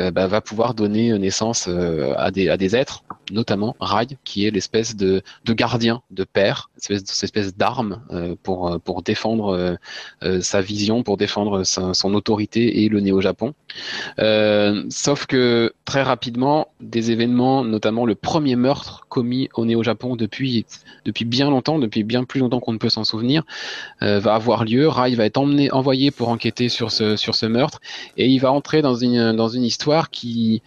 euh, 0.00 0.10
bah, 0.10 0.26
va 0.26 0.40
pouvoir 0.40 0.74
donner 0.74 1.12
naissance 1.18 1.66
euh, 1.68 2.14
à, 2.16 2.30
des, 2.30 2.48
à 2.48 2.56
des 2.56 2.74
êtres, 2.74 3.04
notamment 3.30 3.76
Rai, 3.80 4.06
qui 4.24 4.46
est 4.46 4.50
l'espèce 4.50 4.96
de, 4.96 5.22
de 5.44 5.52
gardien, 5.52 6.02
de 6.10 6.24
père, 6.24 6.70
cette 6.76 7.22
espèce, 7.22 7.54
d'arme 7.56 8.02
euh, 8.10 8.34
pour, 8.42 8.80
pour 8.80 9.02
défendre 9.02 9.78
euh, 10.22 10.40
sa 10.40 10.60
vision, 10.60 11.02
pour 11.02 11.16
défendre 11.16 11.64
son 11.64 12.14
autorité 12.14 12.82
et 12.82 12.88
le 12.88 13.00
néo-Japon. 13.00 13.54
sauf 14.90 15.26
que 15.26 15.72
très 15.84 16.02
rapidement, 16.02 16.68
des 16.80 17.10
événements, 17.10 17.64
notamment 17.64 18.06
le 18.06 18.14
premier 18.14 18.56
meurtre 18.56 19.06
commis 19.08 19.48
au 19.58 19.64
Néo-Japon 19.64 20.16
depuis, 20.16 20.64
depuis 21.04 21.24
bien 21.24 21.50
longtemps, 21.50 21.78
depuis 21.78 22.04
bien 22.04 22.24
plus 22.24 22.40
longtemps 22.40 22.60
qu'on 22.60 22.72
ne 22.72 22.78
peut 22.78 22.88
s'en 22.88 23.04
souvenir, 23.04 23.44
euh, 24.02 24.20
va 24.20 24.34
avoir 24.34 24.64
lieu. 24.64 24.88
Rai 24.88 25.14
va 25.14 25.24
être 25.24 25.38
emmené, 25.38 25.70
envoyé 25.72 26.10
pour 26.10 26.28
enquêter 26.28 26.68
sur 26.68 26.90
ce, 26.90 27.16
sur 27.16 27.34
ce 27.34 27.46
meurtre 27.46 27.80
et 28.16 28.28
il 28.28 28.38
va 28.38 28.52
entrer 28.52 28.82
dans 28.82 28.94
une, 28.94 29.32
dans 29.32 29.48
une 29.48 29.64
histoire 29.64 30.10
qui, 30.10 30.62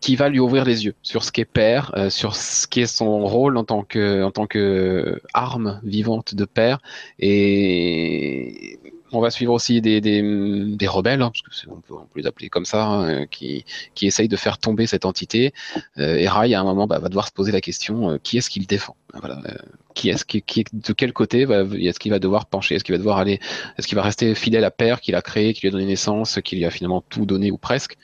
qui 0.00 0.16
va 0.16 0.28
lui 0.28 0.38
ouvrir 0.38 0.64
les 0.64 0.84
yeux 0.84 0.94
sur 1.02 1.24
ce 1.24 1.32
qu'est 1.32 1.44
père, 1.44 1.92
euh, 1.96 2.10
sur 2.10 2.36
ce 2.36 2.66
qu'est 2.66 2.86
son 2.86 3.26
rôle 3.26 3.56
en 3.56 3.64
tant 3.64 3.82
que 3.82 4.22
en 4.22 4.30
tant 4.30 4.46
que 4.46 5.20
arme 5.34 5.80
vivante 5.84 6.34
de 6.34 6.44
père 6.44 6.80
et 7.18 8.78
on 9.12 9.20
va 9.20 9.30
suivre 9.30 9.52
aussi 9.52 9.80
des, 9.80 10.88
rebelles, 10.88 11.22
hein, 11.22 11.30
parce 11.30 11.62
que 11.62 11.70
on 11.70 11.80
peut, 11.80 11.94
on 11.94 12.06
peut, 12.06 12.20
les 12.20 12.26
appeler 12.26 12.48
comme 12.48 12.64
ça, 12.64 12.84
hein, 12.84 13.26
qui, 13.26 13.64
qui 13.94 14.06
essayent 14.06 14.28
de 14.28 14.36
faire 14.36 14.58
tomber 14.58 14.86
cette 14.86 15.04
entité. 15.04 15.52
Euh, 15.98 16.16
et 16.16 16.28
Rai, 16.28 16.54
à 16.54 16.60
un 16.60 16.64
moment, 16.64 16.86
bah, 16.86 16.98
va 16.98 17.08
devoir 17.08 17.26
se 17.26 17.32
poser 17.32 17.52
la 17.52 17.60
question 17.60 18.10
euh, 18.10 18.18
qui 18.22 18.38
est-ce 18.38 18.50
qu'il 18.50 18.66
défend? 18.66 18.96
Voilà, 19.14 19.40
euh, 19.48 19.54
Qui 19.94 20.10
est-ce 20.10 20.24
qui, 20.24 20.42
qui, 20.42 20.64
de 20.72 20.92
quel 20.92 21.12
côté 21.12 21.44
va, 21.44 21.60
est-ce 21.60 21.98
qu'il 21.98 22.10
va 22.10 22.18
devoir 22.18 22.46
pencher? 22.46 22.74
Est-ce 22.74 22.84
qu'il 22.84 22.94
va 22.94 22.98
devoir 22.98 23.18
aller 23.18 23.40
Est-ce 23.78 23.86
qu'il 23.86 23.96
va 23.96 24.02
rester 24.02 24.34
fidèle 24.34 24.64
à 24.64 24.70
Père, 24.70 25.00
qu'il 25.00 25.14
a 25.14 25.22
créé, 25.22 25.52
qui 25.52 25.62
lui 25.62 25.68
a 25.68 25.70
donné 25.70 25.86
naissance, 25.86 26.40
qui 26.44 26.56
lui 26.56 26.64
a 26.64 26.70
finalement 26.70 27.02
tout 27.08 27.26
donné 27.26 27.50
ou 27.50 27.58
presque? 27.58 27.96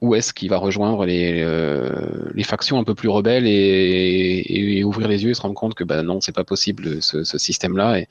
Ou 0.00 0.14
est-ce 0.14 0.32
qu'il 0.32 0.48
va 0.48 0.58
rejoindre 0.58 1.04
les, 1.04 1.44
les 2.32 2.44
factions 2.44 2.78
un 2.78 2.84
peu 2.84 2.94
plus 2.94 3.08
rebelles 3.08 3.48
et, 3.48 4.84
ouvrir 4.84 5.08
les 5.08 5.24
yeux 5.24 5.30
et 5.30 5.34
se 5.34 5.42
rendre 5.42 5.56
compte 5.56 5.74
que 5.74 5.82
bah 5.82 6.04
non, 6.04 6.20
c'est 6.20 6.34
pas 6.34 6.44
possible 6.44 7.02
ce, 7.02 7.24
système-là. 7.24 8.02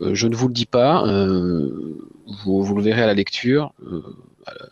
Je 0.00 0.26
ne 0.26 0.34
vous 0.34 0.48
le 0.48 0.54
dis 0.54 0.66
pas, 0.66 1.04
vous, 1.04 2.62
vous, 2.64 2.74
le 2.74 2.82
verrez 2.82 3.02
à 3.02 3.06
la 3.06 3.14
lecture 3.14 3.72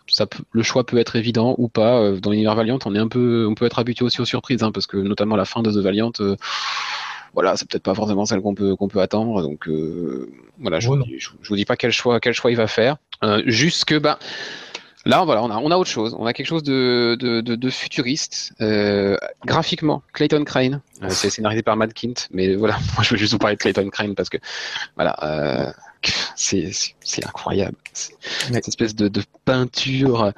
ça 0.08 0.26
le 0.52 0.62
choix 0.62 0.84
peut 0.84 0.98
être 0.98 1.16
évident 1.16 1.54
ou 1.58 1.68
pas. 1.68 2.00
Euh, 2.00 2.20
dans 2.20 2.30
l'univers 2.30 2.54
Valiant, 2.54 2.78
on 2.84 2.94
est 2.94 2.98
un 2.98 3.08
peu, 3.08 3.46
on 3.48 3.54
peut 3.54 3.64
être 3.64 3.78
habitué 3.78 4.04
aussi 4.04 4.20
aux 4.20 4.24
surprises, 4.24 4.62
hein, 4.62 4.72
parce 4.72 4.86
que 4.86 4.96
notamment 4.96 5.36
la 5.36 5.44
fin 5.44 5.62
de 5.62 5.70
The 5.70 5.76
Valiant, 5.76 6.12
euh, 6.20 6.36
voilà, 7.34 7.56
c'est 7.56 7.68
peut-être 7.68 7.82
pas 7.82 7.94
forcément 7.94 8.26
celle 8.26 8.42
qu'on 8.42 8.54
peut 8.54 8.76
qu'on 8.76 8.88
peut 8.88 9.00
attendre. 9.00 9.42
Donc 9.42 9.68
euh, 9.68 10.30
voilà, 10.58 10.80
je, 10.80 10.90
ne 10.90 11.02
vous 11.48 11.56
dis 11.56 11.64
pas 11.64 11.76
quel 11.76 11.92
choix 11.92 12.20
quel 12.20 12.34
choix 12.34 12.50
il 12.50 12.56
va 12.56 12.66
faire. 12.66 12.96
juste 13.46 13.84
que 13.84 13.98
bah 13.98 14.18
Là, 15.04 15.24
voilà, 15.24 15.42
on 15.42 15.50
a, 15.50 15.56
on 15.56 15.70
a 15.70 15.76
autre 15.76 15.90
chose. 15.90 16.14
On 16.18 16.26
a 16.26 16.32
quelque 16.32 16.46
chose 16.46 16.62
de, 16.62 17.16
de, 17.18 17.40
de, 17.40 17.70
futuriste. 17.70 18.54
graphiquement, 19.44 20.02
Clayton 20.12 20.44
Crane, 20.44 20.80
c'est 21.08 21.30
scénarisé 21.30 21.62
par 21.62 21.76
Matt 21.76 21.92
Kint, 21.92 22.28
mais 22.30 22.54
voilà, 22.54 22.78
moi 22.94 23.02
je 23.02 23.10
veux 23.10 23.16
juste 23.16 23.32
vous 23.32 23.38
parler 23.38 23.56
de 23.56 23.60
Clayton 23.60 23.88
Crane 23.90 24.14
parce 24.14 24.28
que, 24.28 24.38
voilà, 24.94 25.74
c'est 26.36 26.72
incroyable. 27.24 27.76
Cette 27.92 28.68
espèce 28.68 28.94
de, 28.94 29.08
de, 29.08 29.22
peinture. 29.44 30.32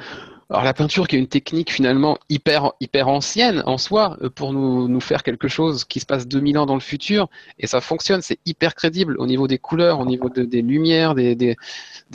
Alors 0.50 0.62
la 0.62 0.74
peinture 0.74 1.08
qui 1.08 1.16
est 1.16 1.18
une 1.18 1.26
technique 1.26 1.72
finalement 1.72 2.18
hyper 2.28 2.72
hyper 2.80 3.08
ancienne 3.08 3.62
en 3.66 3.78
soi 3.78 4.18
euh, 4.22 4.28
pour 4.28 4.52
nous, 4.52 5.00
faire 5.00 5.22
quelque 5.22 5.48
chose 5.48 5.84
qui 5.84 6.00
se 6.00 6.06
passe 6.06 6.28
2000 6.28 6.58
ans 6.58 6.66
dans 6.66 6.74
le 6.74 6.80
futur 6.80 7.28
et 7.58 7.66
ça 7.66 7.80
fonctionne, 7.80 8.22
c'est 8.22 8.38
hyper 8.46 8.74
crédible 8.74 9.16
au 9.18 9.26
niveau 9.26 9.48
des 9.48 9.58
couleurs, 9.58 10.00
au 10.00 10.06
niveau 10.06 10.28
des 10.28 10.62
lumières, 10.62 11.14
des, 11.14 11.56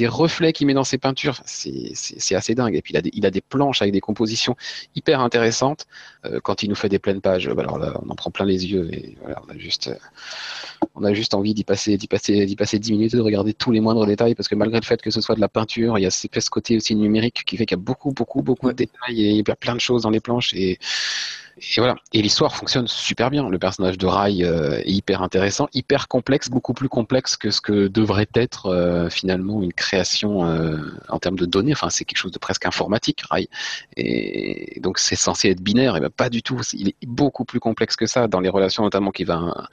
reflets 0.08 0.54
qu'il 0.54 0.68
met 0.68 0.74
dans 0.74 0.84
ses 0.84 0.98
peintures, 0.98 1.42
c'est 1.46 2.36
assez 2.36 2.56
dingue. 2.56 2.76
Et 2.76 2.82
puis 2.82 2.94
il 3.14 3.26
a, 3.26 3.32
des, 3.32 3.42
planches 3.42 3.82
avec 3.82 3.94
des 3.94 4.02
compositions 4.02 4.56
hyper 4.96 5.20
intéressantes. 5.20 5.88
Euh, 6.26 6.40
quand 6.42 6.64
il 6.64 6.70
nous 6.70 6.76
fait 6.76 6.90
des 6.90 7.00
pleines 7.00 7.22
pages, 7.22 7.50
bah, 7.50 7.66
on 7.70 8.10
en 8.10 8.16
prend 8.16 8.32
plein 8.32 8.46
les 8.46 8.66
yeux 8.66 8.90
et 8.94 9.18
on 10.96 11.04
a 11.04 11.14
juste 11.14 11.34
envie 11.34 11.54
d'y 11.54 11.64
passer, 11.64 11.98
d'y 11.98 12.08
passer, 12.08 12.46
d'y 12.46 12.56
passer 12.56 12.80
10 12.80 12.92
minutes 12.92 13.16
de 13.16 13.22
regarder 13.22 13.54
tous 13.54 13.72
les 13.72 13.82
moindres 13.82 14.06
détails 14.06 14.36
parce 14.36 14.48
que 14.48 14.56
malgré 14.56 14.80
le 14.80 14.86
fait 14.86 15.02
que 15.02 15.12
ce 15.12 15.22
soit 15.22 15.36
de 15.36 15.42
la 15.42 15.50
peinture, 15.50 15.98
il 15.98 16.02
y 16.02 16.06
a 16.06 16.12
ce 16.12 16.28
côté 16.50 16.78
aussi 16.78 16.96
numérique 16.96 17.44
qui 17.46 17.58
fait 17.58 17.66
qu'il 17.66 17.78
y 17.78 17.80
a 17.80 17.84
beaucoup, 17.84 18.14
beaucoup, 18.20 18.42
beaucoup 18.42 18.68
de 18.68 18.74
détails 18.74 19.22
et 19.26 19.30
il 19.30 19.48
y 19.48 19.52
a 19.52 19.56
plein 19.56 19.76
de 19.76 19.80
choses 19.88 20.04
dans 20.04 20.10
les 20.10 20.20
planches 20.20 20.54
et 20.54 20.78
et 21.60 21.80
voilà. 21.80 21.96
Et 22.14 22.22
l'histoire 22.22 22.56
fonctionne 22.56 22.88
super 22.88 23.30
bien. 23.30 23.50
Le 23.50 23.60
personnage 23.60 23.98
de 23.98 24.08
Rai 24.08 24.44
euh, 24.44 24.80
est 24.80 24.92
hyper 24.92 25.22
intéressant, 25.22 25.68
hyper 25.74 26.08
complexe, 26.08 26.50
beaucoup 26.50 26.74
plus 26.74 26.90
complexe 26.90 27.36
que 27.38 27.52
ce 27.52 27.62
que 27.62 27.88
devrait 27.88 28.30
être 28.34 28.68
euh, 28.68 29.10
finalement 29.10 29.62
une 29.62 29.74
création 29.74 30.46
euh, 30.46 30.78
en 31.10 31.20
termes 31.20 31.38
de 31.38 31.46
données. 31.46 31.74
Enfin, 31.74 31.90
c'est 31.90 32.06
quelque 32.06 32.18
chose 32.18 32.32
de 32.32 32.40
presque 32.40 32.66
informatique, 32.66 33.24
Rai. 33.30 33.50
Et 33.98 34.80
donc 34.82 35.00
c'est 35.00 35.16
censé 35.16 35.50
être 35.50 35.62
binaire, 35.62 35.98
et 35.98 36.00
ben 36.00 36.10
pas 36.10 36.30
du 36.30 36.42
tout. 36.42 36.62
Il 36.74 36.90
est 36.90 36.96
beaucoup 37.06 37.46
plus 37.46 37.60
complexe 37.60 37.96
que 37.96 38.06
ça 38.06 38.28
dans 38.28 38.40
les 38.40 38.50
relations 38.50 38.84
notamment 38.84 39.12
qu'il 39.12 39.28
va 39.28 39.68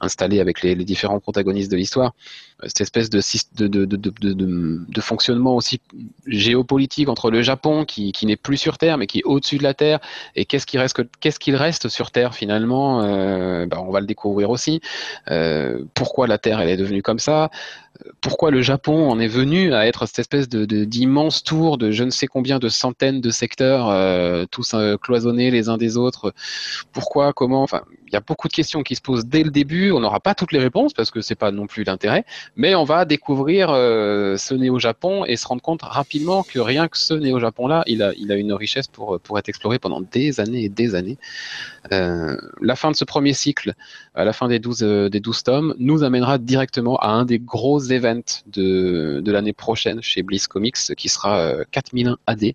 installer 0.00 0.40
avec 0.40 0.62
les, 0.62 0.74
différents 0.76 1.20
protagonistes 1.20 1.70
de 1.70 1.76
l'histoire 1.76 2.14
cette 2.64 2.80
espèce 2.80 3.10
de, 3.10 3.20
fonctionnement 5.00 5.54
aussi 5.54 5.80
géopolitique 6.26 7.08
entre 7.08 7.30
le 7.30 7.42
Japon 7.42 7.84
qui, 7.84 8.12
qui 8.12 8.26
n'est 8.26 8.36
plus 8.36 8.56
sur 8.56 8.78
Terre 8.78 8.98
mais 8.98 9.06
qui 9.06 9.18
est 9.18 9.24
au-dessus 9.24 9.58
de 9.58 9.62
la 9.62 9.74
Terre 9.74 10.00
et 10.34 10.44
qu'est-ce 10.44 10.66
qui 10.66 10.78
reste 10.78 10.94
qu'est-ce 11.28 11.38
qu'il 11.38 11.56
reste 11.56 11.90
sur 11.90 12.10
Terre 12.10 12.34
finalement 12.34 13.02
euh, 13.02 13.66
bah, 13.66 13.82
on 13.86 13.90
va 13.90 14.00
le 14.00 14.06
découvrir 14.06 14.48
aussi. 14.48 14.80
Euh, 15.30 15.84
pourquoi 15.92 16.26
la 16.26 16.38
Terre 16.38 16.58
elle 16.58 16.70
est 16.70 16.78
devenue 16.78 17.02
comme 17.02 17.18
ça? 17.18 17.50
Pourquoi 18.22 18.50
le 18.50 18.62
Japon 18.62 19.10
en 19.10 19.20
est 19.20 19.28
venu 19.28 19.74
à 19.74 19.86
être 19.86 20.06
cette 20.06 20.20
espèce 20.20 20.48
de 20.48 20.64
d'immense 20.86 21.44
tour 21.44 21.76
de 21.76 21.90
je 21.90 22.02
ne 22.04 22.10
sais 22.10 22.28
combien 22.28 22.58
de 22.58 22.70
centaines 22.70 23.20
de 23.20 23.28
secteurs 23.28 23.90
euh, 23.90 24.46
tous 24.50 24.74
cloisonnés 25.02 25.50
les 25.50 25.68
uns 25.68 25.76
des 25.76 25.98
autres? 25.98 26.32
Pourquoi 26.92 27.34
comment? 27.34 27.66
Y 28.12 28.16
a 28.16 28.20
beaucoup 28.20 28.48
de 28.48 28.52
questions 28.52 28.82
qui 28.82 28.94
se 28.94 29.00
posent 29.00 29.26
dès 29.26 29.42
le 29.42 29.50
début 29.50 29.90
on 29.90 30.00
n'aura 30.00 30.20
pas 30.20 30.34
toutes 30.34 30.52
les 30.52 30.58
réponses 30.58 30.92
parce 30.92 31.10
que 31.10 31.20
c'est 31.20 31.34
pas 31.34 31.50
non 31.50 31.66
plus 31.66 31.84
l'intérêt 31.84 32.24
mais 32.56 32.74
on 32.74 32.84
va 32.84 33.04
découvrir 33.04 33.70
euh, 33.70 34.36
ce 34.36 34.54
néo-Japon 34.54 35.24
et 35.24 35.36
se 35.36 35.46
rendre 35.46 35.62
compte 35.62 35.82
rapidement 35.82 36.42
que 36.42 36.58
rien 36.58 36.88
que 36.88 36.98
ce 36.98 37.14
néo-Japon-là, 37.14 37.82
il 37.86 38.02
a, 38.02 38.12
il 38.16 38.30
a 38.32 38.36
une 38.36 38.52
richesse 38.52 38.86
pour, 38.86 39.18
pour 39.20 39.38
être 39.38 39.48
exploré 39.48 39.78
pendant 39.78 40.00
des 40.00 40.40
années 40.40 40.64
et 40.64 40.68
des 40.68 40.94
années. 40.94 41.18
Euh, 41.92 42.36
la 42.60 42.76
fin 42.76 42.90
de 42.90 42.96
ce 42.96 43.04
premier 43.04 43.32
cycle, 43.32 43.74
à 44.14 44.24
la 44.24 44.32
fin 44.32 44.48
des 44.48 44.58
12, 44.58 44.82
euh, 44.82 45.08
des 45.08 45.20
12 45.20 45.42
tomes, 45.42 45.74
nous 45.78 46.02
amènera 46.02 46.38
directement 46.38 46.96
à 46.96 47.08
un 47.08 47.24
des 47.24 47.38
gros 47.38 47.80
events 47.90 48.42
de, 48.46 49.20
de 49.24 49.32
l'année 49.32 49.52
prochaine 49.52 50.02
chez 50.02 50.22
Bliss 50.22 50.46
Comics, 50.46 50.76
qui 50.96 51.08
sera 51.08 51.64
4001 51.70 52.18
AD, 52.26 52.52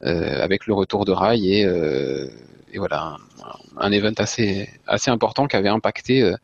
avec 0.00 0.66
le 0.66 0.74
retour 0.74 1.04
de 1.04 1.12
Rai 1.12 1.38
et, 1.38 1.66
et 2.72 2.78
voilà, 2.78 3.16
un, 3.78 3.86
un, 3.86 3.92
event 3.92 4.12
assez, 4.18 4.68
assez 4.86 5.10
important 5.10 5.46
qui 5.46 5.56
avait 5.56 5.68
impacté 5.68 6.34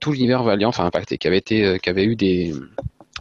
tout 0.00 0.12
l'univers 0.12 0.42
Valiant, 0.42 0.68
enfin 0.68 0.84
impacté, 0.84 1.18
qui 1.18 1.26
avait 1.26 1.38
été, 1.38 1.64
euh, 1.64 1.78
qui 1.78 1.88
avait 1.88 2.04
eu 2.04 2.16
des, 2.16 2.54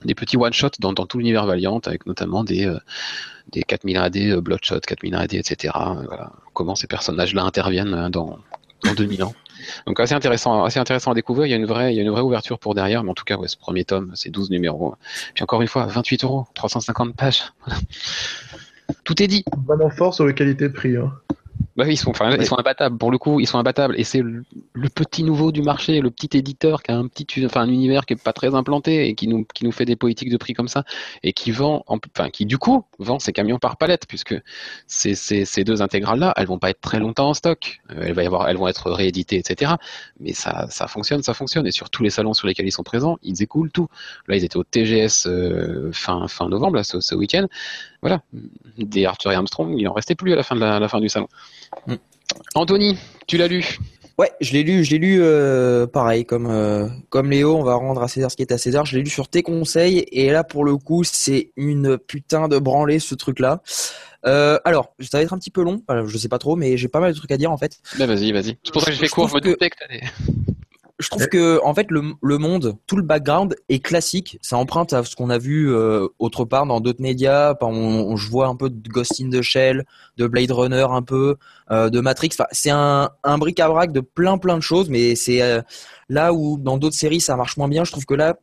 des 0.04 0.16
petits 0.16 0.38
one-shots 0.38 0.80
dans, 0.80 0.94
dans, 0.94 1.06
tout 1.06 1.18
l'univers 1.18 1.46
Valiant, 1.46 1.80
avec 1.86 2.06
notamment 2.06 2.44
des, 2.44 2.66
euh, 2.66 2.80
des 3.52 3.64
4000 3.64 3.98
AD, 3.98 4.18
euh, 4.18 4.42
Bloodshot, 4.42 4.80
4000 4.80 5.16
AD, 5.16 5.34
etc. 5.36 5.74
Voilà. 6.08 6.32
Comment 6.54 6.76
ces 6.76 6.88
personnages-là 6.88 7.44
interviennent 7.44 8.10
dans, 8.10 8.40
dans 8.84 8.94
2000 8.94 9.24
ans. 9.24 9.34
Donc 9.88 10.00
assez 10.00 10.14
intéressant, 10.14 10.64
assez 10.64 10.80
intéressant 10.80 11.12
à 11.12 11.14
découvrir. 11.16 11.48
Il 11.48 11.50
y 11.50 11.54
a 11.54 11.58
une 11.58 11.66
vraie, 11.66 11.94
il 11.94 11.98
y 11.98 12.00
a 12.00 12.04
une 12.04 12.12
vraie 12.12 12.22
ouverture 12.22 12.60
pour 12.60 12.76
derrière, 12.76 13.04
mais 13.04 13.12
en 13.12 13.16
tout 13.16 13.24
cas, 13.24 13.38
ce 13.48 13.58
premier 13.58 13.86
tome, 13.86 14.12
c'est 14.14 14.30
12 14.30 14.52
numéros. 14.52 14.96
Puis 15.34 15.44
encore 15.44 15.62
une 15.62 15.68
fois, 15.68 15.86
28 15.86 16.24
euros, 16.24 16.46
350 16.54 17.16
pages. 17.16 17.44
Tout 19.04 19.24
est 19.24 19.28
dit. 19.28 19.44
Vraiment 19.66 19.90
fort 19.90 20.14
sur 20.14 20.26
le 20.26 20.34
qualité-prix. 20.34 20.98
Hein. 20.98 21.12
Bah 21.76 21.86
ils 21.90 21.98
sont, 21.98 22.12
enfin, 22.12 22.32
ils 22.32 22.46
sont 22.46 22.58
imbattables. 22.58 22.98
Pour 22.98 23.12
le 23.12 23.18
coup, 23.18 23.42
ils 23.42 23.48
sont 23.48 23.58
imbattables. 23.58 23.96
Et 24.00 24.06
c'est 24.06 24.22
le, 24.22 24.44
petit 24.90 25.24
nouveau 25.24 25.52
du 25.52 25.62
marché, 25.62 26.00
le 26.00 26.10
petit 26.10 26.38
éditeur 26.38 26.82
qui 26.82 26.92
a 26.92 26.98
un 26.98 27.08
petit, 27.08 27.46
enfin, 27.46 27.62
un 27.62 27.70
univers 27.70 28.06
qui 28.06 28.14
est 28.14 28.24
pas 28.24 28.32
très 28.32 28.56
implanté 28.56 29.10
et 29.10 29.16
qui 29.16 29.28
nous, 29.28 29.46
qui 29.54 29.66
nous 29.66 29.74
fait 29.74 29.84
des 29.84 29.98
politiques 29.98 30.30
de 30.30 30.38
prix 30.38 30.54
comme 30.54 30.70
ça 30.70 30.86
et 31.22 31.34
qui 31.34 31.52
vend, 31.52 31.84
enfin, 31.88 32.30
qui 32.30 32.46
du 32.46 32.58
coup 32.58 32.86
vend 33.00 33.20
ses 33.20 33.34
camions 33.34 33.60
par 33.60 33.76
palette 33.76 34.06
puisque 34.08 34.36
ces, 34.88 35.16
ces, 35.16 35.44
ces 35.44 35.66
deux 35.66 35.82
intégrales 35.82 36.20
là, 36.20 36.34
elles 36.38 36.48
vont 36.48 36.60
pas 36.60 36.70
être 36.70 36.80
très 36.80 37.00
longtemps 37.00 37.30
en 37.30 37.34
stock. 37.34 37.82
Euh, 37.92 38.04
elles, 38.06 38.14
va 38.14 38.24
y 38.24 38.26
avoir, 38.26 38.48
elles 38.48 38.58
vont 38.58 38.70
être 38.70 38.90
rééditées, 38.92 39.38
etc. 39.38 39.74
Mais 40.22 40.32
ça, 40.32 40.68
ça 40.70 40.88
fonctionne, 40.88 41.24
ça 41.24 41.34
fonctionne. 41.34 41.68
Et 41.68 41.72
sur 41.72 41.90
tous 41.90 42.04
les 42.04 42.10
salons 42.10 42.34
sur 42.34 42.48
lesquels 42.48 42.68
ils 42.68 42.72
sont 42.72 42.84
présents, 42.84 43.18
ils 43.22 43.44
écoulent 43.44 43.72
tout. 43.72 43.90
Là, 44.30 44.38
ils 44.38 44.46
étaient 44.46 44.58
au 44.58 44.64
TGS 44.64 45.28
euh, 45.28 45.92
fin, 45.92 46.30
fin 46.30 46.48
novembre, 46.48 46.78
là, 46.78 46.84
ce, 46.86 47.02
ce 47.02 47.16
week-end. 47.16 47.48
Voilà, 48.06 48.22
des 48.78 49.04
Arthur 49.08 49.32
et 49.32 49.36
Armstrong, 49.36 49.74
il 49.76 49.88
en 49.88 49.94
restait 49.94 50.14
plus 50.14 50.32
à 50.32 50.36
la 50.36 50.44
fin 50.44 50.54
de 50.54 50.60
la, 50.60 50.80
la 50.80 50.88
fin 50.88 51.00
du 51.00 51.10
salon. 51.10 51.28
Mm. 51.88 51.96
Anthony, 52.54 53.00
tu 53.26 53.36
l'as 53.36 53.48
lu? 53.48 53.80
Ouais, 54.20 54.32
je 54.42 54.54
l'ai 54.54 54.62
lu, 54.62 54.84
je 54.84 54.92
l'ai 54.92 55.00
lu 55.00 55.18
euh, 55.24 55.88
pareil 55.88 56.24
comme 56.24 56.46
euh, 56.46 56.88
comme 57.10 57.32
Léo, 57.32 57.56
on 57.56 57.64
va 57.64 57.74
rendre 57.74 58.04
à 58.04 58.08
César 58.08 58.30
ce 58.30 58.36
qui 58.36 58.44
est 58.44 58.52
à 58.52 58.60
César. 58.60 58.86
Je 58.86 58.96
l'ai 58.96 59.02
lu 59.02 59.10
sur 59.10 59.28
tes 59.28 59.42
conseils 59.42 60.06
et 60.12 60.30
là 60.30 60.44
pour 60.44 60.66
le 60.66 60.78
coup 60.78 61.04
c'est 61.04 61.52
une 61.56 61.98
putain 61.98 62.48
de 62.48 62.60
branlée 62.60 63.00
ce 63.00 63.16
truc 63.16 63.40
là. 63.40 63.64
Euh, 64.28 64.60
alors, 64.66 64.94
ça 65.00 65.18
va 65.18 65.24
être 65.24 65.34
un 65.34 65.40
petit 65.40 65.50
peu 65.50 65.64
long, 65.64 65.82
je 66.06 66.18
sais 66.20 66.30
pas 66.30 66.38
trop, 66.38 66.56
mais 66.56 66.78
j'ai 66.78 66.88
pas 66.88 67.00
mal 67.00 67.12
de 67.12 67.18
trucs 67.18 67.32
à 67.32 67.38
dire 67.38 67.52
en 67.52 67.58
fait. 67.58 67.80
Bah 67.98 68.06
vas-y, 68.06 68.32
vas-y. 68.32 68.58
C'est 68.64 68.72
pour 68.72 68.84
ça 68.84 68.92
que 68.92 68.98
je 68.98 69.00
fais 69.00 69.08
court, 69.08 69.30
je 69.30 69.34
me 69.34 69.42
doutais 69.42 69.72
que 69.72 69.76
je 71.00 71.10
trouve 71.10 71.28
que 71.28 71.60
en 71.64 71.74
fait 71.74 71.92
le, 71.92 72.14
le, 72.22 72.38
monde, 72.38 72.78
tout 72.88 72.96
le 72.96 73.04
background 73.04 73.56
est 73.68 73.80
classique. 73.80 74.38
Ça 74.42 74.58
emprunte 74.58 74.94
à 74.94 75.04
ce 75.04 75.16
qu'on 75.16 75.30
a 75.30 75.38
vu 75.38 75.74
euh, 75.74 76.08
autre 76.20 76.46
part 76.46 76.66
dans 76.66 76.80
d'autres 76.80 77.02
médias. 77.02 77.54
On, 77.62 77.68
on, 77.68 78.16
je 78.16 78.30
vois 78.30 78.48
un 78.48 78.56
peu 78.56 78.70
de 78.70 78.90
Ghost 78.90 79.22
in 79.22 79.30
the 79.30 79.42
Shell, 79.42 79.86
de 80.18 80.28
Blade 80.28 80.52
Runner 80.52 80.86
un 80.90 81.02
peu, 81.02 81.36
euh, 81.72 81.90
de 81.90 82.00
Matrix. 82.00 82.30
Enfin, 82.34 82.48
c'est 82.52 82.70
un, 82.70 83.10
un 83.24 83.38
bric-à-brac 83.38 83.92
de 83.92 84.00
plein 84.00 84.38
plein 84.38 84.56
de 84.56 84.62
choses, 84.62 84.90
mais 84.90 85.16
c'est 85.16 85.42
euh, 85.42 85.62
là 86.08 86.34
où 86.34 86.58
dans 86.58 86.78
d'autres 86.78 86.96
séries 86.96 87.22
ça 87.22 87.36
marche 87.36 87.58
moins 87.58 87.68
bien. 87.68 87.84
Je 87.84 87.92
trouve 87.92 88.06
que 88.06 88.16
là, 88.16 88.38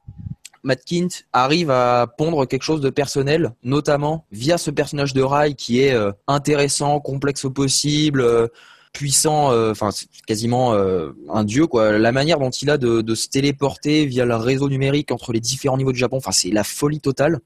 Matt 0.63 0.85
Kint 0.85 1.25
arrive 1.33 1.71
à 1.71 2.07
pondre 2.19 2.47
quelque 2.47 2.63
chose 2.63 2.83
de 2.83 2.91
personnel, 2.91 3.55
notamment 3.63 4.27
via 4.31 4.59
ce 4.59 4.71
personnage 4.71 5.15
de 5.15 5.23
Rai 5.23 5.55
qui 5.55 5.81
est 5.81 5.95
euh, 5.95 6.13
intéressant, 6.29 7.01
complexe 7.01 7.47
au 7.47 7.51
possible 7.51 8.51
puissant, 8.93 9.53
euh, 9.53 9.73
enfin 9.73 9.91
quasiment 10.27 10.75
euh, 10.75 11.13
un 11.29 11.45
dieu 11.45 11.67
quoi. 11.67 11.99
La 11.99 12.13
manière 12.13 12.39
dont 12.39 12.51
il 12.51 12.71
a 12.71 12.79
de, 12.79 13.15
se 13.15 13.29
téléporter 13.29 14.07
via 14.07 14.25
le 14.25 14.37
réseau 14.37 14.69
numérique 14.69 15.11
entre 15.11 15.33
les 15.33 15.41
différents 15.41 15.77
niveaux 15.77 15.93
du 15.93 15.99
Japon, 15.99 16.19
enfin 16.19 16.33
c'est 16.33 16.51
la 16.51 16.65
folie 16.65 17.01
totale. 17.01 17.41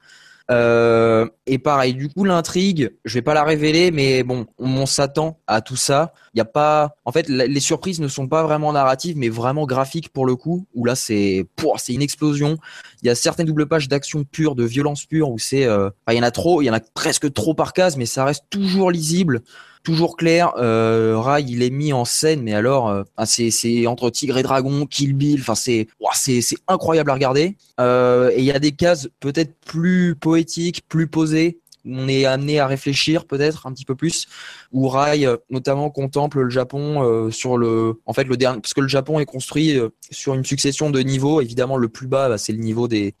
Euh, 0.49 1.27
et 1.45 1.57
pareil, 1.57 1.93
du 1.93 2.07
coup 2.07 2.23
l'intrigue, 2.23 2.93
je 3.03 3.15
vais 3.15 3.21
pas 3.21 3.33
la 3.33 3.43
révéler, 3.43 3.91
mais 3.91 4.23
bon, 4.23 4.45
on, 4.57 4.85
s'attend 4.85 5.39
à 5.45 5.59
tout 5.59 5.75
ça. 5.75 6.13
Il 6.33 6.37
y 6.37 6.41
a 6.41 6.45
pas, 6.45 6.95
en 7.03 7.11
fait, 7.11 7.27
les 7.27 7.59
surprises 7.59 7.99
ne 7.99 8.07
sont 8.07 8.29
pas 8.29 8.43
vraiment 8.43 8.71
narratives, 8.71 9.17
mais 9.17 9.27
vraiment 9.27 9.65
graphiques 9.65 10.07
pour 10.07 10.25
le 10.25 10.37
coup. 10.37 10.65
Où 10.73 10.85
là 10.85 10.95
c'est, 10.95 11.45
c'est 11.77 11.93
une 11.93 12.01
explosion. 12.01 12.57
Il 13.03 13.07
y 13.07 13.09
a 13.09 13.15
certaines 13.15 13.47
doubles 13.47 13.67
pages 13.67 13.89
d'action 13.89 14.23
pure, 14.23 14.55
de 14.55 14.63
violence 14.63 15.05
pure, 15.05 15.29
où 15.31 15.37
c'est, 15.37 15.63
il 15.63 16.13
y 16.15 16.19
en 16.19 16.23
a 16.23 16.31
trop, 16.31 16.61
il 16.61 16.65
y 16.65 16.69
en 16.69 16.73
a 16.73 16.79
presque 16.79 17.33
trop 17.33 17.53
par 17.53 17.73
case, 17.73 17.97
mais 17.97 18.05
ça 18.05 18.23
reste 18.23 18.45
toujours 18.49 18.89
lisible 18.89 19.41
toujours 19.87 20.17
clair. 20.17 20.51
Euh, 20.57 21.17
Rai, 21.17 21.43
il 21.43 21.63
est 21.63 21.69
mis 21.69 21.93
en 21.93 22.03
scène, 22.03 22.43
mais 22.43 22.53
alors, 22.53 22.89
euh, 22.89 23.03
c'est 23.23 23.87
entre 23.87 24.09
Tigre 24.09 24.37
et 24.37 24.43
Dragon, 24.43 24.85
Kill 24.85 25.13
Bill. 25.13 25.39
Enfin, 25.39 25.55
c'est 25.55 25.87
c'est 26.13 26.57
incroyable 26.67 27.09
à 27.09 27.13
regarder. 27.13 27.55
Euh, 27.79 28.29
et 28.35 28.39
il 28.39 28.43
y 28.43 28.51
a 28.51 28.59
des 28.59 28.73
cases 28.73 29.07
peut-être 29.21 29.53
plus 29.65 30.15
poétiques, 30.15 30.81
plus 30.89 31.07
posées, 31.07 31.59
on 31.85 32.09
est 32.09 32.25
amené 32.25 32.59
à 32.59 32.67
réfléchir 32.67 33.23
peut-être 33.23 33.65
un 33.65 33.71
petit 33.71 33.85
peu 33.85 33.95
plus. 33.95 34.27
Où 34.73 34.89
Rai 34.89 35.25
notamment 35.49 35.89
contemple 35.89 36.41
le 36.41 36.49
Japon 36.49 37.31
sur 37.31 37.57
le, 37.57 38.01
en 38.05 38.11
fait 38.11 38.25
le 38.25 38.35
dernier, 38.35 38.59
parce 38.59 38.73
que 38.73 38.81
le 38.81 38.89
Japon 38.89 39.21
est 39.21 39.25
construit 39.25 39.79
sur 40.11 40.33
une 40.33 40.43
succession 40.43 40.89
de 40.89 40.99
niveaux. 40.99 41.39
Évidemment, 41.39 41.77
le 41.77 41.87
plus 41.87 42.07
bas, 42.07 42.27
bah, 42.27 42.37
c'est 42.37 42.51
le 42.51 42.59
niveau 42.59 42.89
des 42.89 43.15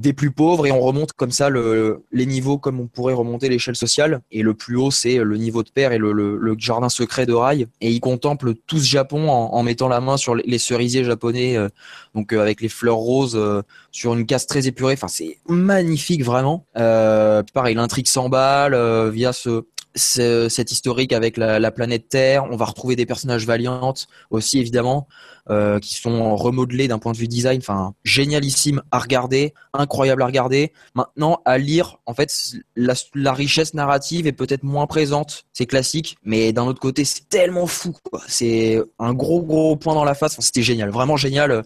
des 0.00 0.14
plus 0.14 0.30
pauvres 0.30 0.66
et 0.66 0.72
on 0.72 0.80
remonte 0.80 1.12
comme 1.12 1.30
ça 1.30 1.50
le, 1.50 2.04
les 2.10 2.24
niveaux 2.24 2.56
comme 2.56 2.80
on 2.80 2.86
pourrait 2.86 3.12
remonter 3.12 3.50
l'échelle 3.50 3.76
sociale. 3.76 4.22
Et 4.32 4.40
le 4.40 4.54
plus 4.54 4.76
haut, 4.76 4.90
c'est 4.90 5.18
le 5.18 5.36
niveau 5.36 5.62
de 5.62 5.68
père 5.68 5.92
et 5.92 5.98
le, 5.98 6.12
le, 6.12 6.56
jardin 6.58 6.88
secret 6.88 7.26
de 7.26 7.34
Rai. 7.34 7.68
Et 7.82 7.90
il 7.90 8.00
contemple 8.00 8.54
tout 8.66 8.78
ce 8.78 8.86
Japon 8.86 9.28
en, 9.28 9.62
mettant 9.62 9.88
la 9.88 10.00
main 10.00 10.16
sur 10.16 10.34
les 10.34 10.58
cerisiers 10.58 11.04
japonais, 11.04 11.58
euh, 11.58 11.68
donc 12.14 12.32
euh, 12.32 12.40
avec 12.40 12.62
les 12.62 12.70
fleurs 12.70 12.96
roses 12.96 13.36
euh, 13.36 13.60
sur 13.90 14.14
une 14.14 14.26
case 14.26 14.46
très 14.46 14.66
épurée. 14.66 14.94
Enfin, 14.94 15.08
c'est 15.08 15.38
magnifique 15.48 16.24
vraiment. 16.24 16.66
pareil, 16.74 17.74
l'intrigue 17.74 18.06
s'emballe 18.06 18.74
via 19.10 19.32
ce, 19.32 19.64
cette 19.94 20.72
historique 20.72 21.12
avec 21.12 21.36
la, 21.36 21.58
la, 21.58 21.70
planète 21.70 22.08
Terre. 22.08 22.44
On 22.50 22.56
va 22.56 22.64
retrouver 22.64 22.96
des 22.96 23.06
personnages 23.06 23.46
valiantes 23.46 24.08
aussi 24.30 24.58
évidemment. 24.58 25.08
Euh, 25.50 25.80
qui 25.80 25.94
sont 25.94 26.36
remodelés 26.36 26.86
d'un 26.86 27.00
point 27.00 27.10
de 27.10 27.16
vue 27.16 27.26
design, 27.26 27.58
enfin 27.58 27.94
génialissime 28.04 28.82
à 28.92 29.00
regarder, 29.00 29.52
incroyable 29.72 30.22
à 30.22 30.26
regarder. 30.26 30.72
Maintenant, 30.94 31.40
à 31.44 31.58
lire, 31.58 31.96
en 32.06 32.14
fait, 32.14 32.32
la, 32.76 33.32
richesse 33.32 33.74
narrative 33.74 34.28
est 34.28 34.32
peut-être 34.32 34.62
moins 34.62 34.86
présente, 34.86 35.46
c'est 35.52 35.66
classique, 35.66 36.18
mais 36.22 36.52
d'un 36.52 36.66
autre 36.66 36.78
côté, 36.78 37.04
c'est 37.04 37.28
tellement 37.28 37.66
fou. 37.66 37.96
C'est 38.28 38.80
un 39.00 39.12
gros 39.12 39.42
gros 39.42 39.74
point 39.74 39.94
dans 39.94 40.04
la 40.04 40.14
face. 40.14 40.38
C'était 40.38 40.62
génial, 40.62 40.90
vraiment 40.90 41.16
génial. 41.16 41.64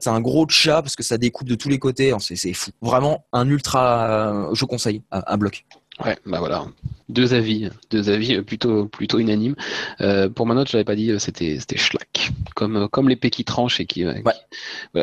C'est 0.00 0.10
un 0.10 0.20
gros 0.20 0.46
chat 0.48 0.82
parce 0.82 0.96
que 0.96 1.02
ça 1.02 1.18
découpe 1.18 1.48
de 1.48 1.54
tous 1.54 1.68
les 1.68 1.78
côtés. 1.78 2.12
C'est 2.20 2.52
fou. 2.52 2.70
Vraiment 2.80 3.24
un 3.32 3.48
ultra. 3.48 4.50
je 4.52 4.64
conseille 4.64 5.02
à 5.10 5.36
bloc. 5.36 5.64
Ouais, 6.02 6.16
bah 6.26 6.40
voilà, 6.40 6.64
deux 7.08 7.34
avis, 7.34 7.68
deux 7.90 8.10
avis 8.10 8.42
plutôt 8.42 8.86
plutôt 8.86 9.20
unanimes. 9.20 9.54
Euh, 10.00 10.28
pour 10.28 10.44
ma 10.44 10.54
note, 10.54 10.68
je 10.68 10.76
l'avais 10.76 10.84
pas 10.84 10.96
dit, 10.96 11.12
euh, 11.12 11.20
c'était 11.20 11.58
c'était 11.60 11.76
schlag, 11.76 12.08
comme 12.56 12.76
euh, 12.76 12.88
comme 12.88 13.08
l'épée 13.08 13.30
qui 13.30 13.44
tranche 13.44 13.78
et 13.78 13.86
qui, 13.86 14.04
ouais. 14.04 14.22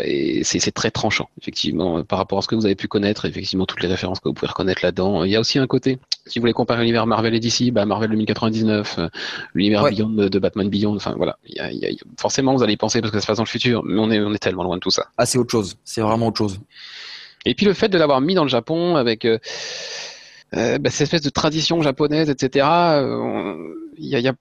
et 0.04 0.44
c'est 0.44 0.60
c'est 0.60 0.72
très 0.72 0.92
tranchant 0.92 1.30
effectivement 1.40 2.04
par 2.04 2.20
rapport 2.20 2.40
à 2.40 2.42
ce 2.42 2.50
que 2.50 2.56
vous 2.56 2.66
avez 2.66 2.76
pu 2.76 2.90
connaître, 2.90 3.24
effectivement 3.24 3.66
toutes 3.66 3.82
les 3.82 3.88
références 3.88 4.20
que 4.20 4.28
vous 4.28 4.34
pouvez 4.34 4.50
reconnaître 4.50 4.82
là-dedans. 4.84 5.24
Il 5.24 5.32
y 5.32 5.38
a 5.38 5.40
aussi 5.40 5.60
un 5.60 5.68
côté, 5.68 5.98
si 6.26 6.40
vous 6.40 6.44
voulez 6.44 6.54
comparer 6.54 6.82
l'univers 6.82 7.08
Marvel 7.08 7.36
et 7.36 7.40
DC, 7.40 7.72
bah 7.72 7.86
Marvel 7.86 8.10
2099, 8.10 9.00
l'univers 9.54 9.84
Beyond 9.86 10.10
de, 10.10 10.40
Batman 10.40 10.70
Beyond, 10.70 10.98
enfin 10.98 11.14
voilà, 11.16 11.38
il 11.48 11.56
y 11.56 11.60
a, 11.62 11.72
y 11.72 11.86
a, 11.86 11.90
forcément 12.20 12.54
vous 12.54 12.64
allez 12.64 12.74
y 12.74 12.78
penser 12.78 13.00
parce 13.00 13.12
que 13.12 13.20
ça 13.20 13.22
se 13.22 13.28
passe 13.28 13.38
dans 13.38 13.44
le 13.44 13.48
futur, 13.48 13.84
mais 13.86 13.98
on 13.98 14.12
est 14.12 14.20
on 14.20 14.34
est 14.34 14.40
tellement 14.40 14.64
loin 14.64 14.76
de 14.76 14.82
tout 14.82 14.92
ça. 14.92 15.08
Ah 15.18 15.26
c'est 15.26 15.38
autre 15.38 15.52
chose, 15.52 15.78
c'est 15.86 16.02
vraiment 16.02 16.28
autre 16.28 16.38
chose. 16.38 16.60
Et 17.46 17.56
puis 17.56 17.66
le 17.66 17.74
fait 17.74 17.90
de 17.90 17.98
l'avoir 17.98 18.22
mis 18.22 18.36
dans 18.36 18.44
le 18.44 18.50
Japon 18.50 18.98
avec 18.98 19.26
euh, 19.26 19.40
bah, 20.54 20.90
cette 20.90 21.02
espèce 21.02 21.22
de 21.22 21.30
tradition 21.30 21.82
japonaise, 21.82 22.30
etc. 22.30 22.68
Euh, 22.68 23.56
il 23.98 24.08
y, 24.08 24.16
a, 24.16 24.20
y, 24.20 24.28
a, 24.28 24.34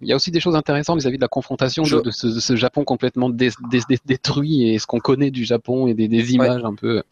y, 0.00 0.12
a, 0.12 0.16
aussi 0.16 0.30
des 0.30 0.40
choses 0.40 0.54
intéressantes 0.54 0.98
vis-à-vis 0.98 1.18
de 1.18 1.22
la 1.22 1.28
confrontation 1.28 1.82
de, 1.82 2.10
ce, 2.10 2.26
de, 2.26 2.40
ce, 2.40 2.56
Japon 2.56 2.84
complètement 2.84 3.28
détruit 3.28 4.68
et 4.68 4.78
ce 4.78 4.86
qu'on 4.86 5.00
connaît 5.00 5.30
du 5.30 5.44
Japon 5.44 5.86
et 5.86 5.94
des, 5.94 6.08
des 6.08 6.32
images 6.32 6.64
un 6.64 6.74
peu. 6.74 7.02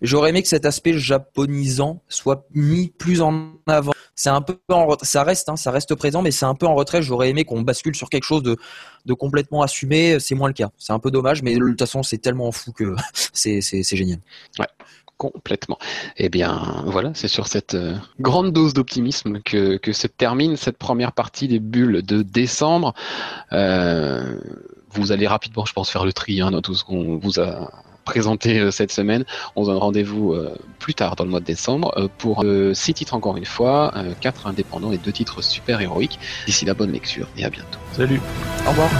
J'aurais 0.00 0.30
aimé 0.30 0.42
que 0.42 0.48
cet 0.48 0.64
aspect 0.64 0.94
japonisant 0.94 2.00
soit 2.08 2.46
mis 2.54 2.88
plus 2.96 3.20
en 3.20 3.52
avant. 3.66 3.92
C'est 4.14 4.30
un 4.30 4.40
peu 4.40 4.56
en 4.70 4.86
ça 5.02 5.22
reste, 5.24 5.48
hein, 5.48 5.56
ça 5.56 5.70
reste 5.70 5.94
présent, 5.94 6.22
mais 6.22 6.30
c'est 6.30 6.46
un 6.46 6.54
peu 6.54 6.66
en 6.66 6.74
retrait. 6.74 7.02
J'aurais 7.02 7.28
aimé 7.28 7.44
qu'on 7.44 7.60
bascule 7.60 7.94
sur 7.94 8.08
quelque 8.08 8.24
chose 8.24 8.42
de, 8.42 8.56
de 9.04 9.14
complètement 9.14 9.62
assumé. 9.62 10.18
C'est 10.18 10.34
moins 10.34 10.48
le 10.48 10.54
cas. 10.54 10.70
C'est 10.78 10.92
un 10.92 10.98
peu 10.98 11.10
dommage, 11.10 11.42
mais 11.42 11.54
de 11.54 11.60
toute 11.60 11.78
façon, 11.78 12.02
c'est 12.02 12.18
tellement 12.18 12.52
fou 12.52 12.72
que 12.72 12.94
c'est 13.32 13.60
génial. 13.82 14.20
Ouais 14.58 14.66
complètement. 15.30 15.78
Eh 16.16 16.28
bien, 16.28 16.82
voilà, 16.86 17.12
c'est 17.14 17.28
sur 17.28 17.46
cette 17.46 17.74
euh, 17.74 17.94
grande 18.18 18.52
dose 18.52 18.74
d'optimisme 18.74 19.40
que, 19.40 19.76
que, 19.76 19.92
se 19.92 20.08
termine 20.08 20.56
cette 20.56 20.78
première 20.78 21.12
partie 21.12 21.46
des 21.46 21.60
bulles 21.60 22.02
de 22.02 22.22
décembre. 22.22 22.92
Euh, 23.52 24.36
vous 24.90 25.12
allez 25.12 25.28
rapidement, 25.28 25.64
je 25.64 25.72
pense, 25.72 25.90
faire 25.90 26.04
le 26.04 26.12
tri 26.12 26.40
hein, 26.40 26.50
dans 26.50 26.60
tout 26.60 26.74
ce 26.74 26.84
qu'on 26.84 27.18
vous 27.18 27.38
a 27.38 27.70
présenté 28.04 28.58
euh, 28.58 28.72
cette 28.72 28.90
semaine. 28.90 29.24
On 29.54 29.62
se 29.62 29.70
donne 29.70 29.78
rendez-vous 29.78 30.34
plus 30.80 30.94
tard 30.94 31.14
dans 31.14 31.24
le 31.24 31.30
mois 31.30 31.40
de 31.40 31.44
décembre 31.44 32.10
pour 32.18 32.44
six 32.72 32.94
titres 32.94 33.14
encore 33.14 33.36
une 33.36 33.44
fois, 33.44 33.94
quatre 34.20 34.48
indépendants 34.48 34.90
et 34.90 34.98
deux 34.98 35.12
titres 35.12 35.40
super 35.42 35.80
héroïques. 35.80 36.18
D'ici 36.46 36.64
la 36.64 36.74
bonne 36.74 36.90
lecture 36.90 37.28
et 37.36 37.44
à 37.44 37.50
bientôt. 37.50 37.78
Salut. 37.92 38.20
Au 38.66 38.70
revoir. 38.70 38.90